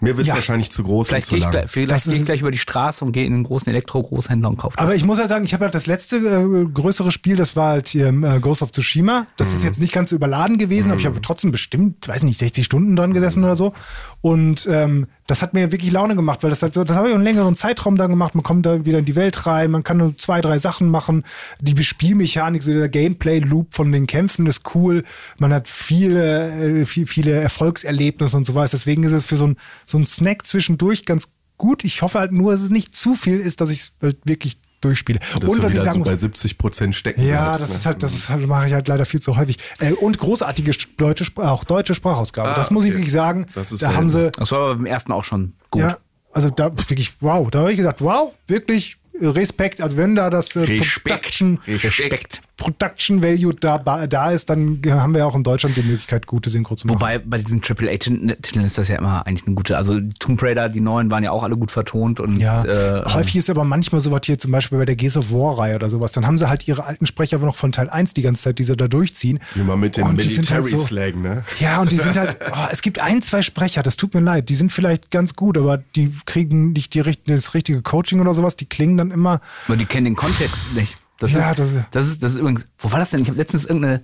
Mir 0.02 0.18
wird 0.18 0.22
es 0.22 0.28
ja. 0.30 0.34
wahrscheinlich 0.36 0.70
zu 0.72 0.84
groß 0.84 1.00
und 1.00 1.06
Vielleicht 1.10 1.28
zu 1.28 1.32
gehe 1.32 1.38
ich, 1.38 1.44
lang. 1.46 1.52
gleich- 1.52 1.70
vielleicht 1.72 2.06
gehe 2.06 2.16
ich 2.16 2.26
gleich 2.26 2.42
über 2.42 2.52
die 2.52 2.58
Straße 2.58 3.06
und 3.06 3.12
gehe 3.12 3.26
in 3.26 3.34
einen 3.34 3.44
großen 3.44 3.70
Elektro-Großhändler 3.70 4.50
und 4.50 4.58
kaufe 4.58 4.76
das. 4.76 4.84
Aber 4.84 4.96
ich 4.96 5.06
muss 5.06 5.20
halt 5.20 5.30
sagen, 5.30 5.46
ich 5.46 5.54
habe 5.54 5.66
halt 5.66 5.76
das 5.76 5.86
letzte 5.88 6.18
äh, 6.18 6.66
größere 6.66 7.12
Spiel, 7.12 7.36
das 7.36 7.56
war 7.56 7.70
halt 7.70 7.88
hier 7.88 8.08
äh, 8.08 8.40
Ghost 8.40 8.62
of 8.62 8.72
Tsushima. 8.72 9.28
Das 9.38 9.54
ist 9.54 9.64
jetzt 9.64 9.80
nicht 9.80 9.94
ganz 9.94 10.10
so 10.10 10.16
überladen 10.16 10.58
gewesen, 10.58 10.92
aber 10.92 11.00
ich 11.00 11.06
habe 11.06 11.22
trotzdem 11.22 11.52
bestimmt, 11.52 12.08
weiß 12.08 12.24
nicht, 12.24 12.40
60 12.40 12.66
Stunden 12.66 12.96
dran 12.96 13.14
gesessen 13.14 13.44
oder 13.44 13.56
so. 13.56 13.74
Und 14.22 14.68
ähm, 14.70 15.08
das 15.28 15.42
hat 15.42 15.54
mir 15.54 15.72
wirklich 15.72 15.92
Laune 15.92 16.16
gemacht, 16.16 16.44
weil 16.44 16.50
das 16.50 16.62
halt 16.62 16.74
so, 16.74 16.84
das 16.84 16.98
habe 16.98 17.08
ich 17.10 17.16
einen 17.16 17.24
längeren 17.24 17.56
Zeitraum 17.56 17.96
dann 17.96 18.10
gemacht. 18.10 18.36
Man 18.36 18.44
kommt 18.44 18.66
da 18.66 18.84
wieder 18.86 19.00
in 19.00 19.06
die 19.06 19.16
Welt 19.16 19.46
rein, 19.48 19.72
man 19.72 19.84
kann 19.84 19.98
nur 19.98 20.18
zwei, 20.18 20.42
drei 20.42 20.58
Sachen 20.58 20.90
machen. 20.90 21.24
Die 21.60 21.82
Spielmechanik, 21.84 22.64
so 22.64 22.74
der 22.74 22.90
Gameplay-Loop 22.90 23.74
von 23.74 23.92
den 23.92 24.08
Kämpfen 24.08 24.46
ist 24.48 24.76
cool. 24.76 25.04
Man 25.40 25.54
hat 25.54 25.70
viele, 25.70 26.82
äh, 26.82 26.86
viel, 26.86 27.06
viele 27.08 27.32
Erfolgserlebnisse 27.32 28.36
und 28.36 28.46
so 28.46 28.56
was. 28.56 28.72
Deswegen 28.72 29.04
ist 29.04 29.14
es 29.14 29.24
für 29.26 29.38
so 29.38 29.48
ein, 29.48 29.58
so 29.92 29.98
ein 29.98 30.06
Snack 30.06 30.46
zwischendurch 30.46 31.06
ganz 31.06 31.30
gut. 31.58 31.84
Ich 31.84 32.02
hoffe 32.02 32.20
halt 32.20 32.32
nur, 32.32 32.52
dass 32.52 32.62
es 32.62 32.70
nicht 32.70 32.96
zu 32.96 33.16
viel 33.16 33.40
ist, 33.40 33.62
dass 33.62 33.70
ich 33.70 33.80
es 33.80 33.94
halt 34.02 34.18
wirklich 34.26 34.58
durchspiele. 34.82 35.20
Dass 35.20 35.50
und 35.50 35.60
du 35.60 35.64
was 35.64 35.74
ich 35.74 35.80
sagen 35.80 35.92
so 35.92 35.98
muss, 36.00 36.08
bei 36.08 36.16
70 36.16 36.58
Prozent 36.58 36.96
stecken 36.96 37.22
ja, 37.22 37.44
bleibst, 37.44 37.64
das 37.64 37.70
ne? 37.70 37.76
ist 37.76 37.86
halt, 37.86 38.04
das 38.04 38.14
ist 38.14 38.30
halt, 38.30 38.48
mache 38.48 38.68
ich 38.68 38.74
halt 38.74 38.88
leider 38.88 39.06
viel 39.06 39.22
zu 39.22 39.38
häufig. 39.38 39.58
Äh, 39.80 39.94
und 39.94 40.18
großartige 40.18 40.72
deutsche, 40.98 41.26
auch 41.38 41.64
deutsche 41.64 41.94
Sprachausgabe. 41.94 42.50
Ah, 42.50 42.56
das 42.56 42.72
muss 42.72 42.84
ich 42.84 42.92
okay. 42.92 42.98
wirklich 42.98 43.12
sagen. 43.12 43.46
Das 43.54 43.72
ist 43.72 43.84
da 43.84 43.94
haben 43.94 44.10
sie. 44.10 44.32
Das 44.32 44.52
war 44.52 44.60
aber 44.60 44.76
beim 44.76 44.88
ersten 44.88 45.12
auch 45.12 45.24
schon 45.24 45.54
gut. 45.70 45.82
ja, 45.82 45.98
also 46.34 46.50
da 46.50 46.72
wirklich, 46.76 47.14
wow, 47.22 47.50
da 47.52 47.60
habe 47.60 47.72
ich 47.72 47.78
gesagt, 47.78 48.02
wow, 48.02 48.34
wirklich 48.48 48.98
Respekt. 49.22 49.82
Also 49.82 49.98
wenn 49.98 50.16
da 50.16 50.30
das 50.30 50.56
äh, 50.56 50.66
Production, 50.66 51.60
Respekt. 51.68 52.42
Production 52.58 53.24
Value 53.24 53.56
da, 53.56 53.80
da 53.80 54.30
ist, 54.30 54.50
dann 54.50 54.82
haben 54.88 55.16
wir 55.16 55.26
auch 55.26 55.36
in 55.36 55.44
Deutschland 55.44 55.76
die 55.76 55.82
Möglichkeit, 55.82 56.28
gute 56.28 56.52
Synchro 56.52 56.76
zu 56.76 56.86
machen. 56.86 57.00
Wobei 57.00 57.18
bei 57.18 57.40
diesen 57.40 57.62
AAA-Titeln 57.62 58.64
ist 58.64 58.78
das 58.78 58.88
ja 58.88 58.98
immer 58.98 59.26
eigentlich 59.26 59.48
eine 59.48 59.56
gute. 59.56 59.78
Also 59.78 60.00
die 60.00 60.14
Tomb 60.20 60.42
Raider, 60.44 60.70
die 60.70 60.80
neuen 60.80 61.10
waren 61.10 61.24
ja 61.24 61.32
auch 61.32 61.44
alle 61.44 61.58
gut 61.58 61.72
vertont 61.72 62.20
und 62.20 62.38
Ja, 62.38 62.64
äh, 62.64 63.04
häufig 63.06 63.38
ist 63.38 63.50
aber 63.50 63.64
manchmal 63.64 64.00
so 64.00 64.12
was 64.12 64.22
hier 64.26 64.38
zum 64.38 64.52
Beispiel 64.52 64.78
bei 64.78 64.86
der 64.86 64.96
Gears 64.96 65.18
of 65.18 65.32
War-Reihe 65.32 65.76
oder 65.76 65.90
sowas. 65.90 66.12
Dann 66.12 66.28
haben 66.28 66.38
sie 66.38 66.48
halt 66.50 66.68
ihre 66.68 66.86
alten 66.86 67.08
Sprecher 67.08 67.38
aber 67.38 67.48
noch 67.48 67.56
von 67.56 67.72
Teil 67.72 67.90
1 67.90 68.14
die 68.14 68.22
ganze 68.22 68.44
Zeit, 68.44 68.60
die 68.60 68.64
sie 68.64 68.76
da 68.76 68.88
durchziehen. 68.88 69.40
Man 69.56 69.80
mit 69.80 69.98
die 69.98 70.02
sind 70.28 70.52
halt 70.52 70.64
Military-Slang, 70.64 71.22
ne? 71.22 71.44
Ja, 71.60 71.82
und 71.82 71.92
die 71.92 71.98
sind 71.98 72.16
halt, 72.16 72.38
oh, 72.52 72.68
es 72.72 72.82
gibt 72.82 73.00
ein, 73.00 73.22
zwei 73.22 73.42
Sprecher, 73.42 73.82
das 73.84 73.98
tut 73.98 74.14
mir 74.14 74.22
leid, 74.22 74.50
die 74.50 74.56
sind 74.56 74.72
vielleicht 74.72 75.10
ganz 75.12 75.36
gut, 75.36 75.58
aber 75.58 75.78
die 75.96 76.14
kriegen 76.26 76.74
nicht 76.74 76.94
die, 76.94 77.04
das 77.26 77.54
richtige 77.54 77.82
Coaching 77.82 78.20
oder 78.22 78.34
sowas, 78.34 78.56
die 78.56 78.66
klingen 78.66 78.98
dann 78.98 79.11
immer, 79.12 79.42
aber 79.68 79.78
die 79.78 79.86
kennen 79.86 80.06
den 80.06 80.16
Kontext 80.16 80.58
nicht. 80.74 80.98
Das 81.20 81.32
Ja, 81.34 81.52
ist, 81.52 81.60
das- 81.60 81.78
das, 81.92 82.08
ist, 82.08 82.24
das 82.24 82.34
ist 82.34 82.40
übrigens. 82.40 82.66
Wo 82.80 82.92
war 82.92 83.00
das 83.00 83.12
denn? 83.12 83.22
Ich 83.22 83.28
habe 83.28 83.38
letztens 83.38 83.66
irgendeine, 83.66 84.02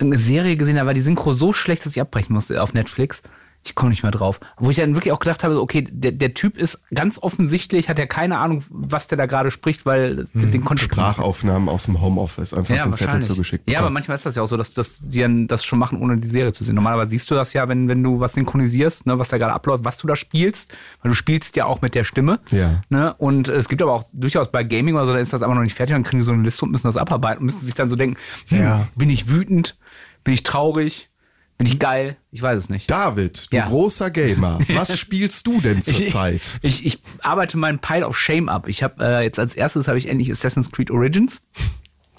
irgendeine 0.00 0.22
Serie 0.22 0.56
gesehen, 0.56 0.76
da 0.76 0.84
war 0.86 0.94
die 0.94 1.00
Synchro 1.02 1.32
so 1.32 1.52
schlecht, 1.52 1.86
dass 1.86 1.94
ich 1.94 2.00
abbrechen 2.02 2.32
musste 2.34 2.60
auf 2.62 2.74
Netflix. 2.74 3.22
Ich 3.66 3.74
komme 3.74 3.90
nicht 3.90 4.02
mehr 4.04 4.12
drauf. 4.12 4.38
Wo 4.58 4.70
ich 4.70 4.76
dann 4.76 4.94
wirklich 4.94 5.12
auch 5.12 5.18
gedacht 5.18 5.42
habe, 5.44 5.60
okay, 5.60 5.84
der, 5.90 6.12
der 6.12 6.34
Typ 6.34 6.56
ist 6.56 6.80
ganz 6.94 7.18
offensichtlich, 7.18 7.88
hat 7.88 7.98
ja 7.98 8.06
keine 8.06 8.38
Ahnung, 8.38 8.62
was 8.70 9.08
der 9.08 9.18
da 9.18 9.26
gerade 9.26 9.50
spricht, 9.50 9.84
weil 9.84 10.24
Hm. 10.32 10.50
den 10.52 10.64
Kontext. 10.64 10.92
Sprachaufnahmen 10.92 11.68
aus 11.68 11.84
dem 11.86 12.00
Homeoffice, 12.00 12.54
einfach 12.54 12.74
Ja, 12.74 12.84
den 12.84 12.94
Zettel 12.94 13.20
zugeschickt. 13.22 13.68
Ja, 13.68 13.80
aber 13.80 13.90
manchmal 13.90 14.14
ist 14.14 14.24
das 14.24 14.36
ja 14.36 14.42
auch 14.42 14.46
so, 14.46 14.56
dass, 14.56 14.72
dass 14.74 15.00
die 15.02 15.20
dann 15.20 15.48
das 15.48 15.64
schon 15.64 15.78
machen, 15.78 16.00
ohne 16.00 16.16
die 16.18 16.28
Serie 16.28 16.52
zu 16.52 16.62
sehen. 16.64 16.74
Normalerweise 16.76 17.10
siehst 17.10 17.30
du 17.30 17.34
das 17.34 17.52
ja, 17.52 17.68
wenn, 17.68 17.88
wenn 17.88 18.02
du 18.02 18.20
was 18.20 18.34
synchronisierst, 18.34 19.06
ne, 19.06 19.18
was 19.18 19.28
da 19.28 19.38
gerade 19.38 19.52
abläuft, 19.52 19.84
was 19.84 19.96
du 19.98 20.06
da 20.06 20.14
spielst, 20.16 20.72
weil 21.02 21.08
du 21.10 21.14
spielst 21.16 21.56
ja 21.56 21.64
auch 21.66 21.82
mit 21.82 21.94
der 21.96 22.04
Stimme. 22.04 22.38
Ja. 22.50 22.82
Ne? 22.88 23.14
Und 23.18 23.48
es 23.48 23.68
gibt 23.68 23.82
aber 23.82 23.92
auch 23.94 24.04
durchaus 24.12 24.50
bei 24.52 24.62
Gaming 24.62 24.94
oder 24.94 25.06
so, 25.06 25.12
da 25.12 25.18
ist 25.18 25.32
das 25.32 25.42
aber 25.42 25.54
noch 25.54 25.62
nicht 25.62 25.74
fertig, 25.74 25.94
dann 25.94 26.02
kriegen 26.04 26.20
die 26.20 26.24
so 26.24 26.32
eine 26.32 26.42
Liste 26.42 26.64
und 26.64 26.70
müssen 26.70 26.86
das 26.86 26.96
abarbeiten 26.96 27.40
und 27.40 27.46
müssen 27.46 27.64
sich 27.64 27.74
dann 27.74 27.88
so 27.88 27.96
denken, 27.96 28.16
hm, 28.48 28.58
Ja. 28.62 28.88
bin 28.94 29.10
ich 29.10 29.28
wütend, 29.28 29.76
bin 30.24 30.34
ich 30.34 30.42
traurig, 30.44 31.08
bin 31.58 31.66
ich 31.66 31.78
geil, 31.78 32.16
ich 32.30 32.42
weiß 32.42 32.58
es 32.58 32.68
nicht. 32.68 32.90
David, 32.90 33.52
du 33.52 33.56
Ja. 33.56 33.66
großer 33.66 34.10
Gamer, 34.10 34.58
was 34.68 34.98
spielst 34.98 35.46
du 35.46 35.60
denn 35.60 35.80
zurzeit? 35.82 36.58
Ich, 36.62 36.84
ich 36.84 37.00
arbeite 37.22 37.56
meinen 37.56 37.78
Pile 37.78 38.06
of 38.06 38.18
Shame 38.18 38.48
ab. 38.48 38.68
Ich 38.68 38.82
habe 38.82 39.02
äh, 39.04 39.22
jetzt 39.22 39.38
als 39.38 39.54
erstes 39.54 39.88
habe 39.88 39.96
ich 39.98 40.08
endlich 40.08 40.30
Assassin's 40.30 40.70
Creed 40.70 40.90
Origins 40.90 41.40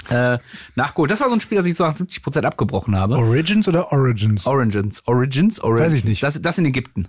äh, 0.10 0.40
nachgeholt. 0.76 1.12
Das 1.12 1.20
war 1.20 1.28
so 1.28 1.36
ein 1.36 1.42
Spiel, 1.42 1.58
das 1.58 1.68
ich 1.68 1.76
so 1.76 1.86
nach 1.86 1.96
70% 1.96 2.44
abgebrochen 2.46 2.96
habe. 2.96 3.16
Origins 3.16 3.68
oder 3.68 3.92
Origins? 3.92 4.48
Origins, 4.48 5.04
Origins, 5.08 5.60
Origins. 5.60 5.86
Weiß 5.86 5.94
ich 5.94 6.04
nicht. 6.04 6.24
Das, 6.24 6.42
das 6.42 6.58
in 6.58 6.66
Ägypten. 6.66 7.08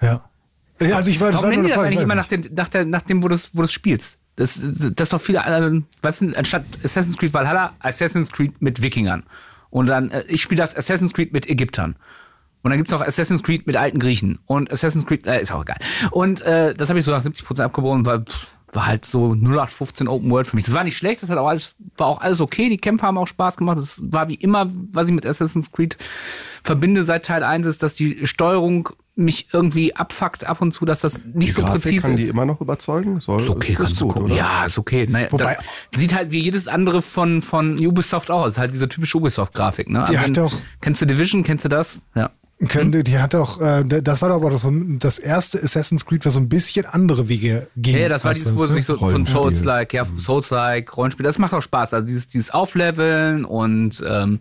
ja. 0.00 0.24
ja. 0.80 0.96
Also 0.96 1.10
ich 1.10 1.20
weiß, 1.20 1.34
Warum 1.34 1.42
war 1.42 1.50
nennen 1.50 1.64
die 1.64 1.70
das 1.70 1.80
eigentlich 1.82 2.00
immer 2.00 2.14
ich 2.14 2.20
nach 2.20 2.26
dem, 2.28 2.42
nach, 2.54 2.68
der, 2.68 2.84
nach 2.86 3.02
dem, 3.02 3.22
wo 3.22 3.28
du 3.28 3.34
es 3.34 3.50
wo 3.54 3.62
du's 3.62 3.72
spielst? 3.72 4.18
Das, 4.36 4.54
das 4.54 5.06
ist 5.06 5.12
doch 5.12 5.20
viele, 5.20 5.40
äh, 5.40 5.82
was 6.00 6.20
sind, 6.20 6.36
anstatt 6.36 6.64
Assassin's 6.84 7.16
Creed 7.16 7.34
Valhalla, 7.34 7.72
Assassin's 7.80 8.30
Creed 8.30 8.62
mit 8.62 8.80
Wikingern. 8.80 9.24
Und 9.70 9.86
dann, 9.86 10.10
äh, 10.10 10.24
ich 10.28 10.42
spiele 10.42 10.60
das 10.60 10.76
Assassin's 10.76 11.12
Creed 11.12 11.32
mit 11.32 11.48
Ägyptern. 11.48 11.96
Und 12.62 12.70
dann 12.70 12.78
gibt's 12.78 12.92
noch 12.92 13.00
Assassin's 13.00 13.42
Creed 13.42 13.66
mit 13.66 13.76
alten 13.76 13.98
Griechen. 13.98 14.40
Und 14.46 14.72
Assassin's 14.72 15.06
Creed, 15.06 15.26
äh, 15.26 15.40
ist 15.40 15.52
auch 15.52 15.62
egal. 15.62 15.78
Und 16.10 16.42
äh, 16.42 16.74
das 16.74 16.88
habe 16.88 16.98
ich 16.98 17.04
so 17.04 17.12
nach 17.12 17.22
70% 17.22 17.62
abgebrochen, 17.62 18.04
weil 18.04 18.24
pff, 18.24 18.52
war 18.72 18.86
halt 18.86 19.04
so 19.04 19.34
0815 19.34 20.08
Open 20.08 20.30
World 20.30 20.46
für 20.46 20.56
mich. 20.56 20.64
Das 20.66 20.74
war 20.74 20.84
nicht 20.84 20.96
schlecht, 20.96 21.22
das 21.22 21.30
hat 21.30 21.38
auch 21.38 21.48
alles, 21.48 21.74
war 21.96 22.06
auch 22.06 22.20
alles 22.20 22.40
okay. 22.40 22.68
Die 22.68 22.76
Kämpfe 22.78 23.06
haben 23.06 23.18
auch 23.18 23.26
Spaß 23.26 23.56
gemacht. 23.56 23.78
Das 23.78 24.00
war 24.04 24.28
wie 24.28 24.34
immer, 24.34 24.66
was 24.92 25.08
ich 25.08 25.14
mit 25.14 25.24
Assassin's 25.26 25.72
Creed 25.72 25.96
verbinde 26.62 27.02
seit 27.02 27.24
Teil 27.26 27.42
1, 27.42 27.66
ist, 27.66 27.82
dass 27.82 27.94
die 27.94 28.26
Steuerung 28.26 28.88
mich 29.14 29.48
irgendwie 29.52 29.96
abfuckt 29.96 30.44
ab 30.44 30.60
und 30.60 30.70
zu, 30.72 30.84
dass 30.84 31.00
das 31.00 31.20
nicht 31.24 31.48
Die 31.48 31.52
so 31.52 31.62
Grafik 31.62 31.82
präzise 31.82 32.02
kann 32.02 32.16
die 32.16 32.22
ist. 32.22 32.30
immer 32.30 32.44
noch 32.44 32.60
überzeugen? 32.60 33.20
Soll, 33.20 33.40
Ist 33.42 33.48
okay, 33.50 33.74
kannst 33.74 34.00
du 34.00 34.04
gut, 34.04 34.14
gucken. 34.14 34.30
oder? 34.30 34.36
Ja, 34.38 34.64
ist 34.66 34.78
okay. 34.78 35.08
Naja, 35.10 35.26
Wobei- 35.32 35.56
das 35.90 36.00
sieht 36.00 36.14
halt 36.14 36.30
wie 36.30 36.38
jedes 36.40 36.68
andere 36.68 37.02
von, 37.02 37.42
von 37.42 37.84
Ubisoft 37.84 38.30
auch 38.30 38.42
aus. 38.42 38.52
Ist 38.52 38.58
halt 38.58 38.70
diese 38.72 38.88
typische 38.88 39.18
Ubisoft-Grafik. 39.18 39.88
Ne? 39.90 40.04
Die 40.08 40.18
hat 40.18 40.36
doch- 40.36 40.52
Kennst 40.80 41.02
du 41.02 41.06
Division? 41.06 41.42
Kennst 41.42 41.64
du 41.64 41.68
das? 41.68 41.98
Ja. 42.14 42.30
Könnte, 42.66 43.04
die 43.04 43.20
hat 43.20 43.36
auch, 43.36 43.60
äh, 43.60 43.84
das 43.84 44.20
war 44.20 44.30
doch 44.30 44.36
aber 44.36 44.58
so 44.58 44.72
das 44.98 45.20
erste 45.20 45.62
Assassin's 45.62 46.04
Creed, 46.04 46.26
was 46.26 46.34
so 46.34 46.40
ein 46.40 46.48
bisschen 46.48 46.86
andere 46.86 47.28
Wege 47.28 47.68
ging. 47.76 47.94
Ja, 47.94 48.00
ja, 48.00 48.08
das 48.08 48.24
war 48.24 48.34
dieses, 48.34 48.56
wo 48.56 48.66
sich 48.66 48.84
so 48.84 48.96
von. 48.96 49.24
Souls-like, 49.24 49.92
ja, 49.92 50.04
Souls-like, 50.04 50.96
Rollenspiel, 50.96 51.22
das 51.22 51.38
macht 51.38 51.54
auch 51.54 51.62
Spaß. 51.62 51.94
Also 51.94 52.06
dieses, 52.06 52.26
dieses 52.26 52.50
Aufleveln 52.50 53.44
und 53.44 54.02
ähm, 54.04 54.38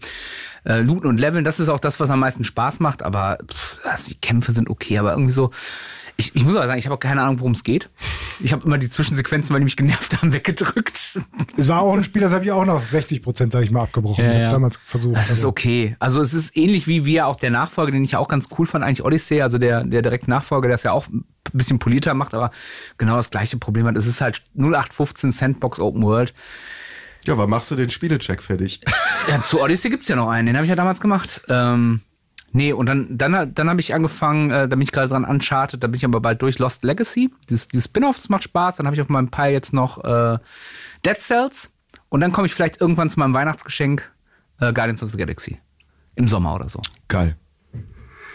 äh, 0.66 0.80
Looten 0.80 1.06
und 1.06 1.20
Leveln, 1.20 1.44
das 1.44 1.60
ist 1.60 1.70
auch 1.70 1.80
das, 1.80 2.00
was 2.00 2.10
am 2.10 2.20
meisten 2.20 2.44
Spaß 2.44 2.80
macht, 2.80 3.04
aber 3.04 3.38
pff, 3.48 3.86
also 3.86 4.10
die 4.10 4.16
Kämpfe 4.16 4.52
sind 4.52 4.68
okay, 4.68 4.98
aber 4.98 5.12
irgendwie 5.12 5.34
so. 5.34 5.52
Ich, 6.20 6.36
ich 6.36 6.44
muss 6.44 6.56
aber 6.56 6.66
sagen, 6.66 6.80
ich 6.80 6.86
habe 6.86 6.96
auch 6.96 7.00
keine 7.00 7.22
Ahnung, 7.22 7.40
worum 7.40 7.52
es 7.52 7.64
geht. 7.64 7.92
Ich 8.40 8.52
habe 8.52 8.66
immer 8.66 8.80
die 8.80 8.90
Zwischensequenzen, 8.90 9.54
weil 9.54 9.60
die 9.62 9.66
mich 9.66 9.78
genervt 9.78 10.18
haben, 10.20 10.34
weggedrückt. 10.34 11.20
Es 11.58 11.68
war 11.68 11.82
auch 11.82 11.94
ein 11.94 12.04
Spiel, 12.04 12.24
das 12.24 12.34
habe 12.34 12.44
ich 12.44 12.52
auch 12.52 12.66
noch 12.66 12.84
60 12.84 13.22
Prozent, 13.22 13.52
sag 13.52 13.64
ich 13.64 13.70
mal, 13.70 13.84
abgebrochen. 13.84 14.24
Ja, 14.24 14.32
ich 14.32 14.36
habe 14.38 14.46
ja. 14.46 14.52
damals 14.52 14.80
versucht. 14.84 15.16
Das 15.16 15.26
ist 15.30 15.38
also- 15.38 15.50
okay. 15.50 15.96
Also 16.00 16.20
es 16.20 16.34
ist 16.34 16.58
ähnlich 16.58 16.88
wie 16.88 17.06
wir 17.06 17.28
auch 17.28 17.36
der 17.36 17.52
Nachfolger, 17.52 17.92
den 17.92 18.04
ich 18.04 18.16
auch 18.16 18.28
ganz 18.28 18.48
cool 18.58 18.66
fand, 18.66 18.84
eigentlich 18.84 19.04
Odyssey, 19.06 19.42
also 19.42 19.60
der, 19.60 19.84
der 19.84 20.02
direkte 20.02 20.30
Nachfolger, 20.32 20.68
der 20.68 20.76
es 20.76 20.84
ja 20.84 20.92
auch 20.92 21.08
ein 21.08 21.24
bisschen 21.54 21.78
polierter 21.78 22.16
macht, 22.16 22.34
aber 22.34 22.50
genau 22.98 23.16
das 23.18 23.30
gleiche 23.30 23.58
Problem 23.58 23.86
hat. 23.86 23.96
Es 23.96 24.08
ist 24.08 24.20
halt 24.20 24.42
0815 24.56 25.32
Sandbox 25.32 25.80
Open 25.80 26.02
World. 26.02 26.34
Ja, 27.26 27.38
wann 27.38 27.50
machst 27.50 27.70
du 27.70 27.76
den 27.76 27.90
Spielecheck 27.90 28.42
fertig? 28.42 28.82
Ja, 29.30 29.42
zu 29.44 29.62
Odyssey 29.62 29.92
gibt's 29.92 30.08
ja 30.08 30.16
noch 30.16 30.30
einen, 30.30 30.48
den 30.48 30.56
habe 30.56 30.66
ich 30.66 30.70
ja 30.70 30.76
damals 30.76 31.00
gemacht. 31.00 31.42
Ähm, 31.50 32.02
nee, 32.52 32.74
und 32.74 32.86
dann, 32.88 33.18
dann, 33.18 33.54
dann 33.54 33.70
habe 33.70 33.80
ich 33.80 33.94
angefangen, 33.94 34.52
äh, 34.52 34.68
da 34.68 34.76
bin 34.76 34.82
ich 34.82 34.92
gerade 34.92 35.10
dran 35.10 35.26
Uncharted, 35.26 35.84
da 35.84 35.88
bin 35.88 35.96
ich 35.96 36.06
aber 36.06 36.20
bald 36.22 36.42
durch 36.42 36.60
Lost 36.60 36.84
Legacy. 36.84 37.32
Dieses, 37.50 37.68
dieses 37.68 37.86
Spin-off, 37.86 38.18
das 38.18 38.30
macht 38.30 38.44
Spaß. 38.44 38.78
Dann 38.78 38.86
habe 38.86 38.96
ich 38.96 39.02
auf 39.02 39.10
meinem 39.10 39.30
Pile 39.30 39.52
jetzt 39.52 39.74
noch 39.74 40.04
äh, 40.04 40.38
Dead 41.06 41.20
Cells. 41.20 41.74
Und 42.10 42.22
dann 42.22 42.32
komme 42.32 42.48
ich 42.48 42.54
vielleicht 42.54 42.80
irgendwann 42.80 43.10
zu 43.10 43.20
meinem 43.20 43.34
Weihnachtsgeschenk 43.34 44.12
äh, 44.60 44.74
Guardians 44.74 45.04
of 45.04 45.10
the 45.10 45.18
Galaxy. 45.18 45.60
im 46.18 46.28
Sommer 46.28 46.56
oder 46.56 46.68
so. 46.68 46.82
Geil. 47.08 47.38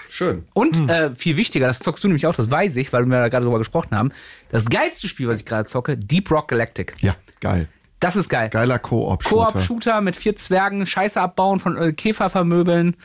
Schön. 0.09 0.44
Und 0.53 0.90
äh, 0.90 1.14
viel 1.14 1.37
wichtiger, 1.37 1.66
das 1.66 1.79
zockst 1.79 2.05
du 2.05 2.09
nämlich 2.09 2.27
auch, 2.27 2.35
das 2.35 2.51
weiß 2.51 2.77
ich, 2.77 2.92
weil 2.92 3.07
wir 3.07 3.18
da 3.18 3.29
gerade 3.29 3.44
drüber 3.44 3.59
gesprochen 3.59 3.96
haben. 3.96 4.12
Das 4.51 4.68
geilste 4.68 5.09
Spiel, 5.09 5.27
was 5.27 5.40
ich 5.40 5.46
gerade 5.46 5.66
zocke, 5.66 5.96
Deep 5.96 6.31
Rock 6.31 6.48
Galactic. 6.48 6.94
Ja, 7.01 7.16
geil. 7.40 7.68
Das 7.98 8.16
ist 8.16 8.29
geil. 8.29 8.51
Geiler 8.51 8.79
Koop-Shooter. 8.79 9.53
Koop-Shooter 9.53 10.01
mit 10.01 10.16
vier 10.16 10.37
Zwergen, 10.37 10.85
Scheiße 10.85 11.20
abbauen, 11.20 11.61
von 11.61 11.77
äh, 11.77 11.92
Käfer 11.92 12.29
vermöbeln. 12.29 12.96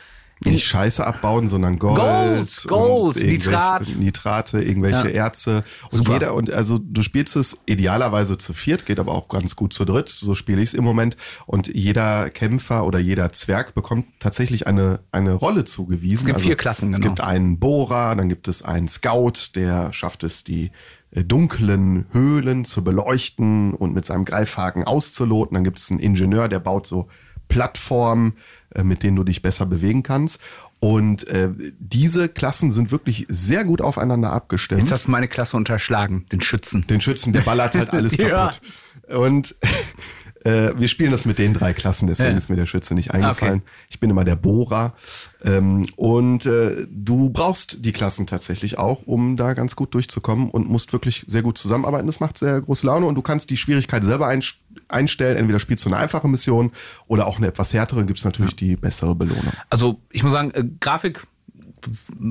Nicht 0.44 0.64
Scheiße 0.64 1.04
abbauen, 1.06 1.48
sondern 1.48 1.78
Gold. 1.78 1.98
Gold, 1.98 2.64
Gold, 2.68 3.16
Nitrat. 3.16 3.88
Nitrate, 3.98 4.62
irgendwelche 4.62 5.08
Ja. 5.08 5.24
Erze. 5.24 5.64
Und 5.90 5.92
Super. 5.98 6.12
jeder, 6.12 6.34
und 6.34 6.52
also 6.52 6.78
du 6.78 7.02
spielst 7.02 7.34
es 7.36 7.58
idealerweise 7.66 8.38
zu 8.38 8.52
viert, 8.52 8.86
geht 8.86 8.98
aber 9.00 9.12
auch 9.12 9.28
ganz 9.28 9.56
gut 9.56 9.72
zu 9.72 9.84
dritt. 9.84 10.08
So 10.08 10.34
spiele 10.34 10.62
ich 10.62 10.70
es 10.70 10.74
im 10.74 10.84
Moment. 10.84 11.16
Und 11.46 11.68
jeder 11.74 12.30
Kämpfer 12.30 12.84
oder 12.84 12.98
jeder 12.98 13.32
Zwerg 13.32 13.74
bekommt 13.74 14.06
tatsächlich 14.20 14.66
eine, 14.66 15.00
eine 15.10 15.32
Rolle 15.32 15.64
zugewiesen. 15.64 16.18
Es 16.18 16.24
gibt 16.26 16.40
vier 16.40 16.56
Klassen, 16.56 16.90
Es 16.90 16.96
genau. 16.96 17.08
gibt 17.08 17.20
einen 17.20 17.58
Bohrer, 17.58 18.14
dann 18.14 18.28
gibt 18.28 18.48
es 18.48 18.62
einen 18.62 18.88
Scout, 18.88 19.54
der 19.56 19.92
schafft 19.92 20.22
es, 20.22 20.44
die 20.44 20.70
äh, 21.10 21.24
dunklen 21.24 22.06
Höhlen 22.12 22.64
zu 22.64 22.84
beleuchten 22.84 23.74
und 23.74 23.94
mit 23.94 24.04
seinem 24.04 24.24
Greifhaken 24.24 24.84
auszuloten. 24.84 25.54
Dann 25.54 25.64
gibt 25.64 25.78
es 25.78 25.90
einen 25.90 26.00
Ingenieur, 26.00 26.48
der 26.48 26.60
baut 26.60 26.86
so 26.86 27.08
Plattformen, 27.48 28.34
äh, 28.74 28.82
mit 28.82 29.02
denen 29.02 29.16
du 29.16 29.24
dich 29.24 29.42
besser 29.42 29.66
bewegen 29.66 30.02
kannst. 30.02 30.40
Und 30.80 31.26
äh, 31.26 31.50
diese 31.80 32.28
Klassen 32.28 32.70
sind 32.70 32.92
wirklich 32.92 33.26
sehr 33.28 33.64
gut 33.64 33.80
aufeinander 33.80 34.32
abgestimmt. 34.32 34.80
Jetzt 34.82 34.92
hast 34.92 35.06
du 35.06 35.10
meine 35.10 35.26
Klasse 35.26 35.56
unterschlagen, 35.56 36.26
den 36.30 36.40
Schützen. 36.40 36.86
Den 36.86 37.00
Schützen, 37.00 37.32
der 37.32 37.40
ballert 37.40 37.74
halt 37.74 37.90
alles 37.90 38.16
Ja. 38.16 38.28
kaputt. 38.50 38.60
Und 39.08 39.56
äh, 40.48 40.72
wir 40.78 40.88
spielen 40.88 41.10
das 41.12 41.24
mit 41.24 41.38
den 41.38 41.52
drei 41.54 41.72
Klassen, 41.72 42.06
deswegen 42.08 42.30
Ja. 42.30 42.36
ist 42.36 42.48
mir 42.48 42.56
der 42.56 42.66
Schütze 42.66 42.94
nicht 42.94 43.12
eingefallen. 43.12 43.60
Okay. 43.60 43.70
Ich 43.90 44.00
bin 44.00 44.10
immer 44.10 44.24
der 44.24 44.36
Bohrer. 44.36 44.94
Ähm, 45.44 45.86
und 45.96 46.46
äh, 46.46 46.86
du 46.90 47.30
brauchst 47.30 47.84
die 47.84 47.92
Klassen 47.92 48.26
tatsächlich 48.26 48.78
auch, 48.78 49.02
um 49.06 49.36
da 49.36 49.54
ganz 49.54 49.76
gut 49.76 49.94
durchzukommen 49.94 50.50
und 50.50 50.68
musst 50.68 50.92
wirklich 50.92 51.24
sehr 51.26 51.42
gut 51.42 51.58
zusammenarbeiten. 51.58 52.06
Das 52.06 52.20
macht 52.20 52.38
sehr 52.38 52.60
große 52.60 52.86
Laune 52.86 53.06
und 53.06 53.14
du 53.14 53.22
kannst 53.22 53.50
die 53.50 53.56
Schwierigkeit 53.56 54.02
selber 54.04 54.26
einsch- 54.28 54.56
einstellen. 54.88 55.36
Entweder 55.36 55.60
spielst 55.60 55.84
du 55.84 55.90
eine 55.90 55.98
einfache 55.98 56.28
Mission 56.28 56.72
oder 57.06 57.26
auch 57.26 57.38
eine 57.38 57.46
etwas 57.48 57.72
härtere, 57.72 58.04
gibt 58.04 58.18
es 58.18 58.24
natürlich 58.24 58.56
die 58.56 58.76
bessere 58.76 59.14
Belohnung. 59.14 59.52
Also 59.70 60.00
ich 60.10 60.22
muss 60.22 60.32
sagen, 60.32 60.50
äh, 60.52 60.64
Grafik 60.80 61.26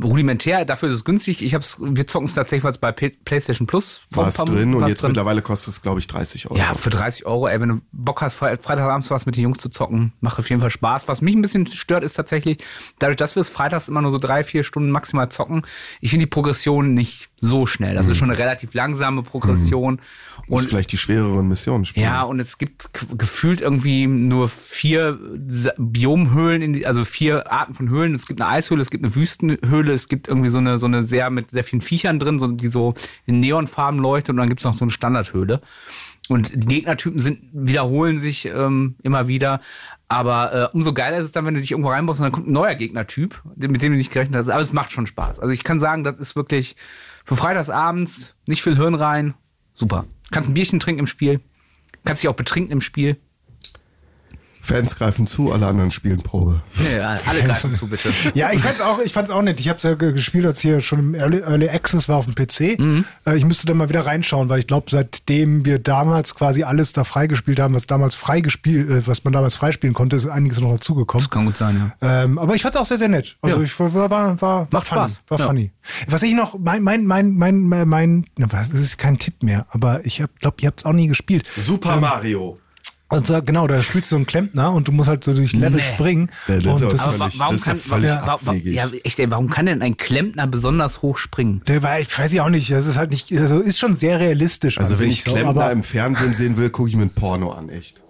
rudimentär, 0.04 0.66
dafür 0.66 0.90
ist 0.90 0.96
es 0.96 1.06
günstig. 1.06 1.44
Ich 1.44 1.54
hab's, 1.54 1.78
wir 1.80 2.08
zocken 2.08 2.26
es 2.26 2.34
tatsächlich 2.34 2.78
bei 2.80 2.92
PlayStation 2.92 3.68
Plus. 3.68 4.02
War 4.12 4.28
es 4.28 4.36
drin 4.36 4.76
und 4.76 4.88
jetzt 4.88 5.04
mittlerweile 5.04 5.42
kostet 5.42 5.74
es, 5.74 5.82
glaube 5.82 6.00
ich, 6.00 6.08
30 6.08 6.50
Euro. 6.50 6.60
Ja, 6.60 6.74
für 6.76 6.90
30 6.90 7.26
Euro, 7.26 7.48
ey, 7.48 7.60
wenn 7.60 7.70
du 7.70 7.82
Bock 7.92 8.22
hast, 8.22 8.36
Fre 8.36 8.58
Freitagabends 8.62 9.12
was 9.12 9.26
mit 9.26 9.36
den 9.36 9.44
Jungs 9.44 9.60
zu 9.60 9.70
zocken, 9.70 10.14
macht 10.22 10.40
auf 10.40 10.50
jeden 10.50 10.62
Fall 10.62 10.70
Spaß. 10.70 11.08
Was 11.08 11.22
mich 11.22 11.36
ein 11.36 11.42
bisschen 11.42 11.68
stört, 11.68 12.04
ist 12.04 12.14
tatsächlich, 12.14 12.58
dadurch, 13.00 13.18
dass 13.18 13.36
wir 13.36 13.42
es 13.42 13.50
freitags 13.50 13.88
immer 13.88 14.02
nur 14.02 14.12
so 14.12 14.20
drei, 14.20 14.44
vier 14.44 14.64
Stunden 14.64 14.92
maximal 14.92 15.30
zocken, 15.30 15.64
ich 16.02 16.10
finde 16.10 16.26
die 16.26 16.30
Progression 16.30 16.94
nicht 16.94 17.30
so 17.40 17.66
schnell. 17.66 17.96
Das 17.96 18.08
ist 18.08 18.18
schon 18.18 18.30
eine 18.30 18.40
relativ 18.40 18.74
langsame 18.74 19.22
Progression. 19.22 20.00
und 20.48 20.58
Und 20.58 20.66
vielleicht 20.66 20.92
die 20.92 20.98
schwereren 20.98 21.48
Missionen 21.48 21.86
spielen. 21.86 22.06
ja, 22.06 22.24
und 22.24 22.40
es 22.40 22.58
gibt 22.58 22.90
gefühlt 23.18 23.62
irgendwie 23.62 24.08
nur 24.08 24.50
vier 24.50 25.20
Biomhöhlen, 25.78 26.74
die, 26.74 26.86
also 26.86 27.06
vier 27.06 27.52
Arten 27.52 27.74
von 27.74 27.90
Höhlen. 27.90 28.16
Es 28.16 28.26
gibt 28.26 28.42
eine 28.42 28.50
Eishöhle, 28.50 28.82
es 28.82 28.90
gibt 28.90 29.04
eine 29.04 29.16
Wüstenhöhle, 29.16 29.94
es 29.94 30.08
gibt 30.08 30.28
irgendwie 30.28 30.50
so 30.50 30.58
eine, 30.58 30.78
so 30.78 30.88
eine 30.88 31.04
sehr 31.04 31.30
mit 31.30 31.52
sehr 31.52 31.64
vielen 31.64 31.82
Viechern 31.82 32.20
drin, 32.20 32.40
so, 32.40 32.48
die 32.48 32.70
so 32.70 32.94
in 33.26 33.40
Neonfarben 33.40 34.00
leuchtet 34.00 34.32
und 34.32 34.38
dann 34.38 34.50
gibt 34.50 34.62
es 34.62 34.66
noch 34.66 34.74
so 34.74 34.86
eine 34.86 34.92
Standardhöhle. 34.92 35.62
Und 36.30 36.52
die 36.54 36.68
Gegnertypen 36.68 37.20
sind, 37.20 37.40
wiederholen 37.54 38.18
sich 38.18 38.46
ähm, 38.46 38.96
immer 39.02 39.28
wieder. 39.28 39.62
Aber 40.10 40.54
äh, 40.54 40.76
umso 40.76 40.94
geiler 40.94 41.18
ist 41.18 41.26
es 41.26 41.32
dann, 41.32 41.46
wenn 41.46 41.54
du 41.54 41.62
dich 41.62 41.72
irgendwo 41.72 41.90
reinbaust 41.90 42.20
und 42.20 42.26
dann 42.26 42.32
kommt 42.32 42.48
ein 42.48 42.54
neuer 42.54 42.76
Gegnertyp, 42.76 43.42
mit 43.56 43.82
dem 43.82 43.92
du 43.92 43.98
nicht 43.98 44.12
gerechnet 44.12 44.36
hast. 44.36 44.50
Aber 44.50 44.62
es 44.62 44.74
macht 44.74 44.92
schon 44.92 45.08
Spaß. 45.08 45.40
Also 45.40 45.54
ich 45.54 45.64
kann 45.64 45.80
sagen, 45.80 46.04
das 46.04 46.18
ist 46.18 46.36
wirklich 46.36 46.76
für 47.26 47.36
freitagsabends 47.36 48.36
nicht 48.46 48.62
viel 48.62 48.76
Hirn 48.76 48.96
rein. 48.96 49.34
Super. 49.74 50.06
Kannst 50.32 50.50
ein 50.50 50.54
Bierchen 50.54 50.80
trinken 50.80 51.00
im 51.00 51.08
Spiel. 51.08 51.42
Kannst 52.06 52.24
dich 52.24 52.30
auch 52.30 52.36
betrinken 52.36 52.72
im 52.72 52.82
Spiel. 52.82 53.18
Fans 54.68 54.98
greifen 54.98 55.28
zu, 55.28 55.52
alle 55.52 55.66
anderen 55.66 55.92
spielen 55.92 56.22
Probe. 56.22 56.62
Ja, 56.94 57.18
alle 57.26 57.42
greifen 57.42 57.72
zu, 57.72 57.88
bitte. 57.88 58.10
Ja, 58.34 58.52
ich 58.52 58.62
fand's 58.62 58.82
auch, 58.82 59.00
ich 59.00 59.14
fand's 59.14 59.32
auch 59.32 59.42
nett. 59.42 59.60
Ich 59.62 59.70
habe 59.70 59.78
es 59.78 59.84
ja 59.84 59.96
ge- 59.96 60.12
gespielt, 60.12 60.46
als 60.46 60.60
hier 60.60 60.82
schon 60.82 61.00
im 61.00 61.16
Early, 61.16 61.40
Early 61.40 61.70
Access 61.70 62.10
war 62.10 62.18
auf 62.18 62.26
dem 62.26 62.36
PC. 62.36 62.78
Mhm. 62.80 63.06
Äh, 63.26 63.38
Ich 63.38 63.46
müsste 63.46 63.66
da 63.66 63.74
mal 63.74 63.88
wieder 63.90 64.06
reinschauen, 64.06 64.50
weil 64.50 64.60
ich 64.60 64.68
glaube, 64.68 64.88
seitdem 64.92 65.64
wir 65.66 65.80
damals 65.80 66.36
quasi 66.36 66.64
alles 66.64 66.92
da 66.94 67.04
freigespielt 67.06 67.60
haben, 67.60 67.74
was 67.74 67.88
damals 67.88 68.16
freigespielt, 68.16 68.90
äh, 68.90 69.08
was 69.08 69.24
man 69.24 69.32
damals 69.34 69.56
freispielen 69.56 69.94
konnte, 69.94 70.16
ist 70.18 70.28
einiges 70.28 70.60
noch 70.60 70.72
dazugekommen. 70.74 71.24
Das 71.24 71.32
kann 71.32 71.46
gut 71.46 71.56
sein, 71.58 71.94
ja. 72.02 72.24
Ähm, 72.24 72.38
aber 72.38 72.54
ich 72.54 72.62
fand's 72.62 72.76
auch 72.78 72.86
sehr, 72.86 72.98
sehr 72.98 73.08
nett. 73.08 73.38
Also 73.42 73.58
Ja. 73.58 73.64
ich 73.64 73.80
war, 73.80 73.94
war, 73.94 74.10
war, 74.12 74.42
war, 74.42 74.68
Macht 74.72 74.88
funny. 74.88 75.02
Spaß. 75.10 75.22
War 75.30 75.40
Ja. 75.40 75.46
funny. 75.48 75.72
Was 76.08 76.24
ich 76.24 76.34
noch, 76.34 76.60
mein, 76.60 76.84
mein, 76.84 77.06
mein, 77.06 77.34
mein, 77.36 77.64
mein, 77.64 77.86
mein 77.88 78.26
das 78.50 78.68
ist 78.70 78.98
kein 78.98 79.18
Tipp 79.18 79.44
mehr, 79.44 79.66
aber 79.70 80.06
ich 80.06 80.22
glaube, 80.42 80.58
ihr 80.62 80.68
habt's 80.68 80.84
auch 80.86 80.92
nie 80.94 81.08
gespielt. 81.08 81.48
Super 81.58 81.98
Mario. 82.02 82.60
Und 83.10 83.26
so, 83.26 83.42
genau, 83.42 83.68
da 83.68 83.82
spielst 83.82 84.12
du 84.12 84.16
so 84.16 84.18
einen 84.18 84.26
Klempner 84.26 84.74
und 84.74 84.88
du 84.90 84.92
musst 84.92 85.08
halt 85.08 85.24
so 85.24 85.34
durch 85.34 85.54
Level 85.54 85.78
Nee. 85.78 85.82
springen. 85.82 86.30
Ja, 86.48 86.60
das 86.60 86.66
ist 86.78 86.82
und 86.82 86.84
aber 86.84 86.92
das 86.92 87.02
Aber 87.18 87.28
ist, 87.28 87.40
warum 87.40 87.54
das 87.56 87.62
ist 87.62 87.66
ja 87.68 87.72
kann, 87.74 87.82
völlig 87.82 88.10
wa 88.12 88.16
abwegig. 88.34 88.74
ja, 88.74 88.86
echt, 89.06 89.20
ey, 89.20 89.32
warum 89.32 89.50
kann 89.50 89.66
denn 89.66 89.82
ein 89.82 89.96
Klempner 89.96 90.46
besonders 90.46 91.02
hoch 91.02 91.18
springen? 91.18 91.62
der 91.68 91.82
war, 91.84 92.00
ich 92.02 92.18
weiß 92.20 92.34
ja 92.34 92.44
auch 92.44 92.50
nicht, 92.50 92.70
das 92.70 92.86
ist 92.86 92.98
halt 92.98 93.12
nicht, 93.12 93.32
also 93.32 93.60
ist 93.60 93.80
schon 93.80 93.96
sehr 93.96 94.20
realistisch. 94.20 94.78
Also 94.78 95.00
wenn 95.00 95.10
ich 95.10 95.24
so, 95.24 95.32
Klempner 95.32 95.50
aber 95.52 95.72
im 95.72 95.84
Fernsehen 95.84 96.34
sehen 96.34 96.58
will, 96.58 96.70
gucke 96.70 96.90
ich 96.90 96.96
mir 96.98 97.04
ein 97.04 97.10
Porno 97.10 97.52
an, 97.52 97.70
echt. 97.70 98.02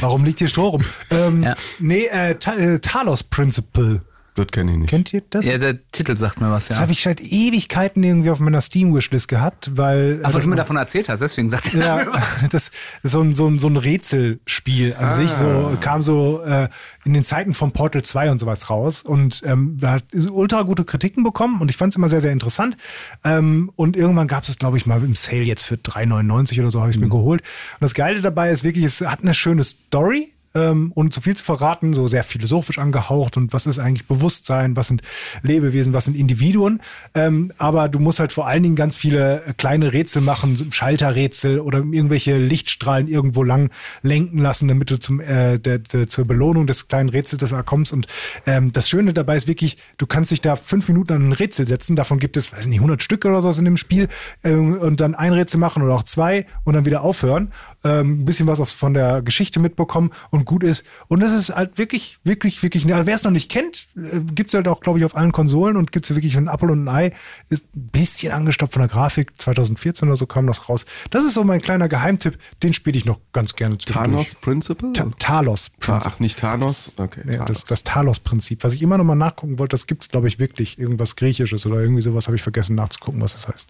warum 0.00 0.24
liegt 0.24 0.38
hier 0.38 0.48
Stroh 0.48 0.68
rum? 0.68 0.84
Ähm, 1.10 1.42
Ja. 1.42 1.56
Nee, 1.78 2.06
äh, 2.06 2.30
äh, 2.30 2.78
Talos 2.78 3.22
Principle. 3.22 4.00
Das 4.44 4.52
kenne 4.52 4.72
ich 4.72 4.78
nicht. 4.78 4.90
Kennt 4.90 5.12
ihr 5.14 5.22
das? 5.30 5.46
Ja, 5.46 5.56
der 5.56 5.78
Titel 5.90 6.16
sagt 6.16 6.40
mir 6.40 6.50
was, 6.50 6.68
Das 6.68 6.76
ja. 6.76 6.82
habe 6.82 6.92
ich 6.92 7.02
seit 7.02 7.20
Ewigkeiten 7.20 8.02
irgendwie 8.02 8.30
auf 8.30 8.40
meiner 8.40 8.60
Steam-Wishlist 8.60 9.28
gehabt, 9.28 9.72
weil. 9.76 10.20
Ach, 10.22 10.28
weil 10.28 10.32
das 10.32 10.44
du 10.44 10.50
mir 10.50 10.56
davon 10.56 10.76
erzählt 10.76 11.08
hast, 11.08 11.20
deswegen 11.20 11.48
sagt 11.48 11.72
er 11.72 11.78
mir 11.78 11.84
Ja, 11.84 12.06
was. 12.12 12.48
das 12.50 12.70
ist 13.02 13.12
so 13.12 13.22
ein, 13.22 13.32
so 13.32 13.46
ein, 13.46 13.58
so 13.58 13.68
ein 13.68 13.76
Rätselspiel 13.76 14.94
an 14.94 15.12
sich. 15.14 15.30
So 15.30 15.76
kam 15.80 16.02
so 16.02 16.42
äh, 16.42 16.68
in 17.04 17.14
den 17.14 17.24
Zeiten 17.24 17.54
von 17.54 17.72
Portal 17.72 18.02
2 18.02 18.30
und 18.30 18.38
sowas 18.38 18.68
raus 18.68 19.02
und 19.02 19.42
ähm, 19.46 19.78
hat 19.82 20.04
ultra 20.30 20.62
gute 20.62 20.84
Kritiken 20.84 21.24
bekommen 21.24 21.60
und 21.60 21.70
ich 21.70 21.76
fand 21.76 21.92
es 21.92 21.96
immer 21.96 22.10
sehr, 22.10 22.20
sehr 22.20 22.32
interessant. 22.32 22.76
Ähm, 23.24 23.70
und 23.76 23.96
irgendwann 23.96 24.28
gab 24.28 24.42
es 24.42 24.50
es, 24.50 24.58
glaube 24.58 24.76
ich, 24.76 24.84
mal 24.84 25.02
im 25.02 25.14
Sale 25.14 25.42
jetzt 25.42 25.62
für 25.62 25.76
3,99 25.76 26.60
oder 26.60 26.70
so, 26.70 26.80
habe 26.80 26.90
ich 26.90 26.96
es 26.96 27.00
mir 27.00 27.08
geholt. 27.08 27.40
Und 27.40 27.80
das 27.80 27.94
Geile 27.94 28.20
dabei 28.20 28.50
ist 28.50 28.64
wirklich, 28.64 28.84
es 28.84 29.00
hat 29.00 29.22
eine 29.22 29.32
schöne 29.32 29.64
Story. 29.64 30.34
Ähm, 30.54 30.92
und 30.94 31.14
zu 31.14 31.20
viel 31.20 31.36
zu 31.36 31.44
verraten, 31.44 31.94
so 31.94 32.06
sehr 32.06 32.24
philosophisch 32.24 32.78
angehaucht 32.78 33.36
und 33.36 33.52
was 33.52 33.66
ist 33.66 33.78
eigentlich 33.78 34.06
Bewusstsein, 34.06 34.76
was 34.76 34.88
sind 34.88 35.02
Lebewesen, 35.42 35.92
was 35.92 36.06
sind 36.06 36.16
Individuen. 36.16 36.80
Ähm, 37.14 37.52
aber 37.58 37.88
du 37.88 37.98
musst 37.98 38.20
halt 38.20 38.32
vor 38.32 38.46
allen 38.46 38.62
Dingen 38.62 38.76
ganz 38.76 38.96
viele 38.96 39.44
äh, 39.44 39.52
kleine 39.54 39.92
Rätsel 39.92 40.22
machen, 40.22 40.72
Schalterrätsel 40.72 41.60
oder 41.60 41.78
irgendwelche 41.78 42.36
Lichtstrahlen 42.38 43.06
irgendwo 43.06 43.42
lang 43.42 43.70
lenken 44.02 44.38
lassen, 44.38 44.68
damit 44.68 44.90
du 44.90 44.98
zum, 44.98 45.20
äh, 45.20 45.58
der, 45.58 45.78
der, 45.78 46.08
zur 46.08 46.26
Belohnung 46.26 46.66
des 46.66 46.88
kleinen 46.88 47.08
Rätsels 47.08 47.50
da 47.50 47.62
kommst. 47.62 47.92
Und 47.92 48.06
ähm, 48.46 48.72
das 48.72 48.88
Schöne 48.88 49.12
dabei 49.12 49.36
ist 49.36 49.46
wirklich, 49.46 49.78
du 49.98 50.06
kannst 50.06 50.30
dich 50.30 50.40
da 50.40 50.56
fünf 50.56 50.88
Minuten 50.88 51.12
an 51.12 51.28
ein 51.28 51.32
Rätsel 51.32 51.66
setzen. 51.66 51.96
Davon 51.96 52.18
gibt 52.18 52.36
es, 52.36 52.52
weiß 52.52 52.66
nicht, 52.66 52.78
100 52.78 53.02
Stück 53.02 53.24
oder 53.24 53.40
so 53.40 53.50
in 53.58 53.64
dem 53.64 53.76
Spiel. 53.76 54.08
Ähm, 54.42 54.78
und 54.78 55.00
dann 55.00 55.14
ein 55.14 55.32
Rätsel 55.32 55.60
machen 55.60 55.82
oder 55.82 55.94
auch 55.94 56.02
zwei 56.02 56.46
und 56.64 56.74
dann 56.74 56.86
wieder 56.86 57.02
aufhören. 57.02 57.52
Ähm, 57.82 58.20
ein 58.20 58.24
bisschen 58.26 58.46
was 58.46 58.72
von 58.72 58.92
der 58.92 59.22
Geschichte 59.22 59.58
mitbekommen 59.58 60.10
und 60.30 60.44
gut 60.44 60.62
ist. 60.62 60.84
Und 61.08 61.20
das 61.20 61.32
ist 61.32 61.48
halt 61.54 61.78
wirklich, 61.78 62.18
wirklich, 62.24 62.62
wirklich, 62.62 62.92
also 62.92 63.06
wer 63.06 63.14
es 63.14 63.24
noch 63.24 63.30
nicht 63.30 63.50
kennt, 63.50 63.86
äh, 63.96 64.20
gibt 64.34 64.50
es 64.50 64.54
halt 64.54 64.68
auch, 64.68 64.80
glaube 64.80 64.98
ich, 64.98 65.04
auf 65.04 65.16
allen 65.16 65.32
Konsolen 65.32 65.76
und 65.76 65.90
gibt 65.90 66.08
es 66.10 66.14
wirklich 66.14 66.36
ein 66.36 66.48
Apple 66.48 66.70
und 66.72 66.84
ein 66.84 66.88
Ei. 66.88 67.12
Ist 67.48 67.64
ein 67.74 67.88
bisschen 67.88 68.32
angestoppt 68.32 68.74
von 68.74 68.80
der 68.80 68.88
Grafik. 68.88 69.32
2014 69.40 70.08
oder 70.08 70.16
so 70.16 70.26
kam 70.26 70.46
das 70.46 70.68
raus. 70.68 70.84
Das 71.10 71.24
ist 71.24 71.34
so 71.34 71.42
mein 71.44 71.60
kleiner 71.62 71.88
Geheimtipp. 71.88 72.38
Den 72.62 72.74
spiele 72.74 72.98
ich 72.98 73.06
noch 73.06 73.18
ganz 73.32 73.54
gerne 73.54 73.78
Thanos 73.78 74.34
Principle? 74.34 74.92
Ta 74.92 75.06
Talos. 75.18 75.70
Ta 75.80 76.00
Ach, 76.04 76.20
nicht 76.20 76.38
Thanos? 76.38 76.92
Okay. 76.98 77.22
Ja, 77.26 77.32
Talos. 77.32 77.46
das, 77.46 77.64
das 77.64 77.84
Talos-Prinzip. 77.84 78.62
Was 78.62 78.74
ich 78.74 78.82
immer 78.82 78.98
noch 78.98 79.04
mal 79.04 79.14
nachgucken 79.14 79.58
wollte, 79.58 79.74
das 79.74 79.86
gibt 79.86 80.02
es, 80.02 80.08
glaube 80.10 80.28
ich, 80.28 80.38
wirklich. 80.38 80.78
Irgendwas 80.78 81.16
Griechisches 81.16 81.64
oder 81.66 81.80
irgendwie 81.80 82.02
sowas 82.02 82.26
habe 82.26 82.36
ich 82.36 82.42
vergessen 82.42 82.74
nachzugucken, 82.76 83.20
was 83.22 83.32
das 83.32 83.48
heißt. 83.48 83.68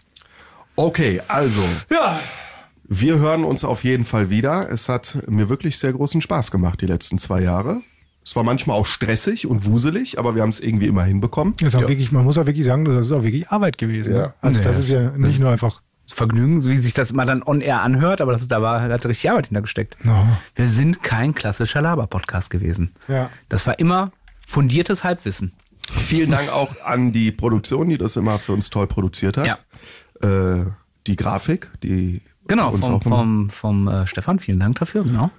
okay, 0.76 1.20
also, 1.28 1.60
Ja, 1.90 2.20
wir 2.92 3.18
hören 3.20 3.44
uns 3.44 3.64
auf 3.64 3.84
jeden 3.84 4.04
Fall 4.04 4.30
wieder. 4.30 4.68
Es 4.70 4.88
hat 4.88 5.18
mir 5.28 5.48
wirklich 5.48 5.78
sehr 5.78 5.92
großen 5.92 6.20
Spaß 6.20 6.50
gemacht, 6.50 6.80
die 6.80 6.86
letzten 6.86 7.18
zwei 7.18 7.40
Jahre. 7.40 7.80
Es 8.24 8.34
war 8.36 8.42
manchmal 8.42 8.76
auch 8.76 8.84
stressig 8.86 9.46
und 9.46 9.64
wuselig, 9.64 10.18
aber 10.18 10.34
wir 10.34 10.42
haben 10.42 10.50
es 10.50 10.58
irgendwie 10.60 10.86
immer 10.86 11.04
hinbekommen. 11.04 11.54
ist 11.62 11.76
auch 11.76 11.88
wirklich, 11.88 12.10
man 12.12 12.24
muss 12.24 12.36
auch 12.36 12.46
wirklich 12.46 12.66
sagen, 12.66 12.84
das 12.84 13.06
ist 13.06 13.12
auch 13.12 13.22
wirklich 13.22 13.48
Arbeit 13.48 13.78
gewesen. 13.78 14.12
Ja. 14.14 14.20
ne? 14.20 14.34
Also 14.42 14.58
Nee, 14.58 14.64
das 14.64 14.76
das- 14.76 14.84
ist 14.86 14.90
ja 14.90 15.10
nicht 15.16 15.40
nur 15.40 15.50
einfach. 15.50 15.80
Vergnügen, 16.12 16.60
so 16.60 16.70
wie 16.70 16.76
sich 16.76 16.92
das 16.92 17.12
immer 17.12 17.24
dann 17.24 17.40
on-air 17.44 17.82
anhört, 17.82 18.20
aber 18.20 18.32
das 18.32 18.42
ist, 18.42 18.50
da 18.50 18.60
war, 18.60 18.88
da 18.88 18.92
hat 18.94 19.06
richtig 19.06 19.30
Arbeit 19.30 19.46
hintergesteckt. 19.46 19.96
Ja. 20.02 20.40
Wir 20.56 20.66
sind 20.66 21.04
kein 21.04 21.36
klassischer 21.36 21.80
Laber-Podcast 21.80 22.50
gewesen. 22.50 22.90
Ja. 23.06 23.30
Das 23.48 23.64
war 23.68 23.78
immer 23.78 24.10
fundiertes 24.44 25.04
Halbwissen. 25.04 25.52
Vielen 25.88 26.32
Dank 26.32 26.48
auch 26.50 26.74
an 26.84 27.12
die 27.12 27.30
Produktion, 27.30 27.88
die 27.88 27.96
das 27.96 28.16
immer 28.16 28.40
für 28.40 28.52
uns 28.54 28.70
toll 28.70 28.88
produziert 28.88 29.36
hat. 29.36 29.46
Ja. 30.20 30.58
Äh, 30.60 30.66
die 31.06 31.14
Grafik, 31.14 31.70
die 31.84 32.22
Genau, 32.50 32.70
uns 32.72 32.86
vom, 32.86 33.00
vom, 33.00 33.50
vom 33.50 33.88
äh, 33.88 34.06
Stefan, 34.06 34.38
vielen 34.40 34.58
Dank 34.58 34.78
dafür, 34.78 35.04
genau. 35.04 35.30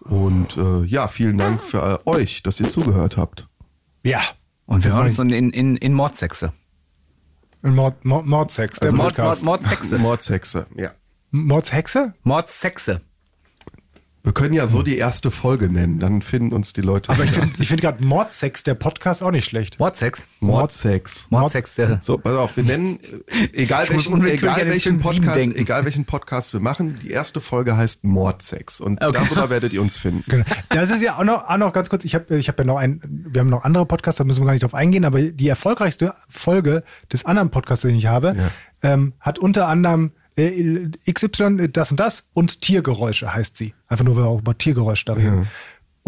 Und 0.00 0.56
äh, 0.56 0.84
ja, 0.84 1.08
vielen 1.08 1.38
Dank 1.38 1.62
für 1.62 2.00
äh, 2.04 2.08
euch, 2.08 2.42
dass 2.42 2.60
ihr 2.60 2.68
zugehört 2.68 3.16
habt. 3.16 3.48
Ja. 4.02 4.20
Und 4.66 4.84
wir 4.84 4.92
hören 4.92 5.06
uns 5.06 5.18
in, 5.18 5.30
in, 5.30 5.50
in, 5.50 5.76
in 5.76 5.94
Mordsexe. 5.94 6.52
Mord, 7.62 8.04
Mord, 8.04 8.26
Mordsex, 8.26 8.78
der 8.78 8.88
Also 8.88 8.96
Mord, 8.98 9.16
Mord, 9.16 9.16
Podcast. 9.16 9.44
Mordsexe. 9.44 9.98
Mordsexe, 9.98 10.66
ja. 10.76 10.90
Mordshexe? 11.30 12.14
Mordsexe. 12.22 13.00
Wir 14.28 14.34
können 14.34 14.52
ja 14.52 14.66
so 14.66 14.82
die 14.82 14.98
erste 14.98 15.30
Folge 15.30 15.70
nennen, 15.70 16.00
dann 16.00 16.20
finden 16.20 16.52
uns 16.52 16.74
die 16.74 16.82
Leute. 16.82 17.10
Aber 17.10 17.24
ich 17.24 17.30
finde 17.30 17.54
ich 17.58 17.68
find 17.68 17.80
gerade 17.80 18.04
Mordsex, 18.04 18.62
der 18.62 18.74
Podcast, 18.74 19.22
auch 19.22 19.30
nicht 19.30 19.46
schlecht. 19.46 19.78
Mordsex. 19.78 20.26
Mordsex. 20.40 21.28
Mordsex, 21.30 21.76
der. 21.76 22.00
So, 22.02 22.18
pass 22.18 22.34
auf, 22.34 22.54
wir 22.58 22.64
nennen, 22.64 22.98
äh, 23.26 23.62
egal 23.62 23.88
welchen, 23.88 24.22
egal 24.26 24.66
welchen 24.66 24.98
Podcast, 24.98 25.38
egal 25.38 25.86
welchen 25.86 26.04
Podcast 26.04 26.52
wir 26.52 26.60
machen, 26.60 26.98
die 27.02 27.10
erste 27.10 27.40
Folge 27.40 27.78
heißt 27.78 28.04
Mordsex 28.04 28.80
und 28.80 29.02
Okay. 29.02 29.14
darüber 29.14 29.48
werdet 29.48 29.72
ihr 29.72 29.80
uns 29.80 29.96
finden. 29.96 30.24
Genau. 30.28 30.44
Das 30.68 30.90
ist 30.90 31.00
ja 31.00 31.16
auch 31.16 31.24
noch, 31.24 31.48
auch 31.48 31.56
noch 31.56 31.72
ganz 31.72 31.88
kurz, 31.88 32.04
ich 32.04 32.14
habe 32.14 32.36
ich 32.36 32.48
hab 32.50 32.58
ja 32.58 32.66
noch 32.66 32.76
ein, 32.76 33.00
wir 33.08 33.40
haben 33.40 33.48
noch 33.48 33.64
andere 33.64 33.86
Podcasts, 33.86 34.18
da 34.18 34.24
müssen 34.24 34.42
wir 34.42 34.44
gar 34.44 34.52
nicht 34.52 34.62
drauf 34.62 34.74
eingehen, 34.74 35.06
aber 35.06 35.22
die 35.22 35.48
erfolgreichste 35.48 36.12
Folge 36.28 36.84
des 37.10 37.24
anderen 37.24 37.48
Podcasts, 37.48 37.80
den 37.80 37.96
ich 37.96 38.04
habe, 38.08 38.36
ähm, 38.82 39.14
hat 39.20 39.38
unter 39.38 39.68
anderem 39.68 40.12
XY, 40.38 41.58
äh, 41.60 41.68
das 41.68 41.90
und 41.90 42.00
das 42.00 42.28
und 42.32 42.60
Tiergeräusche 42.60 43.34
heißt 43.34 43.56
sie. 43.56 43.74
Einfach 43.88 44.04
nur, 44.04 44.16
weil 44.16 44.24
wir 44.24 44.28
auch 44.28 44.38
über 44.38 44.56
Tiergeräusche 44.56 45.04
da 45.04 45.14
reden. 45.14 45.48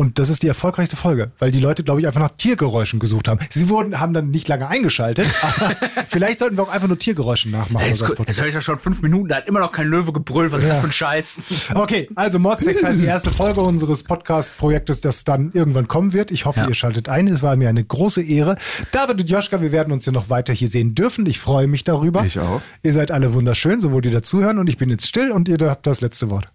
Und 0.00 0.18
das 0.18 0.30
ist 0.30 0.42
die 0.42 0.48
erfolgreichste 0.48 0.96
Folge, 0.96 1.30
weil 1.38 1.50
die 1.52 1.60
Leute, 1.60 1.84
glaube 1.84 2.00
ich, 2.00 2.06
einfach 2.06 2.22
nach 2.22 2.30
Tiergeräuschen 2.38 2.98
gesucht 3.00 3.28
haben. 3.28 3.38
Sie 3.50 3.68
wurden, 3.68 4.00
haben 4.00 4.14
dann 4.14 4.30
nicht 4.30 4.48
lange 4.48 4.66
eingeschaltet, 4.66 5.28
aber 5.42 5.76
vielleicht 6.08 6.38
sollten 6.38 6.56
wir 6.56 6.62
auch 6.62 6.70
einfach 6.70 6.88
nur 6.88 6.98
Tiergeräusche 6.98 7.50
nachmachen. 7.50 7.86
Jetzt, 7.86 8.02
als 8.02 8.14
jetzt 8.26 8.40
höre 8.40 8.48
ich 8.48 8.54
ja 8.54 8.62
schon 8.62 8.78
fünf 8.78 9.02
Minuten, 9.02 9.28
da 9.28 9.36
hat 9.36 9.46
immer 9.46 9.60
noch 9.60 9.72
kein 9.72 9.88
Löwe 9.88 10.14
gebrüllt. 10.14 10.52
Was 10.52 10.62
ist 10.62 10.70
das 10.70 10.78
für 10.78 10.86
ein 10.86 10.92
Scheiß? 10.92 11.40
Okay, 11.74 12.08
also 12.14 12.38
Mordsex 12.38 12.82
heißt 12.82 12.98
die 12.98 13.04
erste 13.16 13.28
Folge 13.28 13.60
unseres 13.60 14.02
Podcast-Projektes, 14.02 15.02
das 15.02 15.24
dann 15.24 15.50
irgendwann 15.52 15.86
kommen 15.86 16.14
wird. 16.14 16.30
Ich 16.30 16.46
hoffe, 16.46 16.60
Ja. 16.60 16.68
ihr 16.68 16.74
schaltet 16.74 17.10
ein. 17.10 17.28
Es 17.28 17.42
war 17.42 17.54
mir 17.56 17.68
eine 17.68 17.84
große 17.84 18.22
Ehre. 18.22 18.56
David 18.92 19.20
und 19.20 19.28
Joschka, 19.28 19.60
wir 19.60 19.70
werden 19.70 19.92
uns 19.92 20.06
ja 20.06 20.12
noch 20.12 20.30
weiter 20.30 20.54
hier 20.54 20.68
sehen 20.68 20.94
dürfen. 20.94 21.26
Ich 21.26 21.38
freue 21.40 21.66
mich 21.66 21.84
darüber. 21.84 22.24
Ich 22.24 22.38
auch. 22.38 22.62
Ihr 22.82 22.94
seid 22.94 23.10
alle 23.10 23.34
wunderschön, 23.34 23.82
sowohl 23.82 24.00
die 24.00 24.10
dazuhören 24.10 24.58
und 24.58 24.66
ich 24.68 24.78
bin 24.78 24.88
jetzt 24.88 25.06
still 25.06 25.30
und 25.30 25.46
ihr 25.50 25.58
habt 25.68 25.86
das 25.86 26.00
letzte 26.00 26.30
Wort. 26.30 26.48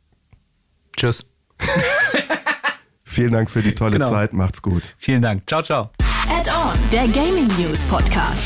Tschüss. 0.97 1.27
Vielen 3.15 3.31
Dank 3.31 3.49
für 3.49 3.61
die 3.61 3.73
tolle 3.73 3.93
Genau. 3.93 4.09
Zeit, 4.09 4.33
macht's 4.33 4.61
gut. 4.61 4.93
Vielen 4.97 5.21
Dank. 5.21 5.43
Ciao, 5.47 5.61
ciao. 5.61 5.89
Add-on, 6.29 6.77
der 6.91 7.07
Gaming 7.07 7.47
News 7.57 7.83
Podcast. 7.85 8.41